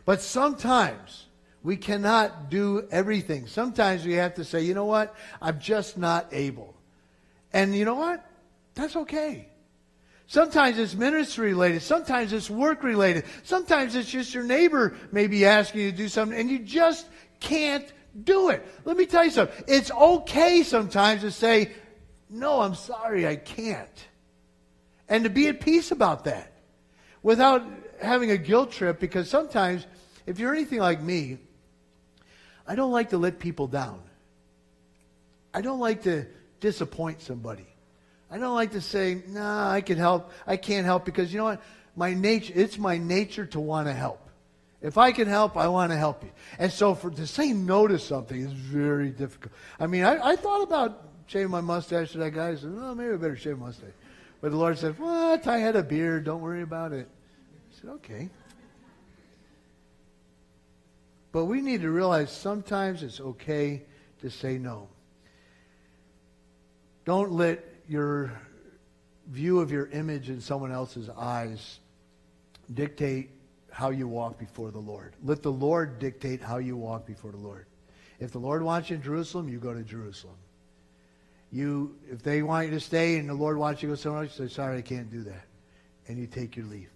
But 0.06 0.22
sometimes 0.22 1.26
we 1.62 1.78
cannot 1.78 2.49
do 2.49 2.88
everything. 2.91 3.47
Sometimes 3.47 4.06
we 4.06 4.14
have 4.14 4.36
to 4.36 4.45
say, 4.45 4.62
you 4.62 4.74
know 4.74 4.86
what? 4.86 5.16
I'm 5.41 5.60
just 5.60 5.97
not 5.97 6.28
able. 6.32 6.76
And 7.54 7.76
you 7.76 7.86
know 7.86 7.95
what? 7.95 8.26
That's 8.76 8.95
okay. 8.95 9.49
Sometimes 10.28 10.80
it's 10.80 10.95
ministry 10.95 11.49
related. 11.49 11.82
Sometimes 11.82 12.34
it's 12.34 12.49
work 12.49 12.84
related. 12.84 13.26
Sometimes 13.43 13.95
it's 13.95 14.09
just 14.09 14.34
your 14.34 14.43
neighbor 14.43 14.95
maybe 15.11 15.45
asking 15.45 15.82
you 15.82 15.91
to 15.91 15.97
do 15.97 16.07
something 16.07 16.38
and 16.38 16.49
you 16.49 16.59
just 16.59 17.07
can't 17.39 17.91
do 18.24 18.49
it. 18.49 18.65
Let 18.86 18.97
me 18.97 19.05
tell 19.05 19.26
you 19.26 19.32
something. 19.32 19.63
It's 19.67 19.91
okay 19.91 20.63
sometimes 20.63 21.21
to 21.21 21.32
say, 21.32 21.71
no, 22.30 22.61
I'm 22.61 22.76
sorry, 22.76 23.28
I 23.28 23.36
can't. 23.36 24.07
And 25.09 25.26
to 25.26 25.30
be 25.30 25.47
at 25.47 25.61
peace 25.61 25.91
about 25.91 26.24
that 26.26 26.51
without 27.21 27.63
having 28.01 28.32
a 28.32 28.38
guilt 28.38 28.71
trip 28.71 28.99
because 28.99 29.30
sometimes, 29.30 29.86
if 30.26 30.39
you're 30.39 30.53
anything 30.53 30.80
like 30.80 31.01
me, 31.01 31.38
I 32.65 32.76
don't 32.76 32.91
like 32.91 33.09
to 33.09 33.17
let 33.17 33.39
people 33.39 33.67
down. 33.67 34.01
I 35.53 35.61
don't 35.61 35.80
like 35.80 36.03
to 36.03 36.26
disappoint 36.59 37.21
somebody. 37.21 37.67
I 38.34 38.39
don't 38.39 38.55
like 38.55 38.71
to 38.71 38.81
say, 38.81 39.21
nah, 39.27 39.69
I 39.69 39.81
can 39.81 39.99
help. 39.99 40.31
I 40.47 40.57
can't 40.57 40.86
help 40.86 41.05
because 41.05 41.31
you 41.31 41.38
know 41.38 41.43
what? 41.43 41.61
My 41.95 42.15
nature, 42.15 42.51
it's 42.55 42.79
my 42.79 42.97
nature 42.97 43.45
to 43.45 43.59
want 43.59 43.88
to 43.88 43.93
help. 43.93 44.27
If 44.81 44.97
I 44.97 45.11
can 45.11 45.27
help, 45.27 45.55
I 45.55 45.67
want 45.67 45.91
to 45.91 45.97
help 45.97 46.23
you. 46.23 46.31
And 46.57 46.71
so 46.71 46.95
for 46.95 47.11
to 47.11 47.27
say 47.27 47.53
no 47.53 47.88
to 47.88 47.99
something 47.99 48.41
is 48.41 48.51
very 48.51 49.11
difficult. 49.11 49.53
I 49.79 49.86
mean, 49.86 50.03
I, 50.03 50.29
I 50.29 50.36
thought 50.36 50.63
about 50.63 51.09
shaving 51.27 51.51
my 51.51 51.61
mustache 51.61 52.13
to 52.13 52.17
that 52.17 52.31
guy. 52.31 52.49
I 52.49 52.55
said, 52.55 52.73
oh, 52.75 52.95
maybe 52.95 53.13
I 53.13 53.17
better 53.17 53.36
shave 53.36 53.59
my 53.59 53.67
mustache. 53.67 53.93
But 54.41 54.49
the 54.49 54.57
Lord 54.57 54.79
said, 54.79 54.97
What? 54.97 55.45
I 55.45 55.59
had 55.59 55.75
a 55.75 55.84
beard. 55.84 56.23
Don't 56.23 56.41
worry 56.41 56.63
about 56.63 56.91
it. 56.91 57.07
I 57.07 57.79
said, 57.79 57.89
Okay. 57.91 58.29
But 61.31 61.45
we 61.45 61.61
need 61.61 61.81
to 61.81 61.91
realize 61.91 62.31
sometimes 62.31 63.03
it's 63.03 63.19
okay 63.19 63.84
to 64.21 64.31
say 64.31 64.57
no. 64.57 64.89
Don't 67.05 67.31
let 67.31 67.72
your 67.88 68.31
view 69.27 69.59
of 69.59 69.71
your 69.71 69.88
image 69.88 70.29
in 70.29 70.41
someone 70.41 70.71
else's 70.71 71.09
eyes 71.09 71.79
dictate 72.73 73.31
how 73.71 73.89
you 73.89 74.07
walk 74.07 74.38
before 74.38 74.71
the 74.71 74.79
Lord. 74.79 75.15
Let 75.23 75.41
the 75.41 75.51
Lord 75.51 75.99
dictate 75.99 76.41
how 76.41 76.57
you 76.57 76.77
walk 76.77 77.05
before 77.05 77.31
the 77.31 77.38
Lord. 77.38 77.65
If 78.19 78.31
the 78.31 78.39
Lord 78.39 78.63
wants 78.63 78.89
you 78.89 78.97
in 78.97 79.01
Jerusalem, 79.01 79.49
you 79.49 79.59
go 79.59 79.73
to 79.73 79.84
Jerusalem. 79.84 80.36
You, 81.51 81.95
if 82.09 82.23
they 82.23 82.41
want 82.41 82.67
you 82.67 82.73
to 82.73 82.79
stay 82.79 83.17
and 83.17 83.29
the 83.29 83.34
Lord 83.34 83.57
wants 83.57 83.81
you 83.81 83.89
to 83.89 83.93
go 83.93 83.95
somewhere 83.95 84.23
else, 84.23 84.39
you 84.39 84.47
say, 84.47 84.53
sorry, 84.53 84.77
I 84.77 84.81
can't 84.81 85.09
do 85.09 85.23
that. 85.23 85.45
And 86.07 86.17
you 86.17 86.27
take 86.27 86.55
your 86.55 86.65
leave. 86.65 86.89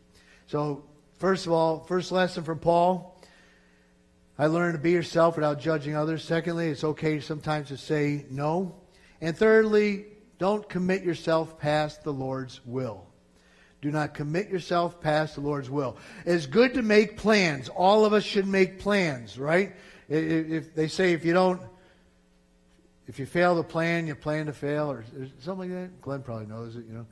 So, 0.48 0.84
first 1.20 1.46
of 1.46 1.52
all, 1.52 1.80
first 1.80 2.12
lesson 2.12 2.44
from 2.44 2.60
Paul, 2.60 3.22
I 4.40 4.48
learned 4.48 4.76
to 4.76 4.80
be 4.80 4.92
yourself 4.92 5.36
without 5.36 5.60
judging 5.60 5.96
others. 5.96 6.24
Secondly, 6.24 6.68
it's 6.68 6.84
okay 6.84 7.20
sometimes 7.20 7.70
to 7.70 7.78
say 7.78 8.26
no. 8.30 8.76
And 9.20 9.36
thirdly, 9.36 10.06
don't 10.40 10.68
commit 10.68 11.04
yourself 11.04 11.60
past 11.60 12.04
the 12.04 12.14
Lord's 12.14 12.62
will. 12.66 13.06
Do 13.82 13.92
not 13.92 14.14
commit 14.14 14.50
yourself 14.50 15.00
past 15.02 15.36
the 15.36 15.42
Lord's 15.42 15.70
will. 15.70 15.98
It's 16.26 16.46
good 16.46 16.74
to 16.76 16.82
make 16.82 17.18
plans. 17.18 17.70
All 17.70 18.06
of 18.06 18.14
us 18.14 18.24
should 18.24 18.48
make 18.48 18.80
plans, 18.80 19.38
right? 19.38 19.76
If 20.10 20.74
they 20.74 20.88
say 20.88 21.14
if 21.14 21.26
you 21.26 21.34
don't 21.34 21.62
if 23.08 23.20
you 23.20 23.26
fail 23.26 23.56
to 23.56 23.64
plan, 23.64 24.06
you 24.06 24.16
plan 24.16 24.48
to 24.48 24.54
fail, 24.54 24.92
or, 24.92 25.06
something 25.40 25.72
like 25.72 25.82
that. 25.82 26.02
Glenn 26.02 26.22
probably 26.22 26.46
knows 26.46 26.76
it, 26.76 26.86
you 26.86 26.94
know. 26.94 27.06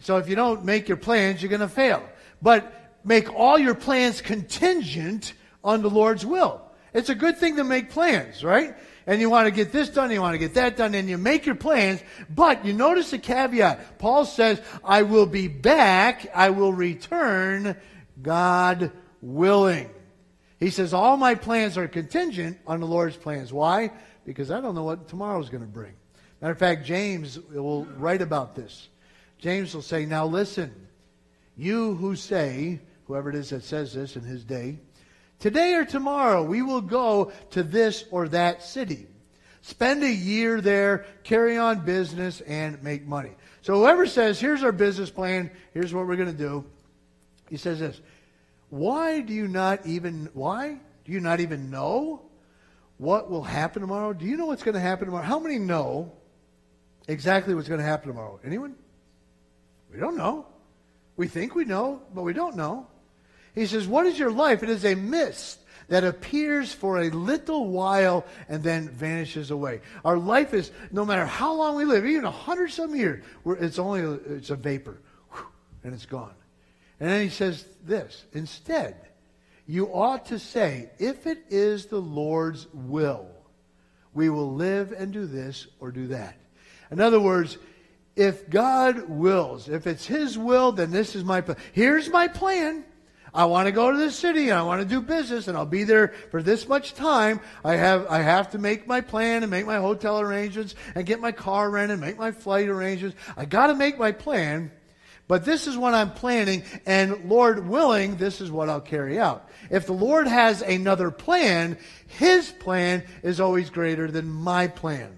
So 0.00 0.16
if 0.16 0.28
you 0.28 0.34
don't 0.34 0.64
make 0.64 0.88
your 0.88 0.96
plans, 0.96 1.40
you're 1.40 1.48
going 1.48 1.60
to 1.60 1.68
fail. 1.68 2.02
But 2.42 2.72
make 3.04 3.32
all 3.32 3.56
your 3.56 3.76
plans 3.76 4.20
contingent 4.20 5.32
on 5.62 5.82
the 5.82 5.88
Lord's 5.88 6.26
will. 6.26 6.60
It's 6.96 7.10
a 7.10 7.14
good 7.14 7.38
thing 7.38 7.56
to 7.56 7.64
make 7.64 7.90
plans, 7.90 8.42
right? 8.42 8.74
And 9.06 9.20
you 9.20 9.30
want 9.30 9.46
to 9.46 9.52
get 9.52 9.70
this 9.70 9.88
done, 9.88 10.10
you 10.10 10.20
want 10.20 10.34
to 10.34 10.38
get 10.38 10.54
that 10.54 10.76
done, 10.76 10.94
and 10.94 11.08
you 11.08 11.18
make 11.18 11.46
your 11.46 11.54
plans. 11.54 12.02
But 12.28 12.64
you 12.64 12.72
notice 12.72 13.12
the 13.12 13.18
caveat. 13.18 13.98
Paul 13.98 14.24
says, 14.24 14.60
I 14.82 15.02
will 15.02 15.26
be 15.26 15.46
back, 15.46 16.26
I 16.34 16.50
will 16.50 16.72
return, 16.72 17.76
God 18.20 18.90
willing. 19.20 19.90
He 20.58 20.70
says, 20.70 20.92
all 20.92 21.16
my 21.16 21.36
plans 21.36 21.78
are 21.78 21.86
contingent 21.86 22.58
on 22.66 22.80
the 22.80 22.86
Lord's 22.86 23.16
plans. 23.16 23.52
Why? 23.52 23.92
because 24.26 24.50
I 24.50 24.60
don't 24.60 24.74
know 24.74 24.82
what 24.82 25.08
tomorrow's 25.08 25.48
going 25.48 25.62
to 25.62 25.68
bring. 25.68 25.94
Matter 26.42 26.52
of 26.52 26.58
fact, 26.58 26.84
James 26.84 27.38
will 27.38 27.84
write 27.96 28.20
about 28.20 28.54
this. 28.54 28.88
James 29.38 29.72
will 29.74 29.82
say, 29.82 30.04
Now 30.04 30.26
listen, 30.26 30.74
you 31.56 31.94
who 31.94 32.16
say, 32.16 32.80
whoever 33.06 33.30
it 33.30 33.36
is 33.36 33.50
that 33.50 33.62
says 33.62 33.94
this 33.94 34.16
in 34.16 34.22
his 34.22 34.44
day, 34.44 34.80
today 35.38 35.74
or 35.74 35.84
tomorrow 35.84 36.42
we 36.42 36.62
will 36.62 36.80
go 36.80 37.32
to 37.50 37.62
this 37.62 38.04
or 38.10 38.28
that 38.28 38.62
city. 38.62 39.06
Spend 39.62 40.04
a 40.04 40.12
year 40.12 40.60
there, 40.60 41.06
carry 41.24 41.56
on 41.56 41.84
business, 41.84 42.40
and 42.42 42.80
make 42.84 43.04
money. 43.04 43.32
So 43.62 43.74
whoever 43.74 44.06
says, 44.06 44.38
Here's 44.38 44.62
our 44.62 44.70
business 44.70 45.10
plan, 45.10 45.50
here's 45.74 45.92
what 45.92 46.06
we're 46.06 46.14
going 46.16 46.30
to 46.30 46.38
do, 46.38 46.64
he 47.50 47.56
says 47.56 47.80
this. 47.80 48.00
Why 48.70 49.20
do 49.20 49.32
you 49.32 49.48
not 49.48 49.84
even, 49.84 50.28
why? 50.34 50.78
Do 51.04 51.12
you 51.12 51.20
not 51.20 51.40
even 51.40 51.70
know 51.70 52.22
what 52.98 53.30
will 53.30 53.42
happen 53.42 53.80
tomorrow? 53.80 54.12
Do 54.12 54.24
you 54.24 54.36
know 54.36 54.46
what's 54.46 54.62
going 54.62 54.74
to 54.74 54.80
happen 54.80 55.06
tomorrow? 55.06 55.24
How 55.24 55.38
many 55.38 55.58
know 55.58 56.12
exactly 57.08 57.54
what's 57.54 57.68
going 57.68 57.80
to 57.80 57.86
happen 57.86 58.08
tomorrow? 58.08 58.40
Anyone? 58.44 58.74
We 59.92 59.98
don't 59.98 60.16
know. 60.16 60.46
We 61.16 61.28
think 61.28 61.54
we 61.54 61.64
know, 61.64 62.02
but 62.14 62.22
we 62.22 62.32
don't 62.32 62.56
know. 62.56 62.86
He 63.56 63.66
says, 63.66 63.88
What 63.88 64.06
is 64.06 64.16
your 64.16 64.30
life? 64.30 64.62
It 64.62 64.68
is 64.68 64.84
a 64.84 64.94
mist 64.94 65.58
that 65.88 66.04
appears 66.04 66.72
for 66.72 67.00
a 67.00 67.10
little 67.10 67.68
while 67.68 68.24
and 68.48 68.62
then 68.62 68.88
vanishes 68.90 69.50
away. 69.50 69.80
Our 70.04 70.18
life 70.18 70.52
is, 70.52 70.70
no 70.92 71.04
matter 71.04 71.26
how 71.26 71.54
long 71.54 71.76
we 71.76 71.84
live, 71.84 72.04
even 72.04 72.24
a 72.24 72.30
hundred 72.30 72.70
some 72.70 72.94
years, 72.94 73.24
it's 73.44 73.78
only 73.78 74.02
a, 74.02 74.12
it's 74.12 74.50
a 74.50 74.56
vapor, 74.56 75.00
and 75.82 75.94
it's 75.94 76.06
gone. 76.06 76.34
And 77.00 77.10
then 77.10 77.22
he 77.22 77.30
says 77.30 77.64
this 77.84 78.24
instead, 78.32 78.96
you 79.66 79.86
ought 79.86 80.26
to 80.26 80.38
say, 80.38 80.90
if 80.98 81.26
it 81.26 81.44
is 81.48 81.86
the 81.86 82.00
Lord's 82.00 82.66
will, 82.72 83.26
we 84.14 84.28
will 84.28 84.54
live 84.54 84.92
and 84.92 85.12
do 85.12 85.26
this 85.26 85.66
or 85.80 85.90
do 85.90 86.08
that. 86.08 86.36
In 86.90 87.00
other 87.00 87.20
words, 87.20 87.58
if 88.14 88.48
God 88.48 89.08
wills, 89.08 89.68
if 89.68 89.86
it's 89.86 90.06
His 90.06 90.38
will, 90.38 90.72
then 90.72 90.90
this 90.90 91.14
is 91.14 91.24
my 91.24 91.40
plan. 91.40 91.58
Here's 91.72 92.08
my 92.08 92.28
plan. 92.28 92.84
I 93.36 93.44
want 93.44 93.66
to 93.66 93.72
go 93.72 93.92
to 93.92 93.98
this 93.98 94.16
city 94.16 94.48
and 94.48 94.58
I 94.58 94.62
want 94.62 94.80
to 94.80 94.88
do 94.88 95.02
business 95.02 95.46
and 95.46 95.58
I'll 95.58 95.66
be 95.66 95.84
there 95.84 96.14
for 96.30 96.42
this 96.42 96.66
much 96.66 96.94
time. 96.94 97.40
I 97.62 97.76
have, 97.76 98.06
I 98.08 98.22
have 98.22 98.50
to 98.52 98.58
make 98.58 98.86
my 98.86 99.02
plan 99.02 99.42
and 99.42 99.50
make 99.50 99.66
my 99.66 99.76
hotel 99.76 100.18
arrangements 100.18 100.74
and 100.94 101.04
get 101.04 101.20
my 101.20 101.32
car 101.32 101.68
rented 101.68 101.92
and 101.92 102.00
make 102.00 102.18
my 102.18 102.32
flight 102.32 102.68
arrangements. 102.68 103.16
I 103.36 103.44
got 103.44 103.66
to 103.66 103.74
make 103.74 103.98
my 103.98 104.12
plan. 104.12 104.72
But 105.28 105.44
this 105.44 105.66
is 105.66 105.76
what 105.76 105.92
I'm 105.92 106.12
planning, 106.12 106.62
and 106.86 107.28
Lord 107.28 107.66
willing, 107.66 108.16
this 108.16 108.40
is 108.40 108.48
what 108.48 108.68
I'll 108.68 108.80
carry 108.80 109.18
out. 109.18 109.48
If 109.70 109.86
the 109.86 109.92
Lord 109.92 110.28
has 110.28 110.62
another 110.62 111.10
plan, 111.10 111.78
His 112.06 112.52
plan 112.52 113.02
is 113.24 113.40
always 113.40 113.68
greater 113.68 114.08
than 114.08 114.30
my 114.30 114.68
plan. 114.68 115.16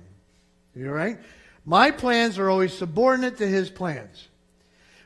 You 0.74 0.90
right? 0.90 1.18
My 1.66 1.90
plans 1.90 2.38
are 2.38 2.48
always 2.48 2.72
subordinate 2.72 3.36
to 3.36 3.46
His 3.46 3.68
plans. 3.68 4.28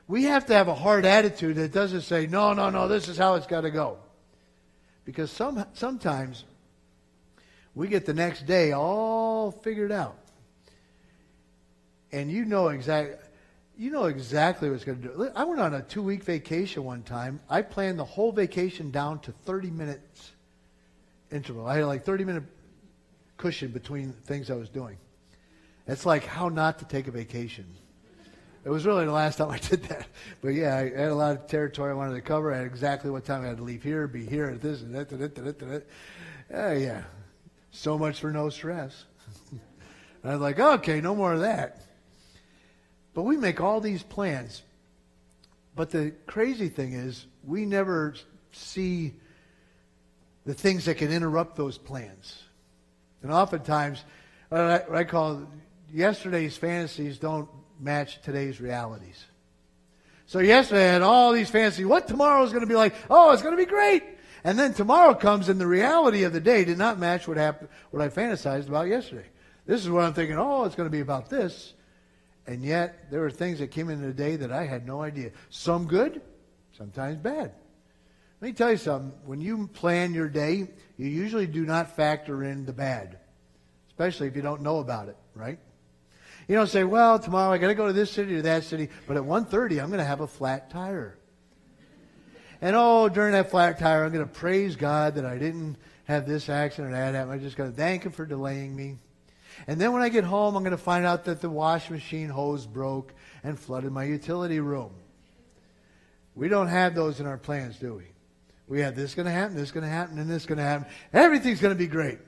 We 0.09 0.25
have 0.25 0.47
to 0.47 0.55
have 0.55 0.69
a 0.69 0.75
hard 0.75 1.07
attitude 1.07 1.57
that 1.57 1.73
doesn't 1.73 2.03
say, 2.03 2.27
no, 2.27 2.53
no, 2.53 2.71
no, 2.71 2.89
this 2.89 3.09
is 3.09 3.17
how 3.17 3.35
it's 3.35 3.47
got 3.47 3.63
to 3.63 3.71
go. 3.71 3.99
Because 5.05 5.31
some, 5.31 5.65
sometimes 5.73 6.45
we 7.75 7.89
get 7.89 8.05
the 8.05 8.15
next 8.15 8.47
day 8.47 8.73
all 8.73 9.51
figured 9.51 9.93
out. 9.93 10.17
And 12.11 12.31
you 12.31 12.45
know 12.45 12.69
exactly 12.69 13.17
you 13.77 13.91
know 13.91 14.05
exactly 14.05 14.71
what's 14.71 14.85
going 14.85 15.01
to 15.03 15.09
do. 15.09 15.31
I 15.35 15.45
went 15.45 15.61
on 15.61 15.75
a 15.75 15.83
two 15.83 16.03
week 16.03 16.25
vacation 16.25 16.85
one 16.85 17.03
time. 17.03 17.41
I 17.49 17.63
planned 17.63 17.99
the 17.99 18.05
whole 18.05 18.31
vacation 18.31 18.91
down 18.91 19.21
to 19.21 19.33
30 19.33 19.71
minutes 19.71 20.33
interval. 21.31 21.67
I 21.67 21.79
had 21.79 21.87
like 21.87 22.05
30 22.05 22.25
minute 22.25 22.45
cushion 23.37 23.71
between 23.71 24.13
things 24.13 24.51
I 24.51 24.55
was 24.55 24.69
doing. 24.69 24.99
It's 25.87 26.07
like 26.07 26.25
how 26.25 26.49
not 26.49 26.79
to 26.81 26.85
take 26.85 27.09
a 27.09 27.11
vacation. 27.11 27.67
It 28.65 28.71
was 28.71 28.87
really 28.87 29.05
the 29.05 29.13
last 29.13 29.39
time 29.39 29.51
I 29.51 29.59
did 29.59 29.83
that. 29.85 30.07
But 30.41 30.51
yeah, 30.51 30.77
I 30.77 30.83
had 30.83 31.09
a 31.09 31.15
lot 31.15 31.33
of 31.33 31.47
territory 31.49 31.91
I 31.91 31.95
wanted 31.95 32.15
to 32.15 32.21
cover. 32.21 32.53
I 32.53 32.59
had 32.59 32.67
exactly 32.67 33.11
what 33.11 33.25
time 33.25 33.43
I 33.43 33.49
had 33.49 33.57
to 33.57 33.63
leave 33.63 33.83
here, 33.83 34.07
be 34.07 34.25
here, 34.25 34.47
at 34.47 34.61
this, 34.61 34.83
and 34.83 34.95
that, 34.95 35.09
that, 35.09 35.35
that, 35.35 35.35
that, 35.35 35.59
that. 35.59 35.87
Uh, 36.55 36.73
yeah. 36.75 37.03
So 37.73 37.99
much 37.99 38.21
for 38.21 38.31
no 38.31 38.51
stress. 38.51 39.05
And 39.51 39.61
I 40.25 40.35
was 40.35 40.41
like, 40.41 40.61
okay, 40.61 41.01
no 41.01 41.15
more 41.15 41.33
of 41.33 41.41
that. 41.41 41.81
But 43.15 43.23
we 43.23 43.37
make 43.37 43.61
all 43.61 43.81
these 43.81 44.03
plans. 44.03 44.63
But 45.75 45.91
the 45.91 46.13
crazy 46.27 46.69
thing 46.69 46.93
is, 46.93 47.27
we 47.45 47.67
never 47.67 48.15
see 48.53 49.15
the 50.45 50.55
things 50.55 50.85
that 50.85 50.97
can 50.97 51.11
interrupt 51.11 51.57
those 51.57 51.79
plans. 51.79 52.43
And 53.23 53.33
oftentimes, 53.33 54.05
what 54.49 54.95
I 54.95 55.05
call 55.05 55.49
yesterday's 55.93 56.57
fantasies 56.57 57.19
don't 57.19 57.49
match 57.83 58.23
today's 58.23 58.61
realities. 58.61 59.23
So 60.27 60.39
yesterday 60.39 60.89
I 60.89 60.93
had 60.93 61.03
all 61.03 61.33
these 61.33 61.51
fancy, 61.51 61.85
What 61.85 62.09
tomorrow 62.09 62.43
is 62.45 62.53
going 62.53 62.63
to 62.63 62.69
be 62.69 62.75
like? 62.75 62.95
Oh, 63.11 63.33
it's 63.33 63.43
going 63.43 63.57
to 63.57 63.63
be 63.63 63.69
great. 63.69 64.03
And 64.45 64.59
then 64.59 64.73
tomorrow 64.75 65.15
comes 65.15 65.49
and 65.49 65.61
the 65.61 65.67
reality 65.67 66.25
of 66.25 66.33
the 66.33 66.41
day 66.41 66.65
did 66.65 66.79
not 66.79 66.99
match 66.99 67.29
what 67.29 67.37
happened, 67.37 67.69
what 67.91 68.03
I 68.03 68.09
fantasized 68.09 68.69
about 68.69 68.89
yesterday. 68.89 69.27
This 69.67 69.83
is 69.83 69.91
what 69.91 70.05
I'm 70.05 70.15
thinking, 70.15 70.39
oh, 70.39 70.65
it's 70.65 70.75
going 70.75 70.89
to 70.89 70.91
be 70.91 71.01
about 71.01 71.29
this. 71.31 71.75
And 72.47 72.65
yet 72.65 73.11
there 73.11 73.21
were 73.21 73.31
things 73.31 73.61
that 73.61 73.69
came 73.69 73.89
into 73.89 74.07
the 74.07 74.13
day 74.13 74.37
that 74.37 74.51
I 74.51 74.67
had 74.67 74.87
no 74.87 75.03
idea. 75.03 75.31
Some 75.51 75.87
good, 75.87 76.21
sometimes 76.77 77.21
bad. 77.21 77.53
Let 78.41 78.49
me 78.49 78.53
tell 78.55 78.73
you 78.73 78.77
something. 78.77 79.13
When 79.25 79.41
you 79.41 79.69
plan 79.69 80.15
your 80.15 80.29
day, 80.29 80.69
you 80.97 81.07
usually 81.07 81.47
do 81.47 81.65
not 81.65 81.95
factor 81.95 82.43
in 82.43 82.65
the 82.65 82.73
bad, 82.73 83.19
especially 83.87 84.27
if 84.27 84.35
you 84.35 84.43
don't 84.43 84.63
know 84.63 84.79
about 84.79 85.09
it, 85.09 85.17
right? 85.37 85.61
You 86.49 86.57
don't 86.57 86.69
say, 86.69 86.85
well, 86.85 87.19
tomorrow 87.19 87.53
I 87.53 87.59
got 87.59 87.69
to 87.69 87.75
go 87.75 87.87
to 87.87 87.93
this 87.93 88.11
city 88.11 88.35
or 88.35 88.43
that 88.43 88.65
city, 88.65 88.89
but 89.07 89.17
at 89.17 89.23
1.30 89.23 89.83
I'm 89.83 89.89
going 89.89 89.99
to 89.99 90.05
have 90.05 90.21
a 90.21 90.27
flat 90.27 90.71
tire. 90.71 91.17
And 92.61 92.77
oh, 92.77 93.09
during 93.09 93.33
that 93.33 93.51
flat 93.51 93.79
tire, 93.79 94.05
I'm 94.05 94.13
going 94.13 94.27
to 94.27 94.33
praise 94.33 94.77
God 94.77 95.17
that 95.17 95.25
I 95.25 95.39
didn't 95.39 95.77
have 96.05 96.27
this 96.27 96.49
accident 96.49 96.93
or 96.93 96.97
that 96.97 97.15
happen. 97.15 97.33
I'm 97.33 97.41
just 97.41 97.57
going 97.57 97.71
to 97.71 97.77
thank 97.77 98.05
Him 98.05 98.13
for 98.13 98.25
delaying 98.25 98.75
me. 98.75 98.99
And 99.67 99.81
then 99.81 99.93
when 99.93 100.03
I 100.03 100.09
get 100.09 100.25
home, 100.25 100.57
I'm 100.57 100.63
going 100.63 100.73
to 100.73 100.83
find 100.83 101.05
out 101.05 101.25
that 101.25 101.41
the 101.41 101.51
wash 101.51 101.91
machine 101.91 102.29
hose 102.29 102.67
broke 102.67 103.13
and 103.45 103.59
flooded 103.59 103.93
my 103.93 104.05
utility 104.05 104.61
room. 104.61 104.93
We 106.35 106.49
don't 106.49 106.69
have 106.69 106.95
those 106.95 107.21
in 107.21 107.27
our 107.27 107.37
plans, 107.37 107.79
do 107.79 107.95
we? 107.95 108.05
We 108.69 108.81
have 108.81 108.97
this 108.97 109.15
going 109.15 109.27
to 109.27 109.33
happen, 109.33 109.57
this 109.57 109.71
going 109.71 109.85
to 109.85 109.91
happen, 109.91 110.19
and 110.19 110.31
this 110.31 110.47
going 110.47 110.59
to 110.59 110.65
happen. 110.65 110.87
Everything's 111.13 111.61
going 111.61 111.75
to 111.75 111.79
be 111.79 111.89
great. 111.89 112.19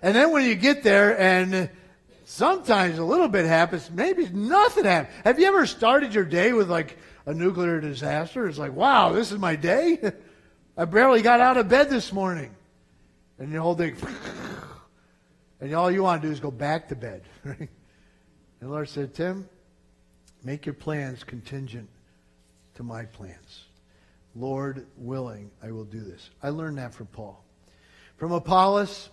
And 0.00 0.14
then 0.14 0.32
when 0.32 0.44
you 0.44 0.54
get 0.54 0.82
there 0.82 1.18
and 1.18 1.68
sometimes 2.26 2.98
a 2.98 3.04
little 3.04 3.28
bit 3.28 3.46
happens, 3.46 3.90
maybe 3.90 4.28
nothing 4.28 4.84
happens. 4.84 5.14
Have 5.24 5.40
you 5.40 5.46
ever 5.46 5.66
started 5.66 6.14
your 6.14 6.26
day 6.26 6.52
with 6.52 6.70
like 6.70 6.98
a 7.26 7.34
nuclear 7.34 7.80
disaster. 7.80 8.48
It's 8.48 8.58
like, 8.58 8.72
wow, 8.72 9.12
this 9.12 9.32
is 9.32 9.38
my 9.38 9.56
day. 9.56 10.12
I 10.76 10.84
barely 10.84 11.22
got 11.22 11.40
out 11.40 11.56
of 11.56 11.68
bed 11.68 11.90
this 11.90 12.12
morning. 12.12 12.54
And 13.38 13.52
the 13.52 13.60
whole 13.60 13.74
thing, 13.74 13.96
and 15.60 15.74
all 15.74 15.90
you 15.90 16.02
want 16.04 16.22
to 16.22 16.28
do 16.28 16.32
is 16.32 16.40
go 16.40 16.50
back 16.50 16.88
to 16.88 16.96
bed. 16.96 17.22
Right? 17.44 17.68
And 18.58 18.70
the 18.70 18.72
Lord 18.72 18.88
said, 18.88 19.12
Tim, 19.12 19.46
make 20.42 20.64
your 20.64 20.72
plans 20.72 21.22
contingent 21.22 21.90
to 22.76 22.82
my 22.82 23.04
plans. 23.04 23.64
Lord 24.34 24.86
willing, 24.96 25.50
I 25.62 25.72
will 25.72 25.84
do 25.84 26.00
this. 26.00 26.30
I 26.42 26.48
learned 26.48 26.78
that 26.78 26.94
from 26.94 27.06
Paul. 27.08 27.44
From 28.16 28.32
Apollos, 28.32 29.10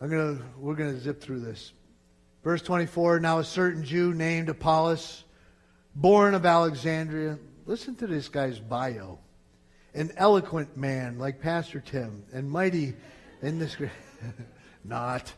I'm 0.00 0.08
gonna, 0.08 0.38
we're 0.56 0.74
going 0.74 0.94
to 0.94 1.00
zip 1.00 1.20
through 1.20 1.40
this. 1.40 1.72
Verse 2.42 2.62
24 2.62 3.20
Now 3.20 3.38
a 3.38 3.44
certain 3.44 3.84
Jew 3.84 4.14
named 4.14 4.48
Apollos 4.48 5.24
born 5.94 6.34
of 6.34 6.46
Alexandria. 6.46 7.38
Listen 7.66 7.94
to 7.96 8.06
this 8.06 8.28
guy's 8.28 8.58
bio. 8.58 9.18
An 9.94 10.12
eloquent 10.16 10.76
man 10.76 11.18
like 11.18 11.40
Pastor 11.40 11.80
Tim 11.80 12.24
and 12.32 12.50
mighty 12.50 12.94
in 13.42 13.58
this. 13.58 13.76
not. 14.84 15.32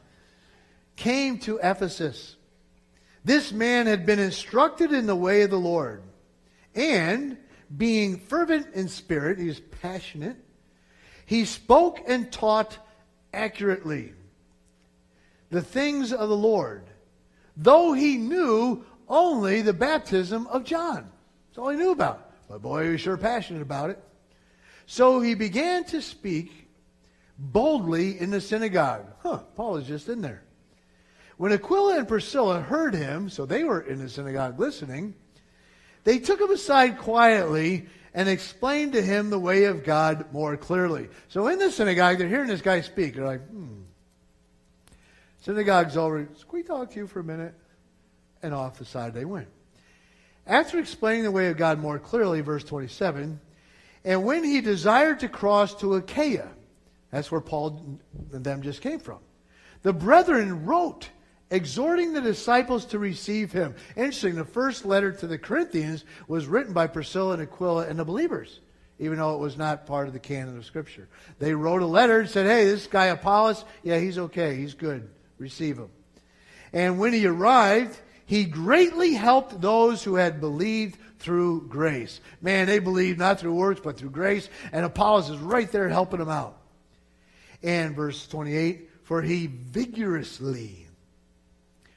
Came 0.95 1.39
to 1.41 1.59
Ephesus. 1.63 2.37
This 3.25 3.53
man 3.53 3.87
had 3.87 4.05
been 4.05 4.19
instructed 4.19 4.93
in 4.93 5.07
the 5.07 5.17
way 5.17 5.43
of 5.43 5.51
the 5.51 5.57
Lord. 5.57 6.03
And 6.75 7.39
being 7.77 8.19
fervent 8.19 8.75
in 8.75 8.89
spirit, 8.89 9.39
he 9.39 9.47
was 9.47 9.61
passionate, 9.61 10.37
he 11.27 11.45
spoke 11.45 12.01
and 12.07 12.31
taught 12.31 12.79
accurately 13.33 14.13
the 15.53 15.63
things 15.63 16.15
of 16.15 16.31
the 16.31 16.37
Lord, 16.37 16.83
though 17.59 17.93
he 17.93 18.17
knew 18.17 18.85
only 19.07 19.61
the 19.61 19.75
baptism 19.75 20.47
of 20.47 20.65
John. 20.65 21.11
That's 21.49 21.59
all 21.59 21.69
he 21.69 21.77
knew 21.77 21.91
about. 21.91 22.33
But 22.49 22.63
boy, 22.63 22.87
he 22.87 22.93
was 22.93 23.03
sure 23.03 23.19
passionate 23.19 23.61
about 23.61 23.91
it. 23.91 24.03
So 24.87 25.21
he 25.21 25.35
began 25.35 25.85
to 25.85 26.01
speak 26.01 26.69
boldly 27.39 28.19
in 28.19 28.31
the 28.31 28.41
synagogue. 28.41 29.05
Huh, 29.23 29.39
Paul 29.55 29.77
is 29.77 29.87
just 29.87 30.09
in 30.09 30.23
there. 30.23 30.43
When 31.37 31.53
Aquila 31.53 31.99
and 31.99 32.09
Priscilla 32.09 32.61
heard 32.61 32.95
him, 32.95 33.29
so 33.29 33.45
they 33.45 33.63
were 33.63 33.83
in 33.83 33.99
the 33.99 34.09
synagogue 34.09 34.59
listening, 34.59 35.15
they 36.05 36.19
took 36.19 36.41
him 36.41 36.51
aside 36.51 36.97
quietly 36.97 37.87
and 38.15 38.27
explained 38.27 38.95
to 38.95 39.03
him 39.03 39.29
the 39.29 39.39
way 39.39 39.65
of 39.65 39.85
God 39.85 40.33
more 40.33 40.57
clearly. 40.57 41.09
So 41.29 41.49
in 41.49 41.59
the 41.59 41.71
synagogue, 41.71 42.17
they're 42.17 42.29
hearing 42.29 42.49
this 42.49 42.63
guy 42.63 42.81
speak. 42.81 43.17
They're 43.17 43.27
like, 43.27 43.47
hmm. 43.49 43.82
Synagogue's 45.43 45.97
over. 45.97 46.25
Can 46.25 46.37
we 46.51 46.63
talk 46.63 46.91
to 46.93 46.97
you 46.97 47.07
for 47.07 47.21
a 47.21 47.25
minute? 47.25 47.55
and 48.43 48.55
off 48.55 48.79
the 48.79 48.85
side 48.85 49.15
they 49.15 49.25
went. 49.25 49.49
After 50.47 50.79
explaining 50.79 51.23
the 51.23 51.31
way 51.31 51.47
of 51.49 51.57
God 51.57 51.79
more 51.79 51.99
clearly, 51.99 52.41
verse 52.41 52.65
27, 52.65 53.41
and 54.05 54.25
when 54.25 54.43
he 54.43 54.61
desired 54.61 55.21
to 55.21 55.29
cross 55.29 55.75
to 55.77 55.95
Achaia, 55.95 56.49
that's 57.11 57.31
where 57.31 57.41
Paul 57.41 58.01
and 58.33 58.45
them 58.45 58.63
just 58.63 58.81
came 58.81 58.99
from, 58.99 59.19
the 59.83 59.93
brethren 59.93 60.67
wrote, 60.67 61.09
exhorting 61.51 62.13
the 62.13 62.21
disciples 62.21 62.87
to 62.87 62.99
receive 62.99 63.53
him. 63.53 63.75
Interesting, 63.95 64.35
the 64.35 64.45
first 64.45 64.85
letter 64.85 65.13
to 65.13 65.27
the 65.27 65.39
Corinthians 65.39 66.05
was 66.27 66.47
written 66.47 66.73
by 66.73 66.87
Priscilla 66.87 67.35
and 67.35 67.43
Aquila 67.43 67.87
and 67.87 67.99
the 67.99 68.05
believers, 68.05 68.61
even 68.99 69.19
though 69.19 69.35
it 69.35 69.41
was 69.41 69.57
not 69.57 69.87
part 69.87 70.09
of 70.09 70.15
the 70.15 70.19
canon 70.19 70.57
of 70.57 70.65
Scripture. 70.65 71.09
They 71.39 71.55
wrote 71.55 71.83
a 71.83 71.87
letter 71.87 72.21
and 72.21 72.29
said, 72.29 72.47
hey, 72.47 72.65
this 72.65 72.87
guy 72.87 73.07
Apollos, 73.07 73.65
yeah, 73.85 73.99
he's 73.99 74.19
okay, 74.19 74.57
he's 74.57 74.75
good, 74.75 75.09
receive 75.43 75.77
him. 75.77 75.91
And 76.73 76.99
when 76.99 77.13
he 77.13 77.27
arrived, 77.27 77.99
he 78.25 78.45
greatly 78.45 79.13
helped 79.13 79.61
those 79.61 80.03
who 80.03 80.15
had 80.15 80.41
believed 80.41 80.99
through 81.19 81.69
grace. 81.69 82.21
Man, 82.41 82.67
they 82.67 82.79
believed 82.79 83.19
not 83.19 83.39
through 83.39 83.55
works, 83.55 83.81
but 83.83 83.99
through 83.99 84.11
grace. 84.11 84.49
And 84.73 84.85
Apollos 84.85 85.29
is 85.29 85.39
right 85.39 85.71
there 85.71 85.89
helping 85.89 86.21
them 86.21 86.31
out. 86.31 86.57
And 87.63 87.95
verse 87.95 88.27
28 88.27 88.89
For 89.03 89.21
he 89.21 89.47
vigorously 89.49 90.87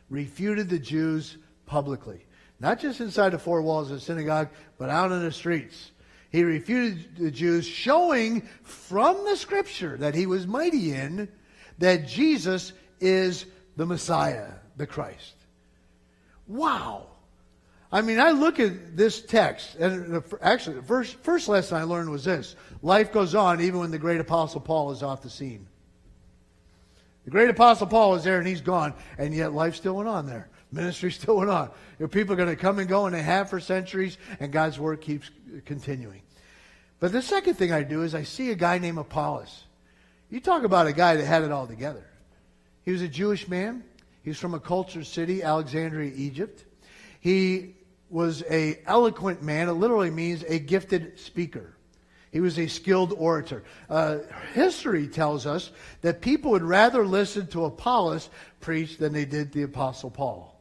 refuted 0.09 0.69
the 0.69 0.79
Jews 0.79 1.37
publicly. 1.65 2.25
Not 2.59 2.79
just 2.79 3.01
inside 3.01 3.29
the 3.29 3.39
four 3.39 3.61
walls 3.61 3.89
of 3.89 3.97
the 3.97 4.01
synagogue, 4.01 4.49
but 4.77 4.89
out 4.89 5.11
in 5.11 5.21
the 5.21 5.31
streets. 5.31 5.91
He 6.31 6.43
refuted 6.43 7.15
the 7.17 7.31
Jews, 7.31 7.65
showing 7.65 8.41
from 8.63 9.23
the 9.25 9.37
scripture 9.37 9.97
that 9.97 10.15
he 10.15 10.25
was 10.25 10.45
mighty 10.45 10.93
in 10.93 11.29
that 11.77 12.07
Jesus 12.07 12.73
is 13.05 13.45
the 13.75 13.85
Messiah, 13.85 14.47
the 14.77 14.87
Christ. 14.87 15.35
Wow. 16.47 17.07
I 17.91 18.01
mean, 18.01 18.19
I 18.19 18.31
look 18.31 18.59
at 18.59 18.97
this 18.97 19.21
text, 19.21 19.75
and 19.75 20.21
actually, 20.41 20.77
the 20.77 20.83
first, 20.83 21.15
first 21.17 21.47
lesson 21.47 21.77
I 21.77 21.83
learned 21.83 22.09
was 22.09 22.25
this 22.25 22.55
life 22.81 23.11
goes 23.11 23.35
on 23.35 23.61
even 23.61 23.79
when 23.79 23.91
the 23.91 23.99
great 23.99 24.19
apostle 24.19 24.59
Paul 24.59 24.91
is 24.91 25.03
off 25.03 25.21
the 25.21 25.29
scene. 25.29 25.67
The 27.25 27.31
great 27.31 27.49
apostle 27.49 27.87
Paul 27.87 28.15
is 28.15 28.23
there 28.23 28.37
and 28.37 28.47
he's 28.47 28.61
gone, 28.61 28.93
and 29.17 29.33
yet 29.33 29.53
life 29.53 29.75
still 29.75 29.95
went 29.95 30.09
on 30.09 30.25
there. 30.25 30.49
Ministry 30.71 31.11
still 31.11 31.37
went 31.37 31.49
on. 31.49 31.71
People 32.11 32.33
are 32.33 32.37
going 32.37 32.49
to 32.49 32.55
come 32.55 32.79
and 32.79 32.87
go, 32.87 33.05
and 33.05 33.15
they 33.15 33.21
have 33.21 33.49
for 33.49 33.59
centuries, 33.59 34.17
and 34.39 34.51
God's 34.51 34.79
work 34.79 35.01
keeps 35.01 35.29
continuing. 35.65 36.21
But 36.99 37.11
the 37.11 37.21
second 37.21 37.55
thing 37.55 37.71
I 37.71 37.83
do 37.83 38.03
is 38.03 38.15
I 38.15 38.23
see 38.23 38.51
a 38.51 38.55
guy 38.55 38.77
named 38.77 38.97
Apollos. 38.97 39.63
You 40.29 40.39
talk 40.39 40.63
about 40.63 40.87
a 40.87 40.93
guy 40.93 41.15
that 41.15 41.25
had 41.25 41.43
it 41.43 41.51
all 41.51 41.67
together. 41.67 42.05
He 42.85 42.91
was 42.91 43.01
a 43.01 43.07
Jewish 43.07 43.47
man. 43.47 43.83
He's 44.23 44.39
from 44.39 44.53
a 44.53 44.59
cultured 44.59 45.05
city, 45.05 45.43
Alexandria, 45.43 46.11
Egypt. 46.15 46.63
He 47.19 47.75
was 48.09 48.43
a 48.49 48.79
eloquent 48.85 49.41
man. 49.41 49.67
It 49.67 49.73
literally 49.73 50.11
means 50.11 50.43
a 50.43 50.59
gifted 50.59 51.19
speaker. 51.19 51.75
He 52.31 52.41
was 52.41 52.59
a 52.59 52.67
skilled 52.67 53.13
orator. 53.13 53.63
Uh, 53.89 54.17
history 54.53 55.07
tells 55.07 55.45
us 55.45 55.71
that 56.01 56.21
people 56.21 56.51
would 56.51 56.63
rather 56.63 57.05
listen 57.05 57.47
to 57.47 57.65
Apollos 57.65 58.29
preach 58.59 58.97
than 58.97 59.13
they 59.13 59.25
did 59.25 59.51
the 59.51 59.63
Apostle 59.63 60.11
Paul. 60.11 60.59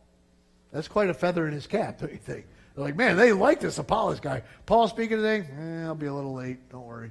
That's 0.72 0.89
quite 0.89 1.11
a 1.11 1.14
feather 1.14 1.47
in 1.47 1.53
his 1.53 1.66
cap, 1.66 2.01
don't 2.01 2.12
you 2.12 2.18
think? 2.18 2.47
They're 2.75 2.85
like, 2.85 2.97
man, 2.97 3.16
they 3.16 3.33
like 3.33 3.61
this 3.61 3.79
Apollos 3.79 4.20
guy. 4.20 4.43
Paul 4.66 4.89
speaking 4.89 5.18
today? 5.18 5.47
Eh, 5.59 5.85
I'll 5.85 5.95
be 5.95 6.07
a 6.07 6.14
little 6.14 6.35
late. 6.35 6.68
Don't 6.70 6.87
worry. 6.87 7.11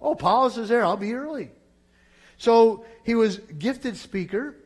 Oh, 0.00 0.12
Apollos 0.12 0.58
is 0.58 0.68
there. 0.68 0.84
I'll 0.84 0.96
be 0.96 1.14
early. 1.14 1.50
So 2.38 2.84
he 3.04 3.14
was 3.14 3.38
gifted 3.38 3.96
speaker. 3.96 4.56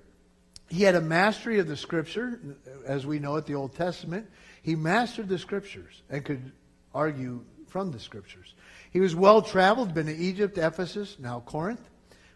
He 0.69 0.83
had 0.85 0.95
a 0.95 1.01
mastery 1.01 1.59
of 1.59 1.69
the 1.69 1.77
scripture, 1.77 2.41
as 2.87 3.07
we 3.07 3.19
know 3.19 3.37
it, 3.37 3.47
the 3.47 3.55
Old 3.55 3.75
Testament. 3.75 4.29
He 4.63 4.77
mastered 4.77 5.29
the 5.29 5.39
scriptures 5.39 6.03
and 6.09 6.25
could 6.25 6.53
argue 6.95 7.45
from 7.69 7.93
the 7.93 8.01
scriptures. 8.01 8.55
He 8.93 9.01
was 9.01 9.15
well 9.15 9.43
traveled, 9.43 9.95
been 9.95 10.07
to 10.07 10.17
Egypt, 10.17 10.59
Ephesus, 10.59 11.17
now 11.19 11.41
Corinth, 11.41 11.81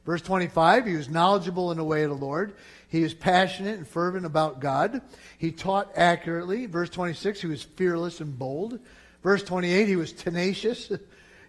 Verse 0.04 0.20
25, 0.20 0.86
he 0.86 0.96
was 0.96 1.08
knowledgeable 1.08 1.70
in 1.70 1.78
the 1.78 1.84
way 1.84 2.02
of 2.02 2.10
the 2.10 2.16
Lord. 2.16 2.54
He 2.88 3.02
was 3.02 3.14
passionate 3.14 3.78
and 3.78 3.88
fervent 3.88 4.26
about 4.26 4.60
God. 4.60 5.00
He 5.38 5.50
taught 5.50 5.90
accurately. 5.96 6.66
Verse 6.66 6.90
26, 6.90 7.40
he 7.40 7.46
was 7.46 7.62
fearless 7.62 8.20
and 8.20 8.38
bold. 8.38 8.78
Verse 9.22 9.42
28, 9.42 9.88
he 9.88 9.96
was 9.96 10.12
tenacious. 10.12 10.92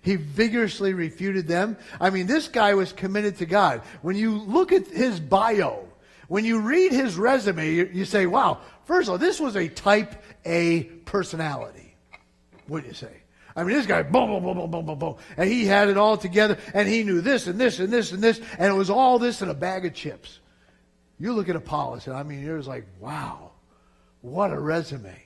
He 0.06 0.18
vigorously 0.18 0.94
refuted 0.94 1.48
them. 1.48 1.78
I 2.00 2.12
mean, 2.12 2.28
this 2.28 2.48
guy 2.48 2.76
was 2.76 2.94
committed 2.94 3.40
to 3.40 3.48
God. 3.48 3.82
When 4.04 4.16
you 4.16 4.38
look 4.38 4.72
at 4.72 4.86
his 4.86 5.20
bio, 5.20 5.88
when 6.28 6.46
you 6.46 6.60
read 6.60 6.92
his 6.92 7.18
resume, 7.18 7.74
you, 7.74 7.90
you 7.92 8.06
say, 8.06 8.28
wow, 8.28 8.60
first 8.84 9.08
of 9.08 9.14
all, 9.14 9.18
this 9.18 9.40
was 9.40 9.56
a 9.56 9.68
type 9.68 10.24
A 10.46 10.84
personality. 10.84 11.96
What 12.68 12.84
do 12.84 12.88
you 12.88 12.94
say? 12.94 13.24
I 13.56 13.64
mean, 13.64 13.76
this 13.76 13.88
guy, 13.88 14.04
boom, 14.04 14.30
boom, 14.30 14.44
boom, 14.44 14.58
boom, 14.58 14.70
boom, 14.70 14.86
boom, 14.86 15.00
boom. 15.00 15.16
And 15.38 15.50
he 15.50 15.66
had 15.66 15.90
it 15.90 15.98
all 15.98 16.18
together, 16.18 16.60
and 16.76 16.88
he 16.88 17.04
knew 17.04 17.22
this 17.22 17.48
and 17.48 17.60
this 17.60 17.80
and 17.80 17.92
this 17.92 18.12
and 18.12 18.22
this, 18.22 18.40
and 18.60 18.72
it 18.72 18.76
was 18.76 18.92
all 18.92 19.18
this 19.18 19.42
in 19.42 19.50
a 19.50 19.56
bag 19.56 19.88
of 19.88 19.96
chips. 19.96 20.40
You 21.18 21.34
look 21.34 21.50
at 21.50 21.56
Apollos, 21.56 22.06
and 22.06 22.16
I 22.16 22.22
mean, 22.22 22.44
you're 22.44 22.62
like, 22.62 22.86
wow, 23.00 23.54
what 24.22 24.52
a 24.52 24.60
resume. 24.60 25.20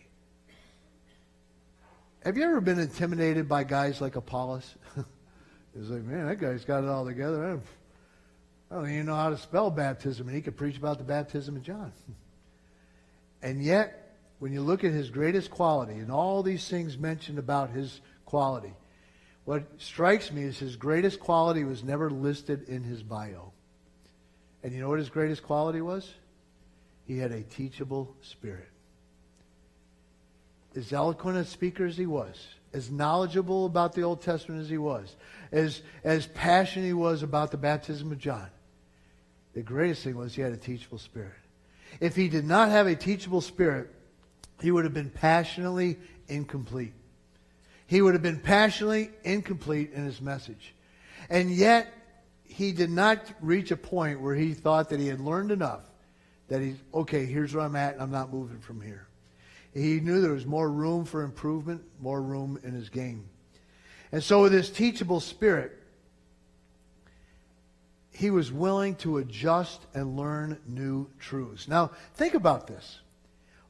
Have 2.25 2.35
you 2.35 2.43
ever 2.43 2.59
been 2.59 2.79
intimidated 2.79 3.47
by 3.47 3.63
guys 3.63 4.01
like 4.01 4.17
Apollos? 4.17 4.75
it's 4.97 5.89
like, 5.89 6.03
man, 6.03 6.27
that 6.27 6.35
guy's 6.35 6.65
got 6.65 6.83
it 6.83 6.89
all 6.89 7.05
together. 7.05 7.45
I 7.45 7.49
don't, 7.51 7.63
I 8.69 8.75
don't 8.75 8.89
even 8.91 9.05
know 9.05 9.15
how 9.15 9.29
to 9.29 9.37
spell 9.37 9.71
baptism, 9.71 10.27
and 10.27 10.35
he 10.35 10.41
could 10.41 10.57
preach 10.57 10.77
about 10.77 10.97
the 10.97 11.05
baptism 11.05 11.55
of 11.55 11.63
John. 11.63 11.93
and 13.41 13.63
yet, 13.63 14.17
when 14.39 14.51
you 14.51 14.61
look 14.61 14.83
at 14.83 14.91
his 14.91 15.09
greatest 15.09 15.49
quality 15.49 15.93
and 15.93 16.11
all 16.11 16.43
these 16.43 16.67
things 16.67 16.97
mentioned 16.97 17.39
about 17.39 17.69
his 17.69 18.01
quality, 18.25 18.73
what 19.45 19.63
strikes 19.77 20.29
me 20.29 20.43
is 20.43 20.59
his 20.59 20.75
greatest 20.75 21.21
quality 21.21 21.63
was 21.63 21.85
never 21.85 22.09
listed 22.09 22.67
in 22.67 22.83
his 22.83 23.01
bio. 23.01 23.53
And 24.61 24.73
you 24.73 24.81
know 24.81 24.89
what 24.89 24.99
his 24.99 25.09
greatest 25.09 25.43
quality 25.43 25.79
was? 25.79 26.13
He 27.05 27.17
had 27.17 27.31
a 27.31 27.43
teachable 27.43 28.13
spirit 28.21 28.67
as 30.79 30.93
eloquent 30.93 31.37
a 31.37 31.43
speaker 31.43 31.85
as 31.85 31.97
he 31.97 32.05
was, 32.05 32.47
as 32.73 32.89
knowledgeable 32.89 33.65
about 33.65 33.93
the 33.93 34.01
Old 34.01 34.21
Testament 34.21 34.61
as 34.61 34.69
he 34.69 34.77
was, 34.77 35.15
as, 35.51 35.81
as 36.03 36.25
passionate 36.27 36.85
he 36.85 36.93
was 36.93 37.21
about 37.21 37.51
the 37.51 37.57
baptism 37.57 38.11
of 38.11 38.17
John, 38.17 38.47
the 39.53 39.61
greatest 39.61 40.03
thing 40.03 40.15
was 40.15 40.33
he 40.33 40.41
had 40.41 40.53
a 40.53 40.57
teachable 40.57 40.97
spirit. 40.97 41.33
If 41.99 42.15
he 42.15 42.29
did 42.29 42.45
not 42.45 42.69
have 42.69 42.87
a 42.87 42.95
teachable 42.95 43.41
spirit, 43.41 43.89
he 44.61 44.71
would 44.71 44.85
have 44.85 44.93
been 44.93 45.09
passionately 45.09 45.97
incomplete. 46.27 46.93
He 47.85 48.01
would 48.01 48.13
have 48.13 48.23
been 48.23 48.39
passionately 48.39 49.09
incomplete 49.23 49.91
in 49.93 50.05
his 50.05 50.21
message. 50.21 50.73
And 51.29 51.51
yet, 51.51 51.91
he 52.45 52.71
did 52.71 52.89
not 52.89 53.19
reach 53.41 53.71
a 53.71 53.77
point 53.77 54.21
where 54.21 54.35
he 54.35 54.53
thought 54.53 54.89
that 54.89 54.99
he 54.99 55.07
had 55.07 55.19
learned 55.19 55.51
enough 55.51 55.81
that 56.47 56.61
he's, 56.61 56.77
okay, 56.93 57.25
here's 57.25 57.53
where 57.53 57.65
I'm 57.65 57.75
at, 57.75 57.93
and 57.93 58.01
I'm 58.01 58.11
not 58.11 58.31
moving 58.31 58.59
from 58.59 58.81
here. 58.81 59.08
He 59.73 59.99
knew 59.99 60.21
there 60.21 60.31
was 60.31 60.45
more 60.45 60.69
room 60.69 61.05
for 61.05 61.23
improvement, 61.23 61.83
more 61.99 62.21
room 62.21 62.59
in 62.63 62.73
his 62.73 62.89
game. 62.89 63.29
And 64.11 64.23
so, 64.23 64.41
with 64.41 64.51
his 64.51 64.69
teachable 64.69 65.19
spirit, 65.19 65.79
he 68.11 68.31
was 68.31 68.51
willing 68.51 68.95
to 68.95 69.17
adjust 69.19 69.85
and 69.93 70.17
learn 70.17 70.59
new 70.67 71.07
truths. 71.19 71.67
Now, 71.67 71.91
think 72.15 72.33
about 72.33 72.67
this. 72.67 72.99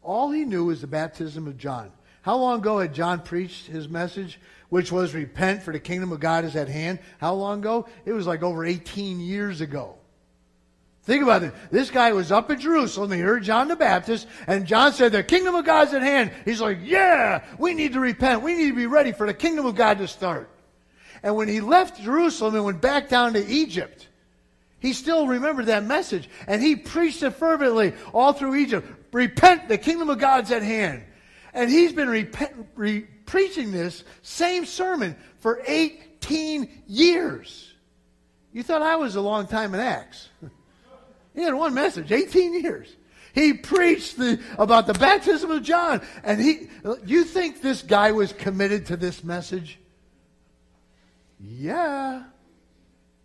All 0.01 0.31
he 0.31 0.45
knew 0.45 0.65
was 0.65 0.81
the 0.81 0.87
baptism 0.87 1.45
of 1.45 1.57
John. 1.57 1.91
How 2.21 2.37
long 2.37 2.59
ago 2.59 2.79
had 2.79 2.93
John 2.93 3.21
preached 3.21 3.67
his 3.67 3.87
message, 3.87 4.39
which 4.69 4.91
was 4.91 5.13
repent 5.13 5.61
for 5.61 5.71
the 5.71 5.79
kingdom 5.79 6.11
of 6.11 6.19
God 6.19 6.45
is 6.45 6.55
at 6.55 6.67
hand? 6.67 6.99
How 7.19 7.33
long 7.33 7.59
ago? 7.59 7.87
It 8.05 8.13
was 8.13 8.25
like 8.25 8.41
over 8.41 8.65
18 8.65 9.19
years 9.19 9.61
ago. 9.61 9.98
Think 11.09 11.23
about 11.23 11.41
it. 11.41 11.55
This 11.71 11.89
guy 11.89 12.13
was 12.13 12.31
up 12.31 12.51
in 12.51 12.59
Jerusalem. 12.59 13.11
He 13.11 13.17
heard 13.17 13.41
John 13.41 13.67
the 13.67 13.75
Baptist, 13.75 14.27
and 14.45 14.67
John 14.67 14.93
said, 14.93 15.11
The 15.11 15.23
kingdom 15.23 15.55
of 15.55 15.65
God's 15.65 15.91
at 15.95 16.03
hand. 16.03 16.31
He's 16.45 16.61
like, 16.61 16.77
Yeah, 16.83 17.43
we 17.57 17.73
need 17.73 17.93
to 17.93 17.99
repent. 17.99 18.43
We 18.43 18.53
need 18.53 18.69
to 18.69 18.75
be 18.75 18.85
ready 18.85 19.11
for 19.11 19.25
the 19.25 19.33
kingdom 19.33 19.65
of 19.65 19.73
God 19.73 19.97
to 19.97 20.07
start. 20.07 20.51
And 21.23 21.35
when 21.35 21.47
he 21.47 21.61
left 21.61 21.99
Jerusalem 21.99 22.53
and 22.53 22.63
went 22.63 22.79
back 22.79 23.09
down 23.09 23.33
to 23.33 23.43
Egypt, 23.43 24.07
he 24.81 24.93
still 24.93 25.25
remembered 25.25 25.65
that 25.65 25.83
message. 25.83 26.29
And 26.45 26.61
he 26.61 26.75
preached 26.75 27.23
it 27.23 27.31
fervently 27.31 27.93
all 28.13 28.33
through 28.33 28.57
Egypt. 28.57 28.87
Repent, 29.11 29.67
the 29.67 29.79
kingdom 29.79 30.11
of 30.11 30.19
God's 30.19 30.51
at 30.51 30.61
hand. 30.61 31.03
And 31.55 31.71
he's 31.71 31.91
been 31.91 32.09
repent, 32.09 32.67
re- 32.75 33.07
preaching 33.25 33.71
this 33.71 34.03
same 34.21 34.63
sermon 34.63 35.15
for 35.39 35.59
18 35.65 36.83
years. 36.85 37.73
You 38.53 38.61
thought 38.61 38.83
I 38.83 38.97
was 38.97 39.15
a 39.15 39.21
long 39.21 39.47
time 39.47 39.73
in 39.73 39.79
Acts. 39.79 40.29
He 41.33 41.41
had 41.41 41.53
one 41.53 41.73
message, 41.73 42.11
18 42.11 42.61
years. 42.61 42.95
He 43.33 43.53
preached 43.53 44.17
the, 44.17 44.39
about 44.57 44.87
the 44.87 44.93
baptism 44.93 45.51
of 45.51 45.63
John. 45.63 46.01
And 46.23 46.41
he, 46.41 46.69
you 47.05 47.23
think 47.23 47.61
this 47.61 47.83
guy 47.83 48.11
was 48.11 48.33
committed 48.33 48.87
to 48.87 48.97
this 48.97 49.23
message? 49.23 49.79
Yeah. 51.39 52.23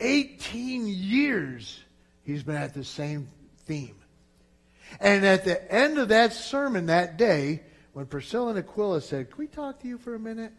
18 0.01 0.87
years 0.87 1.81
he's 2.23 2.43
been 2.43 2.57
at 2.57 2.75
the 2.75 2.85
same 2.85 3.29
theme. 3.65 3.97
And 5.01 5.25
at 5.25 5.45
the 5.45 5.73
end 5.73 5.99
of 5.99 6.09
that 6.09 6.33
sermon 6.33 6.87
that 6.87 7.17
day, 7.17 7.63
when 7.93 8.07
Priscilla 8.07 8.51
and 8.51 8.59
Aquila 8.59 9.01
said, 9.01 9.31
Can 9.31 9.39
we 9.39 9.47
talk 9.47 9.81
to 9.81 9.89
you 9.89 9.99
for 9.99 10.15
a 10.15 10.19
minute? 10.19 10.53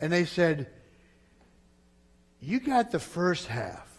And 0.00 0.12
they 0.12 0.24
said, 0.24 0.68
You 2.40 2.60
got 2.60 2.90
the 2.90 2.98
first 2.98 3.46
half. 3.46 3.89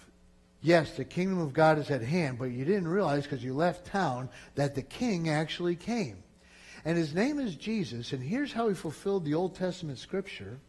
Yes, 0.62 0.92
the 0.92 1.06
kingdom 1.06 1.40
of 1.40 1.54
God 1.54 1.80
is 1.80 1.90
at 1.90 2.04
hand, 2.04 2.38
but 2.38 2.46
you 2.46 2.64
didn't 2.66 2.88
realize 2.88 3.24
because 3.24 3.44
you 3.44 3.56
left 3.56 3.88
town 3.88 4.30
that 4.56 4.76
the 4.76 4.84
king 4.84 5.28
actually 5.28 5.76
came. 5.76 6.24
And 6.86 6.98
his 6.98 7.16
name 7.16 7.40
is 7.40 7.56
Jesus, 7.56 8.14
and 8.14 8.22
here's 8.22 8.54
how 8.54 8.68
he 8.68 8.76
fulfilled 8.76 9.26
the 9.26 9.34
Old 9.34 9.56
Testament 9.56 9.98
scripture. 9.98 10.60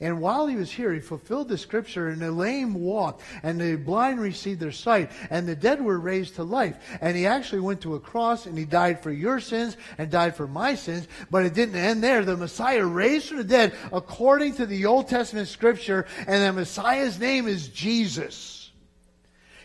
And 0.00 0.20
while 0.20 0.46
he 0.46 0.56
was 0.56 0.70
here, 0.70 0.92
he 0.92 1.00
fulfilled 1.00 1.48
the 1.48 1.58
scripture, 1.58 2.08
and 2.08 2.20
the 2.20 2.30
lame 2.30 2.74
walked, 2.74 3.22
and 3.42 3.60
the 3.60 3.76
blind 3.76 4.20
received 4.20 4.60
their 4.60 4.72
sight, 4.72 5.10
and 5.30 5.46
the 5.46 5.56
dead 5.56 5.80
were 5.80 5.98
raised 5.98 6.36
to 6.36 6.44
life. 6.44 6.76
And 7.00 7.16
he 7.16 7.26
actually 7.26 7.60
went 7.60 7.80
to 7.82 7.94
a 7.94 8.00
cross, 8.00 8.46
and 8.46 8.56
he 8.56 8.64
died 8.64 9.02
for 9.02 9.10
your 9.10 9.40
sins, 9.40 9.76
and 9.98 10.10
died 10.10 10.36
for 10.36 10.46
my 10.46 10.74
sins. 10.74 11.08
But 11.30 11.46
it 11.46 11.54
didn't 11.54 11.76
end 11.76 12.02
there. 12.02 12.24
The 12.24 12.36
Messiah 12.36 12.84
raised 12.84 13.28
from 13.28 13.38
the 13.38 13.44
dead 13.44 13.74
according 13.92 14.54
to 14.54 14.66
the 14.66 14.86
Old 14.86 15.08
Testament 15.08 15.48
scripture, 15.48 16.06
and 16.26 16.44
the 16.44 16.52
Messiah's 16.52 17.18
name 17.18 17.48
is 17.48 17.68
Jesus. 17.68 18.57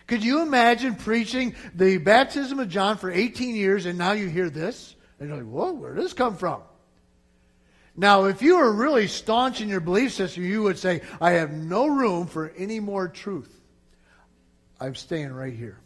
Could 0.08 0.24
you 0.24 0.42
imagine 0.42 0.96
preaching 0.96 1.56
the 1.74 1.98
baptism 1.98 2.60
of 2.60 2.70
John 2.70 2.98
for 2.98 3.10
18 3.10 3.56
years 3.56 3.86
and 3.86 3.98
now 3.98 4.12
you 4.12 4.28
hear 4.28 4.50
this? 4.50 4.96
And 5.20 5.30
you're 5.30 5.38
like, 5.38 5.48
whoa, 5.48 5.72
where 5.74 5.94
did 5.94 6.04
this 6.04 6.14
come 6.14 6.36
from? 6.36 6.62
Now, 7.96 8.26
if 8.26 8.42
you 8.42 8.58
were 8.58 8.72
really 8.72 9.08
staunch 9.08 9.62
in 9.62 9.70
your 9.70 9.80
belief 9.80 10.14
system, 10.14 10.44
you 10.44 10.64
would 10.64 10.80
say, 10.80 11.02
I 11.22 11.32
have 11.32 11.52
no 11.52 11.88
room 11.88 12.26
for 12.26 12.52
any 12.58 12.80
more 12.80 13.08
truth. 13.08 13.54
I'm 14.80 14.96
staying 14.96 15.32
right 15.32 15.54
here. 15.54 15.80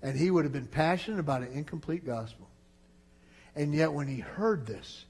And 0.00 0.16
he 0.16 0.30
would 0.30 0.44
have 0.44 0.52
been 0.52 0.66
passionate 0.66 1.18
about 1.18 1.42
an 1.42 1.52
incomplete 1.52 2.06
gospel. 2.06 2.48
And 3.56 3.74
yet, 3.74 3.92
when 3.92 4.06
he 4.06 4.20
heard 4.20 4.64
this, 4.64 5.04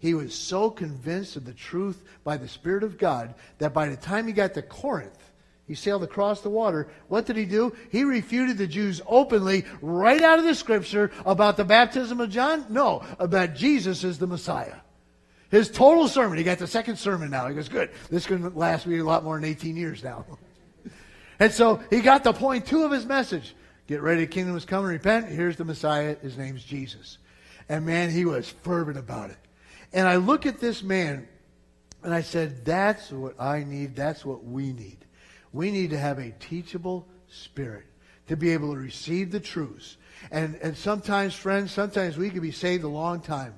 he 0.00 0.12
was 0.12 0.34
so 0.34 0.68
convinced 0.68 1.36
of 1.36 1.46
the 1.46 1.54
truth 1.54 2.04
by 2.24 2.36
the 2.36 2.48
Spirit 2.48 2.82
of 2.82 2.98
God 2.98 3.34
that 3.58 3.72
by 3.72 3.88
the 3.88 3.96
time 3.96 4.26
he 4.26 4.32
got 4.32 4.52
to 4.54 4.62
Corinth, 4.62 5.16
he 5.66 5.74
sailed 5.74 6.02
across 6.02 6.42
the 6.42 6.50
water. 6.50 6.88
What 7.08 7.26
did 7.26 7.36
he 7.36 7.46
do? 7.46 7.74
He 7.90 8.04
refuted 8.04 8.58
the 8.58 8.66
Jews 8.66 9.00
openly, 9.06 9.64
right 9.80 10.22
out 10.22 10.38
of 10.38 10.44
the 10.44 10.54
scripture, 10.54 11.10
about 11.24 11.56
the 11.56 11.64
baptism 11.64 12.20
of 12.20 12.30
John? 12.30 12.66
No, 12.68 13.02
about 13.18 13.54
Jesus 13.54 14.04
is 14.04 14.18
the 14.18 14.26
Messiah. 14.26 14.76
His 15.50 15.70
total 15.70 16.08
sermon, 16.08 16.36
he 16.36 16.44
got 16.44 16.58
the 16.58 16.66
second 16.66 16.96
sermon 16.96 17.30
now. 17.30 17.48
He 17.48 17.54
goes, 17.54 17.68
good, 17.68 17.90
this 18.10 18.26
can 18.26 18.54
last 18.54 18.86
me 18.86 18.98
a 18.98 19.04
lot 19.04 19.24
more 19.24 19.36
than 19.36 19.48
18 19.48 19.76
years 19.76 20.02
now. 20.02 20.26
and 21.38 21.52
so 21.52 21.80
he 21.90 22.00
got 22.00 22.24
the 22.24 22.32
point 22.32 22.66
two 22.66 22.82
of 22.82 22.90
his 22.90 23.06
message. 23.06 23.54
Get 23.86 24.02
ready, 24.02 24.22
the 24.22 24.26
kingdom 24.26 24.56
is 24.56 24.64
coming, 24.64 24.90
repent. 24.90 25.28
Here's 25.28 25.56
the 25.56 25.64
Messiah. 25.64 26.16
His 26.20 26.36
name's 26.36 26.64
Jesus. 26.64 27.18
And 27.68 27.86
man, 27.86 28.10
he 28.10 28.24
was 28.24 28.48
fervent 28.48 28.98
about 28.98 29.30
it. 29.30 29.36
And 29.92 30.08
I 30.08 30.16
look 30.16 30.44
at 30.44 30.58
this 30.58 30.82
man, 30.82 31.28
and 32.02 32.12
I 32.12 32.22
said, 32.22 32.64
that's 32.64 33.10
what 33.10 33.40
I 33.40 33.62
need. 33.64 33.94
That's 33.94 34.24
what 34.24 34.44
we 34.44 34.72
need. 34.72 35.03
We 35.54 35.70
need 35.70 35.90
to 35.90 35.98
have 35.98 36.18
a 36.18 36.32
teachable 36.32 37.06
spirit 37.28 37.86
to 38.26 38.36
be 38.36 38.50
able 38.50 38.74
to 38.74 38.80
receive 38.80 39.30
the 39.30 39.38
truths. 39.38 39.96
And, 40.32 40.56
and 40.56 40.76
sometimes, 40.76 41.32
friends, 41.32 41.70
sometimes 41.70 42.16
we 42.16 42.28
can 42.28 42.40
be 42.40 42.50
saved 42.50 42.82
a 42.82 42.88
long 42.88 43.20
time. 43.20 43.54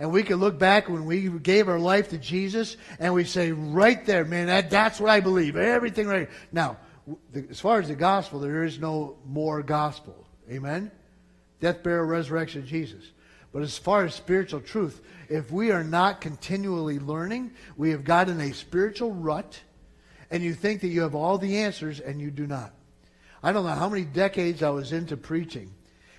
And 0.00 0.10
we 0.10 0.24
can 0.24 0.36
look 0.36 0.58
back 0.58 0.88
when 0.88 1.04
we 1.04 1.28
gave 1.28 1.68
our 1.68 1.78
life 1.78 2.08
to 2.08 2.18
Jesus 2.18 2.76
and 2.98 3.14
we 3.14 3.24
say, 3.24 3.52
right 3.52 4.04
there, 4.06 4.24
man, 4.24 4.48
that, 4.48 4.70
that's 4.70 4.98
what 4.98 5.10
I 5.10 5.20
believe. 5.20 5.56
Everything 5.56 6.08
right. 6.08 6.28
Now, 6.50 6.78
the, 7.32 7.46
as 7.48 7.60
far 7.60 7.78
as 7.78 7.86
the 7.86 7.94
gospel, 7.94 8.40
there 8.40 8.64
is 8.64 8.80
no 8.80 9.16
more 9.24 9.62
gospel. 9.62 10.26
Amen? 10.50 10.90
Death, 11.60 11.82
burial, 11.84 12.06
resurrection 12.06 12.66
Jesus. 12.66 13.04
But 13.52 13.62
as 13.62 13.78
far 13.78 14.04
as 14.04 14.14
spiritual 14.14 14.62
truth, 14.62 15.00
if 15.28 15.52
we 15.52 15.70
are 15.70 15.84
not 15.84 16.20
continually 16.20 16.98
learning, 16.98 17.52
we 17.76 17.90
have 17.90 18.02
gotten 18.02 18.40
a 18.40 18.52
spiritual 18.52 19.12
rut 19.12 19.60
and 20.30 20.42
you 20.42 20.54
think 20.54 20.80
that 20.82 20.88
you 20.88 21.02
have 21.02 21.14
all 21.14 21.38
the 21.38 21.58
answers, 21.58 22.00
and 22.00 22.20
you 22.20 22.30
do 22.30 22.46
not. 22.46 22.72
I 23.42 23.52
don't 23.52 23.64
know 23.64 23.72
how 23.72 23.88
many 23.88 24.04
decades 24.04 24.62
I 24.62 24.70
was 24.70 24.92
into 24.92 25.16
preaching 25.16 25.72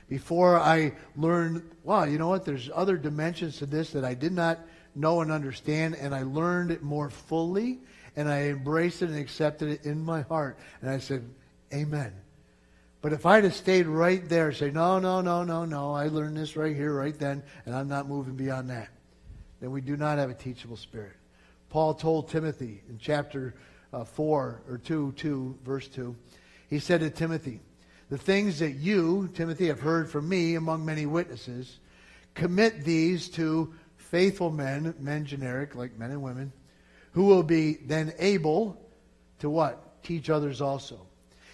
before 0.09 0.59
I 0.59 0.93
learned, 1.15 1.69
wow, 1.83 2.03
you 2.03 2.17
know 2.17 2.27
what? 2.27 2.43
There's 2.43 2.69
other 2.73 2.97
dimensions 2.97 3.59
to 3.59 3.65
this 3.65 3.91
that 3.91 4.03
I 4.03 4.13
did 4.13 4.33
not 4.33 4.59
know 4.93 5.21
and 5.21 5.31
understand, 5.31 5.95
and 5.95 6.13
I 6.13 6.23
learned 6.23 6.71
it 6.71 6.83
more 6.83 7.09
fully, 7.09 7.79
and 8.15 8.27
I 8.27 8.49
embraced 8.49 9.01
it 9.01 9.09
and 9.09 9.17
accepted 9.17 9.69
it 9.69 9.85
in 9.85 10.03
my 10.03 10.23
heart. 10.23 10.57
And 10.81 10.89
I 10.89 10.97
said, 10.97 11.29
Amen. 11.73 12.11
But 13.01 13.13
if 13.13 13.25
I'd 13.25 13.43
have 13.45 13.55
stayed 13.55 13.87
right 13.87 14.27
there, 14.29 14.51
say, 14.51 14.69
no, 14.69 14.99
no, 14.99 15.21
no, 15.21 15.43
no, 15.43 15.65
no, 15.65 15.93
I 15.93 16.07
learned 16.07 16.37
this 16.37 16.55
right 16.55 16.75
here, 16.75 16.93
right 16.93 17.17
then, 17.17 17.41
and 17.65 17.75
I'm 17.75 17.87
not 17.87 18.07
moving 18.07 18.35
beyond 18.35 18.69
that, 18.69 18.89
then 19.59 19.71
we 19.71 19.81
do 19.81 19.97
not 19.97 20.19
have 20.19 20.29
a 20.29 20.35
teachable 20.35 20.77
spirit. 20.77 21.15
Paul 21.69 21.93
told 21.93 22.29
Timothy 22.29 22.83
in 22.89 22.99
chapter 22.99 23.55
uh, 23.93 24.03
4 24.03 24.61
or 24.69 24.77
2, 24.77 25.13
2, 25.17 25.59
verse 25.63 25.87
2, 25.87 26.15
he 26.69 26.79
said 26.79 27.01
to 27.01 27.09
Timothy, 27.09 27.59
The 28.09 28.17
things 28.17 28.59
that 28.59 28.71
you, 28.71 29.29
Timothy, 29.33 29.67
have 29.67 29.79
heard 29.79 30.09
from 30.09 30.29
me 30.29 30.55
among 30.55 30.85
many 30.85 31.05
witnesses, 31.05 31.79
commit 32.33 32.83
these 32.83 33.29
to 33.29 33.73
faithful 33.97 34.51
men, 34.51 34.93
men 34.99 35.25
generic, 35.25 35.75
like 35.75 35.97
men 35.97 36.11
and 36.11 36.21
women, 36.21 36.51
who 37.13 37.25
will 37.25 37.43
be 37.43 37.73
then 37.85 38.13
able 38.19 38.77
to 39.39 39.49
what? 39.49 40.03
Teach 40.03 40.29
others 40.29 40.61
also. 40.61 41.07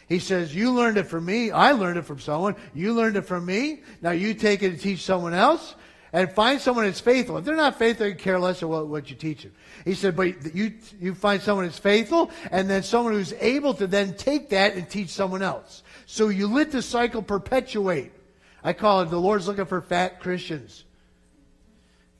He 0.07 0.19
says, 0.19 0.55
You 0.55 0.71
learned 0.71 0.97
it 0.97 1.07
from 1.07 1.25
me. 1.25 1.51
I 1.51 1.71
learned 1.73 1.97
it 1.97 2.05
from 2.05 2.19
someone. 2.19 2.55
You 2.73 2.93
learned 2.93 3.17
it 3.17 3.23
from 3.23 3.45
me. 3.45 3.81
Now 4.01 4.11
you 4.11 4.33
take 4.33 4.63
it 4.63 4.71
and 4.71 4.79
teach 4.79 5.01
someone 5.03 5.33
else 5.33 5.75
and 6.13 6.31
find 6.31 6.61
someone 6.61 6.85
that's 6.85 6.99
faithful. 6.99 7.37
If 7.37 7.45
they're 7.45 7.55
not 7.55 7.77
faithful, 7.77 8.05
they 8.05 8.13
care 8.13 8.39
less 8.39 8.61
of 8.61 8.69
what, 8.69 8.87
what 8.87 9.09
you 9.09 9.15
teach 9.15 9.43
them. 9.43 9.53
He 9.83 9.93
said, 9.93 10.15
but 10.15 10.55
you, 10.55 10.73
you 10.99 11.13
find 11.13 11.41
someone 11.41 11.65
that's 11.65 11.79
faithful 11.79 12.31
and 12.51 12.69
then 12.69 12.83
someone 12.83 13.13
who's 13.13 13.33
able 13.33 13.73
to 13.75 13.87
then 13.87 14.15
take 14.15 14.49
that 14.49 14.75
and 14.75 14.89
teach 14.89 15.09
someone 15.09 15.41
else. 15.41 15.83
So 16.05 16.29
you 16.29 16.47
let 16.47 16.71
the 16.71 16.81
cycle 16.81 17.21
perpetuate. 17.21 18.11
I 18.63 18.73
call 18.73 19.01
it 19.01 19.09
the 19.09 19.19
Lord's 19.19 19.47
looking 19.47 19.65
for 19.65 19.81
fat 19.81 20.19
Christians. 20.19 20.83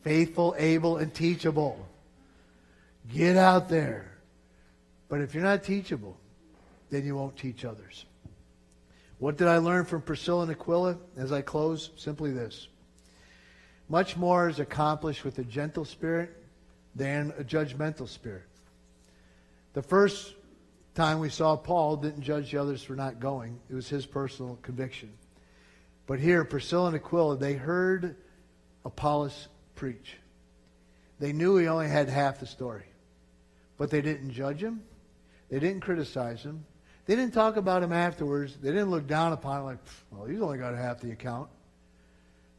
Faithful, 0.04 0.56
able, 0.58 0.98
and 0.98 1.14
teachable. 1.14 1.88
Get 3.14 3.38
out 3.38 3.70
there. 3.70 4.12
But 5.10 5.22
if 5.22 5.34
you're 5.34 5.44
not 5.44 5.64
teachable, 5.64 6.18
then 6.90 7.06
you 7.06 7.16
won't 7.16 7.38
teach 7.38 7.66
others. 7.66 8.06
What 9.20 9.38
did 9.38 9.48
I 9.48 9.58
learn 9.58 9.86
from 9.86 10.02
Priscilla 10.02 10.44
and 10.44 10.52
Aquila 10.52 10.98
as 11.18 11.32
I 11.32 11.42
close? 11.42 11.90
Simply 11.96 12.32
this. 12.32 12.68
Much 13.90 14.18
more 14.18 14.50
is 14.50 14.60
accomplished 14.60 15.24
with 15.24 15.40
a 15.40 15.44
gentle 15.44 15.86
spirit 15.86 16.36
than 16.96 17.34
a 17.38 17.44
judgmental 17.44 18.08
spirit. 18.08 18.44
The 19.74 19.82
first 19.82 20.34
time 20.96 21.20
we 21.20 21.30
saw 21.30 21.56
Paul 21.56 21.98
didn't 21.98 22.24
judge 22.24 22.52
the 22.52 22.58
others 22.58 22.84
for 22.84 22.96
not 22.96 23.20
going, 23.20 23.60
it 23.70 23.76
was 23.76 23.88
his 23.88 24.06
personal 24.06 24.58
conviction. 24.62 25.12
But 26.08 26.20
here, 26.20 26.44
Priscilla 26.44 26.88
and 26.88 26.96
Aquila, 26.96 27.38
they 27.38 27.54
heard 27.54 28.16
Apollos 28.84 29.48
preach. 29.76 30.18
They 31.20 31.34
knew 31.34 31.58
he 31.58 31.68
only 31.68 31.90
had 31.90 32.10
half 32.10 32.40
the 32.40 32.46
story. 32.46 32.86
But 33.78 33.92
they 33.92 34.02
didn't 34.02 34.32
judge 34.32 34.64
him. 34.64 34.82
They 35.50 35.60
didn't 35.60 35.82
criticize 35.82 36.42
him. 36.42 36.66
They 37.06 37.16
didn't 37.16 37.34
talk 37.34 37.58
about 37.58 37.84
him 37.84 37.94
afterwards. 37.94 38.58
They 38.62 38.70
didn't 38.70 38.90
look 38.90 39.08
down 39.08 39.34
upon 39.34 39.60
him 39.60 39.66
like, 39.66 39.78
well, 40.12 40.26
he's 40.26 40.42
only 40.42 40.58
got 40.58 40.76
half 40.76 41.00
the 41.00 41.12
account. 41.12 41.50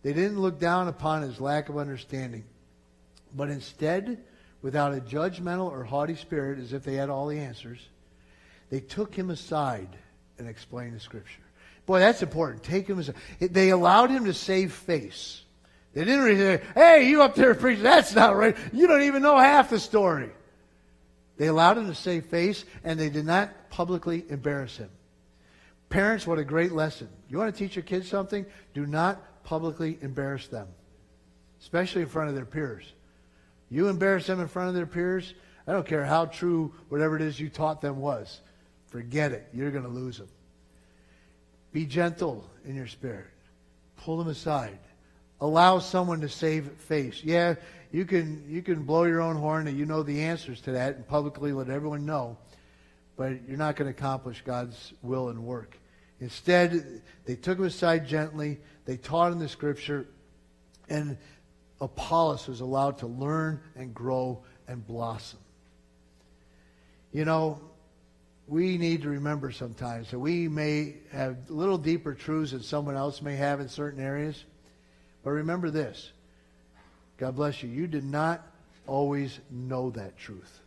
They 0.02 0.12
didn't 0.12 0.40
look 0.40 0.58
down 0.58 0.88
upon 0.88 1.22
his 1.22 1.40
lack 1.40 1.68
of 1.68 1.78
understanding. 1.78 2.44
But 3.34 3.50
instead, 3.50 4.18
without 4.62 4.94
a 4.94 5.00
judgmental 5.00 5.70
or 5.70 5.84
haughty 5.84 6.14
spirit, 6.14 6.58
as 6.58 6.72
if 6.72 6.84
they 6.84 6.94
had 6.94 7.10
all 7.10 7.26
the 7.26 7.38
answers, 7.38 7.80
they 8.70 8.80
took 8.80 9.14
him 9.14 9.30
aside 9.30 9.88
and 10.38 10.48
explained 10.48 10.94
the 10.94 11.00
scripture. 11.00 11.42
Boy, 11.86 12.00
that's 12.00 12.22
important. 12.22 12.62
Take 12.62 12.86
him 12.86 12.98
aside. 12.98 13.16
They 13.40 13.70
allowed 13.70 14.10
him 14.10 14.26
to 14.26 14.34
save 14.34 14.72
face. 14.72 15.42
They 15.94 16.04
didn't 16.04 16.36
say, 16.36 16.62
hey, 16.74 17.08
you 17.08 17.22
up 17.22 17.34
there 17.34 17.54
preaching, 17.54 17.82
that's 17.82 18.14
not 18.14 18.36
right. 18.36 18.56
You 18.72 18.86
don't 18.86 19.02
even 19.02 19.22
know 19.22 19.38
half 19.38 19.70
the 19.70 19.80
story. 19.80 20.30
They 21.38 21.46
allowed 21.46 21.78
him 21.78 21.86
to 21.86 21.94
save 21.94 22.26
face, 22.26 22.64
and 22.84 23.00
they 23.00 23.08
did 23.08 23.24
not 23.24 23.70
publicly 23.70 24.24
embarrass 24.28 24.76
him. 24.76 24.90
Parents, 25.88 26.26
what 26.26 26.38
a 26.38 26.44
great 26.44 26.72
lesson. 26.72 27.08
You 27.30 27.38
want 27.38 27.54
to 27.54 27.58
teach 27.58 27.74
your 27.74 27.84
kids 27.84 28.08
something? 28.08 28.44
Do 28.74 28.84
not 28.84 29.22
publicly 29.48 29.96
embarrass 30.02 30.46
them, 30.48 30.68
especially 31.58 32.02
in 32.02 32.08
front 32.08 32.28
of 32.28 32.34
their 32.34 32.44
peers. 32.44 32.84
You 33.70 33.88
embarrass 33.88 34.26
them 34.26 34.40
in 34.40 34.48
front 34.48 34.68
of 34.68 34.74
their 34.74 34.84
peers, 34.84 35.32
I 35.66 35.72
don't 35.72 35.86
care 35.86 36.04
how 36.04 36.26
true 36.26 36.74
whatever 36.90 37.16
it 37.16 37.22
is 37.22 37.40
you 37.40 37.48
taught 37.48 37.80
them 37.80 37.98
was. 37.98 38.42
Forget 38.88 39.32
it. 39.32 39.48
You're 39.54 39.70
going 39.70 39.84
to 39.84 39.90
lose 39.90 40.18
them. 40.18 40.28
Be 41.72 41.86
gentle 41.86 42.44
in 42.66 42.74
your 42.74 42.86
spirit. 42.88 43.24
Pull 43.96 44.18
them 44.18 44.28
aside. 44.28 44.78
Allow 45.40 45.78
someone 45.78 46.20
to 46.20 46.28
save 46.28 46.70
face. 46.72 47.24
Yeah, 47.24 47.54
you 47.90 48.04
can 48.04 48.44
you 48.50 48.60
can 48.60 48.82
blow 48.82 49.04
your 49.04 49.22
own 49.22 49.36
horn 49.36 49.66
and 49.66 49.78
you 49.78 49.86
know 49.86 50.02
the 50.02 50.24
answers 50.24 50.60
to 50.62 50.72
that 50.72 50.96
and 50.96 51.06
publicly 51.06 51.52
let 51.52 51.70
everyone 51.70 52.04
know, 52.04 52.36
but 53.16 53.48
you're 53.48 53.56
not 53.56 53.76
going 53.76 53.90
to 53.90 53.96
accomplish 53.96 54.42
God's 54.44 54.92
will 55.02 55.30
and 55.30 55.42
work. 55.44 55.78
Instead, 56.20 57.02
they 57.24 57.36
took 57.36 57.58
him 57.58 57.64
aside 57.64 58.06
gently. 58.06 58.58
They 58.88 58.96
taught 58.96 59.32
in 59.32 59.38
the 59.38 59.50
scripture, 59.50 60.06
and 60.88 61.18
Apollos 61.78 62.48
was 62.48 62.62
allowed 62.62 62.96
to 63.00 63.06
learn 63.06 63.60
and 63.76 63.94
grow 63.94 64.44
and 64.66 64.84
blossom. 64.86 65.40
You 67.12 67.26
know, 67.26 67.60
we 68.46 68.78
need 68.78 69.02
to 69.02 69.10
remember 69.10 69.52
sometimes 69.52 70.10
that 70.10 70.18
we 70.18 70.48
may 70.48 70.94
have 71.12 71.50
little 71.50 71.76
deeper 71.76 72.14
truths 72.14 72.52
than 72.52 72.62
someone 72.62 72.96
else 72.96 73.20
may 73.20 73.36
have 73.36 73.60
in 73.60 73.68
certain 73.68 74.02
areas. 74.02 74.42
But 75.22 75.32
remember 75.32 75.68
this 75.68 76.10
God 77.18 77.36
bless 77.36 77.62
you. 77.62 77.68
You 77.68 77.88
did 77.88 78.04
not 78.04 78.42
always 78.86 79.38
know 79.50 79.90
that 79.90 80.16
truth. 80.16 80.60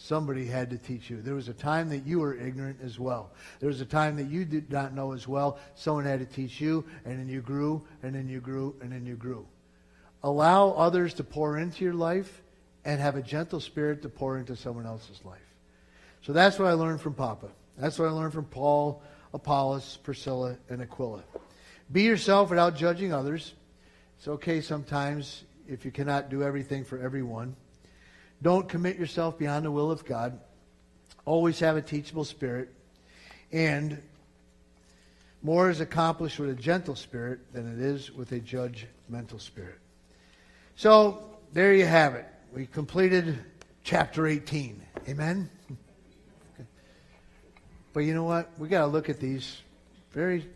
Somebody 0.00 0.46
had 0.46 0.70
to 0.70 0.78
teach 0.78 1.10
you. 1.10 1.20
There 1.20 1.34
was 1.34 1.48
a 1.48 1.52
time 1.52 1.88
that 1.88 2.06
you 2.06 2.20
were 2.20 2.32
ignorant 2.32 2.78
as 2.84 3.00
well. 3.00 3.32
There 3.58 3.66
was 3.66 3.80
a 3.80 3.84
time 3.84 4.14
that 4.16 4.30
you 4.30 4.44
did 4.44 4.70
not 4.70 4.94
know 4.94 5.12
as 5.12 5.26
well. 5.26 5.58
Someone 5.74 6.04
had 6.04 6.20
to 6.20 6.24
teach 6.24 6.60
you, 6.60 6.84
and 7.04 7.18
then 7.18 7.28
you 7.28 7.40
grew, 7.40 7.84
and 8.04 8.14
then 8.14 8.28
you 8.28 8.40
grew, 8.40 8.76
and 8.80 8.92
then 8.92 9.04
you 9.04 9.16
grew. 9.16 9.44
Allow 10.22 10.70
others 10.70 11.14
to 11.14 11.24
pour 11.24 11.58
into 11.58 11.82
your 11.82 11.94
life 11.94 12.42
and 12.84 13.00
have 13.00 13.16
a 13.16 13.22
gentle 13.22 13.58
spirit 13.58 14.02
to 14.02 14.08
pour 14.08 14.38
into 14.38 14.54
someone 14.54 14.86
else's 14.86 15.24
life. 15.24 15.40
So 16.22 16.32
that's 16.32 16.60
what 16.60 16.68
I 16.68 16.74
learned 16.74 17.00
from 17.00 17.14
Papa. 17.14 17.48
That's 17.76 17.98
what 17.98 18.06
I 18.06 18.12
learned 18.12 18.32
from 18.32 18.44
Paul, 18.44 19.02
Apollos, 19.34 19.98
Priscilla, 20.04 20.58
and 20.68 20.80
Aquila. 20.80 21.24
Be 21.90 22.02
yourself 22.04 22.50
without 22.50 22.76
judging 22.76 23.12
others. 23.12 23.52
It's 24.18 24.28
okay 24.28 24.60
sometimes 24.60 25.42
if 25.66 25.84
you 25.84 25.90
cannot 25.90 26.30
do 26.30 26.44
everything 26.44 26.84
for 26.84 27.00
everyone. 27.00 27.56
Don't 28.42 28.68
commit 28.68 28.96
yourself 28.96 29.38
beyond 29.38 29.64
the 29.64 29.70
will 29.70 29.90
of 29.90 30.04
God. 30.04 30.38
Always 31.24 31.58
have 31.60 31.76
a 31.76 31.82
teachable 31.82 32.24
spirit. 32.24 32.72
And 33.52 34.00
more 35.42 35.70
is 35.70 35.80
accomplished 35.80 36.38
with 36.38 36.50
a 36.50 36.54
gentle 36.54 36.96
spirit 36.96 37.52
than 37.52 37.72
it 37.72 37.80
is 37.80 38.10
with 38.12 38.32
a 38.32 38.40
judgmental 38.40 39.40
spirit. 39.40 39.78
So, 40.76 41.24
there 41.52 41.74
you 41.74 41.86
have 41.86 42.14
it. 42.14 42.26
We 42.52 42.66
completed 42.66 43.38
chapter 43.84 44.26
18. 44.26 44.82
Amen? 45.08 45.50
But 47.94 48.00
you 48.00 48.14
know 48.14 48.24
what? 48.24 48.50
we 48.58 48.68
got 48.68 48.82
to 48.82 48.86
look 48.86 49.08
at 49.08 49.18
these 49.18 49.62
very 50.12 50.46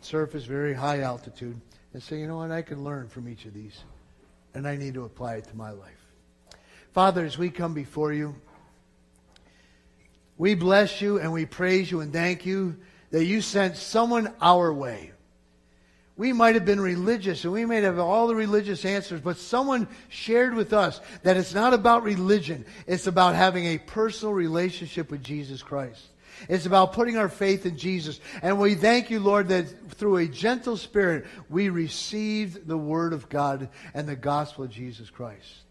surface, 0.00 0.44
very 0.44 0.74
high 0.74 1.00
altitude 1.00 1.60
and 1.92 2.02
say, 2.02 2.18
you 2.18 2.26
know 2.26 2.36
what, 2.36 2.50
I 2.50 2.62
can 2.62 2.84
learn 2.84 3.08
from 3.08 3.28
each 3.28 3.46
of 3.46 3.54
these, 3.54 3.78
and 4.52 4.68
I 4.68 4.76
need 4.76 4.94
to 4.94 5.04
apply 5.04 5.36
it 5.36 5.48
to 5.48 5.56
my 5.56 5.70
life. 5.70 6.03
Father, 6.94 7.24
as 7.24 7.36
we 7.36 7.50
come 7.50 7.74
before 7.74 8.12
you, 8.12 8.36
we 10.38 10.54
bless 10.54 11.00
you 11.00 11.18
and 11.18 11.32
we 11.32 11.44
praise 11.44 11.90
you 11.90 12.00
and 12.00 12.12
thank 12.12 12.46
you 12.46 12.76
that 13.10 13.24
you 13.24 13.40
sent 13.40 13.76
someone 13.76 14.32
our 14.40 14.72
way. 14.72 15.10
We 16.16 16.32
might 16.32 16.54
have 16.54 16.64
been 16.64 16.80
religious 16.80 17.42
and 17.42 17.52
we 17.52 17.64
might 17.64 17.82
have 17.82 17.98
all 17.98 18.28
the 18.28 18.36
religious 18.36 18.84
answers, 18.84 19.20
but 19.20 19.38
someone 19.38 19.88
shared 20.08 20.54
with 20.54 20.72
us 20.72 21.00
that 21.24 21.36
it's 21.36 21.52
not 21.52 21.74
about 21.74 22.04
religion. 22.04 22.64
It's 22.86 23.08
about 23.08 23.34
having 23.34 23.66
a 23.66 23.78
personal 23.78 24.32
relationship 24.32 25.10
with 25.10 25.24
Jesus 25.24 25.64
Christ. 25.64 26.00
It's 26.48 26.66
about 26.66 26.92
putting 26.92 27.16
our 27.16 27.28
faith 27.28 27.66
in 27.66 27.76
Jesus. 27.76 28.20
And 28.40 28.60
we 28.60 28.76
thank 28.76 29.10
you, 29.10 29.18
Lord, 29.18 29.48
that 29.48 29.66
through 29.94 30.18
a 30.18 30.28
gentle 30.28 30.76
spirit, 30.76 31.26
we 31.48 31.70
received 31.70 32.68
the 32.68 32.78
Word 32.78 33.12
of 33.12 33.28
God 33.28 33.68
and 33.94 34.08
the 34.08 34.14
gospel 34.14 34.62
of 34.62 34.70
Jesus 34.70 35.10
Christ. 35.10 35.63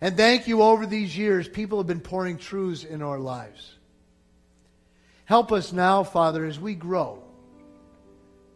And 0.00 0.16
thank 0.16 0.48
you 0.48 0.62
over 0.62 0.86
these 0.86 1.16
years, 1.16 1.46
people 1.46 1.78
have 1.78 1.86
been 1.86 2.00
pouring 2.00 2.38
truths 2.38 2.84
in 2.84 3.02
our 3.02 3.18
lives. 3.18 3.74
Help 5.26 5.52
us 5.52 5.72
now, 5.72 6.02
Father, 6.02 6.44
as 6.44 6.58
we 6.58 6.74
grow. 6.74 7.22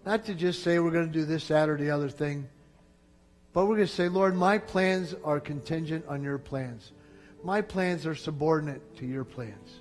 Not 0.06 0.24
to 0.26 0.34
just 0.34 0.62
say 0.62 0.78
we're 0.78 0.90
going 0.90 1.06
to 1.06 1.12
do 1.12 1.24
this, 1.24 1.48
that, 1.48 1.68
or 1.68 1.76
the 1.76 1.90
other 1.90 2.08
thing, 2.08 2.48
but 3.52 3.66
we're 3.66 3.76
going 3.76 3.86
to 3.86 3.92
say, 3.92 4.08
Lord, 4.08 4.34
my 4.34 4.58
plans 4.58 5.14
are 5.22 5.38
contingent 5.38 6.06
on 6.08 6.22
your 6.22 6.38
plans. 6.38 6.92
My 7.44 7.60
plans 7.60 8.06
are 8.06 8.14
subordinate 8.14 8.96
to 8.96 9.06
your 9.06 9.24
plans. 9.24 9.80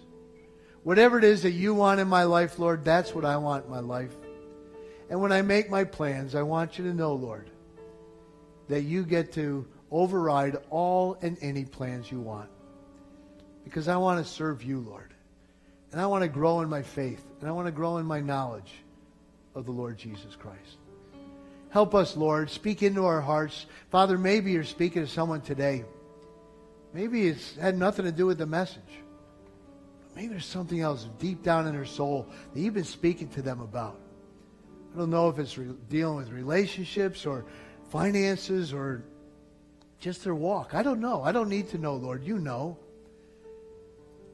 Whatever 0.84 1.18
it 1.18 1.24
is 1.24 1.43
that 1.43 1.51
you 1.51 1.74
want 1.74 1.99
in 1.99 2.07
my 2.07 2.24
life, 2.24 2.59
Lord, 2.59 2.84
that's 2.84 3.16
what 3.16 3.26
I 3.26 3.38
want 3.38 3.66
in 3.66 3.72
my 3.72 3.80
life. 3.80 4.14
And 5.09 5.22
when 5.22 5.32
I 5.32 5.41
make 5.41 5.70
my 5.70 5.86
plans, 5.86 6.36
I 6.36 6.43
want 6.43 6.78
you 6.78 6.84
to 6.86 6.93
know, 6.93 7.14
Lord, 7.14 7.49
that 8.68 8.82
you 8.82 9.03
get 9.03 9.32
to 9.34 9.66
override 9.94 10.58
all 10.72 11.18
and 11.22 11.38
any 11.39 11.64
plans 11.64 12.12
you 12.12 12.20
want. 12.20 12.50
Because 13.64 13.88
I 13.88 13.96
want 13.96 14.26
to 14.26 14.30
serve 14.30 14.64
you, 14.64 14.80
Lord. 14.80 15.14
And 15.91 16.02
I 16.02 16.08
want 16.08 16.24
to 16.24 16.28
grow 16.28 16.62
in 16.62 16.70
my 16.70 16.82
faith. 16.82 17.24
And 17.39 17.48
I 17.48 17.54
want 17.54 17.68
to 17.68 17.72
grow 17.72 17.98
in 17.98 18.06
my 18.06 18.20
knowledge 18.20 18.74
of 19.56 19.66
the 19.66 19.72
Lord 19.72 19.98
Jesus 19.98 20.36
Christ. 20.36 20.78
Help 21.70 21.96
us, 21.96 22.18
Lord. 22.18 22.50
Speak 22.50 22.84
into 22.84 23.06
our 23.06 23.22
hearts. 23.22 23.68
Father, 23.89 24.18
maybe 24.18 24.52
you're 24.52 24.64
speaking 24.64 25.04
to 25.04 25.08
someone 25.08 25.41
today. 25.41 25.86
Maybe 26.94 27.28
it's 27.28 27.56
had 27.56 27.78
nothing 27.78 28.06
to 28.06 28.12
do 28.12 28.26
with 28.26 28.39
the 28.39 28.46
message. 28.46 28.82
Maybe 30.16 30.30
there's 30.30 30.46
something 30.46 30.82
else 30.82 31.08
deep 31.20 31.41
down 31.44 31.68
in 31.68 31.74
their 31.74 31.86
soul 31.86 32.28
that 32.54 32.60
you've 32.60 32.74
been 32.74 32.84
speaking 32.84 33.30
to 33.30 33.41
them 33.41 33.62
about. 33.62 34.00
I 34.94 35.00
don't 35.00 35.10
know 35.10 35.30
if 35.30 35.39
it's 35.39 35.58
re- 35.58 35.74
dealing 35.89 36.18
with 36.18 36.30
relationships 36.30 37.26
or 37.26 37.46
finances 37.89 38.74
or 38.74 39.04
just 40.04 40.26
their 40.26 40.36
walk. 40.36 40.76
I 40.76 40.84
don't 40.84 40.99
know. 40.99 41.24
I 41.24 41.32
don't 41.32 41.47
need 41.47 41.70
to 41.70 41.78
know, 41.78 41.95
Lord. 41.95 42.26
You 42.26 42.38
know. 42.38 42.78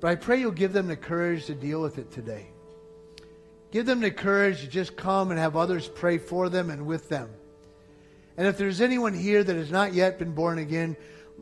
But 0.02 0.08
I 0.08 0.16
pray 0.16 0.40
you'll 0.40 0.52
give 0.52 0.74
them 0.74 0.88
the 0.88 0.96
courage 0.96 1.46
to 1.46 1.54
deal 1.54 1.80
with 1.80 2.00
it 2.00 2.10
today. 2.12 2.48
Give 3.70 3.86
them 3.86 4.00
the 4.00 4.10
courage 4.10 4.62
to 4.62 4.68
just 4.68 4.96
come 4.96 5.30
and 5.30 5.40
have 5.40 5.56
others 5.56 5.88
pray 5.88 6.18
for 6.18 6.50
them 6.50 6.72
and 6.72 6.88
with 6.88 7.08
them. 7.08 7.30
And 8.36 8.48
if 8.48 8.58
there's 8.58 8.82
anyone 8.82 9.14
here 9.14 9.44
that 9.44 9.56
has 9.56 9.70
not 9.70 9.94
yet 9.94 10.18
been 10.18 10.34
born 10.34 10.58
again, 10.58 10.98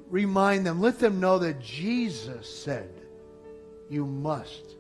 remind 0.10 0.66
them, 0.66 0.82
let 0.82 1.00
them 1.00 1.22
know 1.22 1.40
that 1.40 1.62
Jesus 1.62 2.54
said, 2.54 2.90
you 3.90 4.06
must 4.06 4.76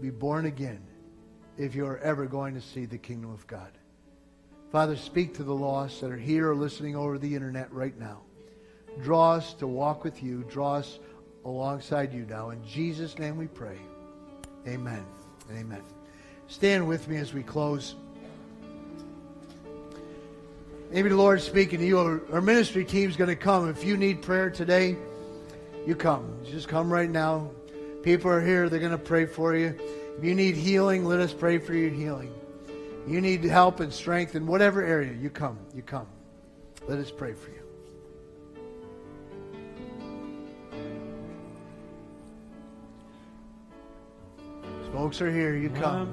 be 0.00 0.08
born 0.08 0.46
again 0.46 0.80
if 1.58 1.74
you're 1.74 1.98
ever 1.98 2.24
going 2.24 2.54
to 2.54 2.62
see 2.62 2.86
the 2.86 2.96
kingdom 2.96 3.30
of 3.30 3.46
God. 3.46 3.72
Father, 4.72 4.96
speak 4.96 5.34
to 5.34 5.42
the 5.42 5.54
lost 5.54 6.00
that 6.00 6.10
are 6.10 6.16
here 6.16 6.50
or 6.50 6.54
listening 6.54 6.96
over 6.96 7.18
the 7.18 7.34
internet 7.34 7.70
right 7.72 7.98
now. 7.98 8.22
Draw 9.02 9.32
us 9.32 9.54
to 9.54 9.66
walk 9.66 10.04
with 10.04 10.22
you. 10.22 10.44
Draw 10.48 10.74
us 10.74 10.98
alongside 11.44 12.12
you 12.12 12.26
now. 12.26 12.50
In 12.50 12.64
Jesus' 12.64 13.18
name 13.18 13.36
we 13.36 13.46
pray. 13.46 13.78
Amen 14.66 15.04
amen. 15.58 15.82
Stand 16.48 16.86
with 16.86 17.08
me 17.08 17.16
as 17.16 17.32
we 17.32 17.42
close. 17.42 17.94
Maybe 20.90 21.08
the 21.08 21.16
Lord's 21.16 21.44
speaking 21.44 21.78
to 21.78 21.86
you. 21.86 21.98
Our 22.32 22.40
ministry 22.40 22.84
team's 22.84 23.16
going 23.16 23.28
to 23.28 23.36
come. 23.36 23.68
If 23.68 23.84
you 23.84 23.96
need 23.96 24.22
prayer 24.22 24.50
today, 24.50 24.96
you 25.86 25.94
come. 25.94 26.36
Just 26.44 26.68
come 26.68 26.92
right 26.92 27.08
now. 27.08 27.50
People 28.02 28.30
are 28.30 28.40
here. 28.40 28.68
They're 28.68 28.80
going 28.80 28.90
to 28.90 28.98
pray 28.98 29.26
for 29.26 29.54
you. 29.54 29.78
If 30.18 30.24
you 30.24 30.34
need 30.34 30.56
healing, 30.56 31.04
let 31.04 31.20
us 31.20 31.32
pray 31.32 31.58
for 31.58 31.74
your 31.74 31.90
healing. 31.90 32.34
You 33.06 33.20
need 33.20 33.44
help 33.44 33.80
and 33.80 33.92
strength 33.92 34.34
in 34.34 34.46
whatever 34.46 34.84
area, 34.84 35.12
you 35.12 35.30
come. 35.30 35.58
You 35.74 35.82
come. 35.82 36.06
Let 36.88 36.98
us 36.98 37.10
pray 37.10 37.34
for 37.34 37.50
you. 37.50 37.59
Folks 44.92 45.20
are 45.20 45.30
here. 45.30 45.56
You 45.56 45.70
come. 45.70 46.12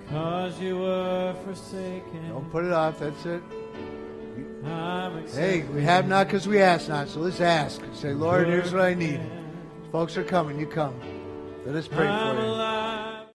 Because 0.00 0.58
you 0.60 0.78
were 0.78 1.34
forsaken. 1.44 2.28
Don't 2.28 2.50
put 2.50 2.64
it 2.64 2.72
off. 2.72 2.98
That's 2.98 3.26
it. 3.26 3.42
Hey, 5.34 5.62
we 5.62 5.82
have 5.82 6.08
not 6.08 6.26
because 6.26 6.48
we 6.48 6.60
ask 6.60 6.88
not. 6.88 7.08
So 7.08 7.20
let's 7.20 7.40
ask. 7.40 7.80
Say, 7.92 8.14
Lord, 8.14 8.46
here's 8.46 8.72
what 8.72 8.82
I 8.82 8.94
need. 8.94 9.20
Folks 9.92 10.16
are 10.16 10.24
coming. 10.24 10.58
You 10.58 10.66
come. 10.66 10.98
Let 11.66 11.74
us 11.74 11.86
pray 11.88 12.06
for 12.06 12.34
you. 12.34 13.17